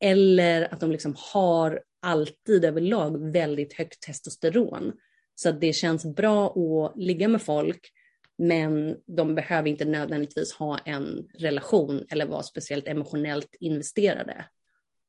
Eller 0.00 0.74
att 0.74 0.80
de 0.80 0.90
liksom 0.90 1.14
har 1.32 1.82
alltid 2.02 2.64
överlag 2.64 3.32
väldigt 3.32 3.72
högt 3.72 4.02
testosteron. 4.02 4.92
Så 5.34 5.48
att 5.48 5.60
det 5.60 5.72
känns 5.72 6.04
bra 6.04 6.46
att 6.46 6.96
ligga 6.96 7.28
med 7.28 7.42
folk, 7.42 7.92
men 8.38 8.96
de 9.06 9.34
behöver 9.34 9.68
inte 9.68 9.84
nödvändigtvis 9.84 10.52
ha 10.52 10.78
en 10.78 11.28
relation 11.38 12.06
eller 12.10 12.26
vara 12.26 12.42
speciellt 12.42 12.88
emotionellt 12.88 13.54
investerade. 13.60 14.44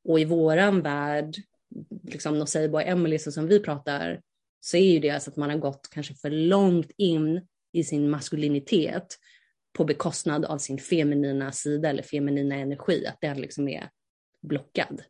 Och 0.04 0.20
i 0.20 0.26
våran 0.26 0.82
värld, 0.82 1.36
liksom 2.04 2.39
Nocebo 2.39 2.76
och 2.76 2.88
Emily 2.88 3.20
som 3.20 3.47
vi 3.47 3.60
pratar, 3.60 4.22
så 4.62 4.78
är 4.78 4.91
ju 4.93 4.99
det 4.99 5.09
alltså 5.09 5.30
att 5.30 5.38
man 5.38 5.49
har 5.49 5.57
gått 5.57 5.89
kanske 5.91 6.14
för 6.14 6.30
långt 6.30 6.91
in 6.97 7.47
i 7.74 7.84
sin 7.84 8.09
maskulinitet 8.09 9.18
på 9.74 9.86
bekostnad 9.86 10.45
av 10.45 10.57
sin 10.57 10.78
feminina 10.78 11.51
sida 11.51 11.89
eller 11.89 12.03
feminina 12.03 12.55
energi, 12.55 13.07
att 13.07 13.22
den 13.22 13.41
liksom 13.41 13.68
är 13.68 13.89
blockad. 14.41 15.03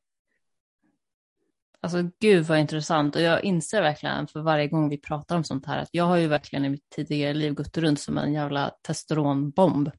Alltså 1.83 2.09
gud 2.19 2.45
vad 2.45 2.59
intressant 2.59 3.15
och 3.15 3.21
jag 3.21 3.43
inser 3.43 3.81
verkligen 3.81 4.27
för 4.27 4.41
varje 4.41 4.67
gång 4.67 4.89
vi 4.89 4.97
pratar 4.97 5.35
om 5.35 5.43
sånt 5.43 5.65
här 5.65 5.81
att 5.81 5.89
jag 5.91 6.03
har 6.03 6.17
ju 6.17 6.27
verkligen 6.27 6.65
i 6.65 6.69
mitt 6.69 6.89
tidigare 6.89 7.33
liv 7.33 7.53
gått 7.53 7.77
runt 7.77 7.99
som 7.99 8.17
en 8.17 8.33
jävla 8.33 8.69
testosteronbomb. 8.87 9.91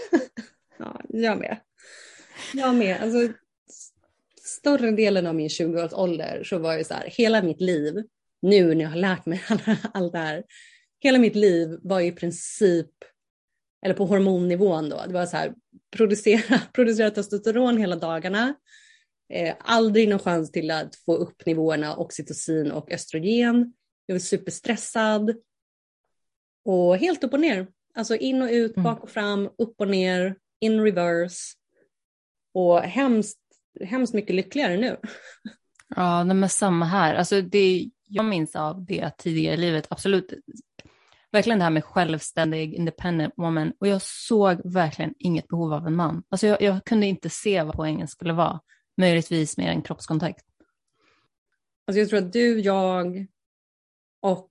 ja, 0.78 1.00
jag 1.08 1.38
med. 1.38 1.60
Jag 2.54 2.74
med. 2.74 3.02
Alltså, 3.02 3.32
större 4.44 4.90
delen 4.90 5.26
av 5.26 5.34
min 5.34 5.48
20-årsålder 5.48 6.44
så 6.44 6.58
var 6.58 6.76
det 6.76 6.84
så 6.84 6.94
här, 6.94 7.06
hela 7.06 7.42
mitt 7.42 7.60
liv, 7.60 8.04
nu 8.42 8.74
när 8.74 8.82
jag 8.82 8.90
har 8.90 8.96
lärt 8.96 9.26
mig 9.26 9.42
allt 9.92 10.12
det 10.12 10.18
här, 10.18 10.44
hela 11.00 11.18
mitt 11.18 11.36
liv 11.36 11.78
var 11.82 12.00
i 12.00 12.12
princip, 12.12 12.90
eller 13.84 13.94
på 13.94 14.06
hormonnivån 14.06 14.88
då, 14.88 15.02
det 15.06 15.14
var 15.14 15.26
så 15.26 15.36
här, 15.36 15.54
producera, 15.96 16.60
producera 16.72 17.10
testosteron 17.10 17.76
hela 17.76 17.96
dagarna, 17.96 18.54
Eh, 19.32 19.54
aldrig 19.58 20.08
någon 20.08 20.18
chans 20.18 20.52
till 20.52 20.70
att 20.70 20.96
få 20.96 21.14
upp 21.14 21.46
nivåerna 21.46 21.96
oxytocin 21.96 22.72
och 22.72 22.92
östrogen. 22.92 23.72
Jag 24.06 24.14
var 24.14 24.20
superstressad. 24.20 25.34
Och 26.64 26.96
helt 26.96 27.24
upp 27.24 27.32
och 27.32 27.40
ner. 27.40 27.66
Alltså 27.94 28.16
in 28.16 28.42
och 28.42 28.48
ut, 28.50 28.76
mm. 28.76 28.84
bak 28.84 29.02
och 29.02 29.10
fram, 29.10 29.50
upp 29.58 29.80
och 29.80 29.88
ner, 29.88 30.36
in 30.60 30.80
reverse. 30.80 31.56
Och 32.54 32.80
hemskt, 32.80 33.38
hemskt 33.84 34.14
mycket 34.14 34.36
lyckligare 34.36 34.76
nu. 34.76 34.96
Ja, 35.96 36.24
men 36.24 36.48
samma 36.48 36.84
här. 36.84 37.14
Alltså 37.14 37.42
det 37.42 37.90
jag 38.10 38.24
minns 38.24 38.56
av 38.56 38.84
det 38.84 39.10
tidigare 39.18 39.54
i 39.54 39.58
livet, 39.58 39.86
absolut, 39.90 40.32
verkligen 41.32 41.58
det 41.58 41.64
här 41.64 41.70
med 41.70 41.84
självständig, 41.84 42.74
independent 42.74 43.34
woman. 43.36 43.72
Och 43.80 43.88
jag 43.88 44.02
såg 44.02 44.72
verkligen 44.72 45.14
inget 45.18 45.48
behov 45.48 45.72
av 45.72 45.86
en 45.86 45.96
man. 45.96 46.22
Alltså 46.28 46.46
jag, 46.46 46.62
jag 46.62 46.84
kunde 46.84 47.06
inte 47.06 47.30
se 47.30 47.62
vad 47.62 47.74
poängen 47.74 48.08
skulle 48.08 48.32
vara 48.32 48.60
möjligtvis 48.96 49.58
mer 49.58 49.68
än 49.68 49.82
kroppskontakt. 49.82 50.44
Alltså 51.86 51.98
jag 52.00 52.08
tror 52.08 52.18
att 52.18 52.32
du, 52.32 52.60
jag 52.60 53.26
och 54.22 54.50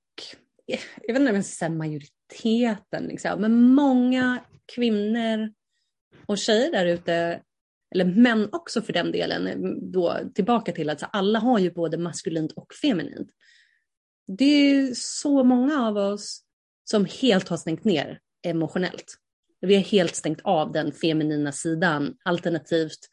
jag 0.68 1.14
vet 1.14 1.20
inte 1.20 1.30
om 1.30 1.36
jag 1.36 1.45
ska 1.45 1.66
säga 1.66 1.70
majoriteten, 1.70 3.03
liksom, 3.03 3.41
men 3.41 3.62
många 3.62 4.43
kvinnor 4.76 5.53
och 6.26 6.38
tjejer 6.38 6.72
där 6.72 6.86
ute, 6.86 7.41
eller 7.91 8.05
män 8.05 8.49
också 8.51 8.81
för 8.81 8.93
den 8.93 9.11
delen, 9.11 9.47
eh, 9.47 9.57
då 9.81 10.19
tillbaka 10.35 10.71
till 10.71 10.89
att 10.89 11.15
alla 11.15 11.39
har 11.39 11.59
ju 11.59 11.71
både 11.71 11.97
maskulint 11.97 12.51
och 12.51 12.73
feminint. 12.73 13.29
Det 14.27 14.45
är 14.45 14.93
så 14.93 15.43
många 15.43 15.87
av 15.87 15.97
oss 15.97 16.41
som 16.83 17.05
helt 17.21 17.49
har 17.49 17.57
stängt 17.57 17.83
ner 17.83 18.19
emotionellt. 18.45 19.15
Vi 19.61 19.75
har 19.75 19.81
helt 19.81 20.15
stängt 20.15 20.41
av 20.43 20.71
den 20.71 20.91
feminina 20.91 21.51
sidan, 21.51 22.17
alternativt 22.23 23.09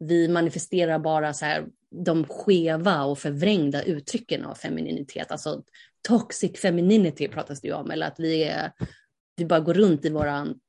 vi 0.00 0.28
manifesterar 0.28 0.98
bara 0.98 1.34
så 1.34 1.44
här, 1.44 1.66
de 2.04 2.24
skeva 2.24 3.04
och 3.04 3.18
förvrängda 3.18 3.82
uttrycken 3.82 4.44
av 4.44 4.54
femininitet. 4.54 5.30
Alltså 5.30 5.62
toxic 6.08 6.60
femininity 6.60 7.28
pratas 7.28 7.60
det 7.60 7.68
ju 7.68 7.74
om, 7.74 7.90
eller 7.90 8.06
att 8.06 8.20
vi, 8.20 8.44
är, 8.44 8.72
vi 9.36 9.44
bara 9.44 9.60
går 9.60 9.74
runt 9.74 10.04
i 10.04 10.10
våran 10.10 10.60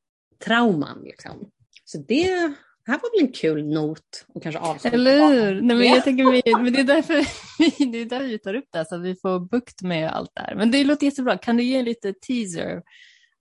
trauman. 0.45 1.01
Liksom. 1.03 1.51
Så 1.85 1.97
det 1.97 2.53
här 2.91 2.99
var 3.01 3.19
väl 3.19 3.27
en 3.27 3.33
kul 3.33 3.67
not 3.67 4.25
och 4.27 4.43
kanske 4.43 4.59
avsluta. 4.59 4.95
Eller 4.95 5.27
hur? 5.27 5.61
Nej, 5.61 5.77
men 5.77 5.87
jag 5.87 6.03
tänker, 6.03 6.31
vi, 6.31 6.41
men 6.63 6.73
det, 6.73 6.79
är 6.79 6.83
därför 6.83 7.13
vi, 7.59 7.85
det 7.85 7.97
är 7.97 8.05
därför 8.05 8.25
vi 8.25 8.39
tar 8.39 8.53
upp 8.53 8.67
det, 8.73 8.85
så 8.85 8.95
att 8.95 9.01
vi 9.01 9.15
får 9.15 9.39
bukt 9.39 9.81
med 9.81 10.11
allt 10.11 10.31
det 10.33 10.41
här. 10.41 10.55
Men 10.55 10.71
det 10.71 10.83
låter 10.83 11.05
jättebra. 11.05 11.37
Kan 11.37 11.57
du 11.57 11.63
ge 11.63 11.81
lite 11.81 12.13
teaser 12.13 12.81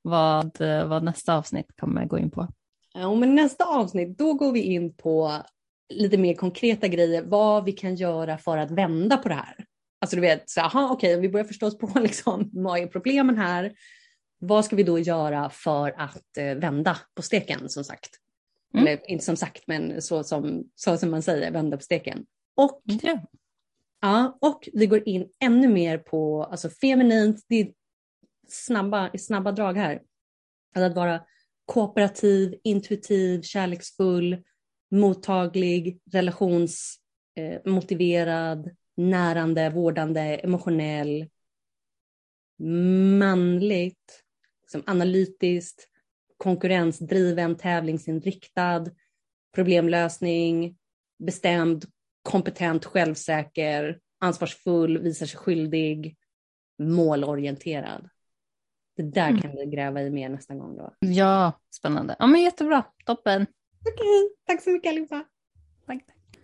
vad, 0.03 0.59
vad 0.87 1.03
nästa 1.03 1.37
avsnitt 1.37 1.67
kommer 1.81 2.05
gå 2.07 2.19
in 2.19 2.31
på? 2.31 2.49
Ja, 2.95 3.15
men 3.15 3.35
nästa 3.35 3.65
avsnitt, 3.65 4.19
då 4.19 4.35
går 4.35 4.53
vi 4.53 4.61
in 4.61 4.95
på 4.97 5.43
lite 5.93 6.19
mer 6.19 6.35
konkreta 6.35 6.89
grejer, 6.89 7.23
vad 7.23 7.65
vi 7.65 7.73
kan 7.73 7.95
göra 7.95 8.39
för 8.39 8.59
att 8.59 8.71
vända 8.71 9.17
på 9.17 9.29
det 9.29 9.35
här. 9.35 9.65
Alltså 10.01 10.17
du 10.17 10.23
vet, 10.23 10.51
så 10.51 10.61
aha, 10.61 10.91
okej, 10.93 11.21
vi 11.21 11.29
börjar 11.29 11.45
förstå 11.45 11.67
oss 11.67 11.79
på 11.79 11.91
liksom, 12.01 12.51
vad 12.53 12.79
är 12.79 12.87
problemen 12.87 13.39
här? 13.39 13.73
Vad 14.39 14.65
ska 14.65 14.77
vi 14.77 14.83
då 14.83 14.99
göra 14.99 15.51
för 15.51 15.95
att 15.97 16.37
eh, 16.39 16.55
vända 16.55 16.99
på 17.15 17.23
steken 17.23 17.69
som 17.69 17.85
sagt? 17.85 18.11
Mm. 18.75 18.87
Eller 18.87 19.11
inte 19.11 19.25
som 19.25 19.37
sagt, 19.37 19.67
men 19.67 20.03
så 20.03 20.25
som, 20.25 20.65
så 20.75 20.97
som 20.97 21.11
man 21.11 21.23
säger, 21.23 21.51
vända 21.51 21.77
på 21.77 21.83
steken. 21.83 22.27
Och, 22.57 22.83
ja. 22.85 23.21
ja, 24.01 24.39
och 24.41 24.69
vi 24.73 24.87
går 24.87 25.09
in 25.09 25.29
ännu 25.41 25.69
mer 25.69 25.99
på 25.99 26.45
alltså 26.45 26.71
feminint, 26.71 27.45
det 27.49 27.61
är 27.61 27.73
snabba, 28.49 29.11
snabba 29.19 29.53
drag 29.53 29.77
här. 29.77 30.03
Alltså 30.75 30.91
att 30.91 30.97
vara 30.97 31.25
kooperativ, 31.67 32.55
intuitiv, 32.65 33.43
kärleksfull, 33.43 34.43
mottaglig, 34.91 36.01
relationsmotiverad, 36.13 38.67
eh, 38.67 38.73
närande, 38.97 39.71
vårdande, 39.71 40.21
emotionell, 40.21 41.27
manligt, 43.19 44.23
liksom 44.63 44.83
analytiskt, 44.87 45.90
konkurrensdriven, 46.41 47.57
tävlingsinriktad, 47.57 48.87
problemlösning, 49.55 50.77
bestämd, 51.19 51.85
kompetent, 52.23 52.85
självsäker, 52.85 54.01
ansvarsfull, 54.21 54.99
visar 54.99 55.27
sig 55.27 55.39
skyldig, 55.39 56.17
målorienterad. 56.79 58.09
Det 58.97 59.03
där 59.03 59.29
mm. 59.29 59.41
kan 59.41 59.51
vi 59.51 59.67
gräva 59.67 60.03
i 60.03 60.11
mer 60.11 60.29
nästa 60.29 60.55
gång 60.55 60.77
då. 60.77 60.95
Ja, 61.01 61.53
spännande. 61.71 62.17
Ja 62.19 62.27
men 62.27 62.43
jättebra, 62.43 62.85
toppen. 63.07 63.47
Okej, 63.81 64.37
tack 64.47 64.63
så 64.63 64.71
mycket 64.71 64.91
allihopa. 64.91 65.25
Tack. 65.87 66.05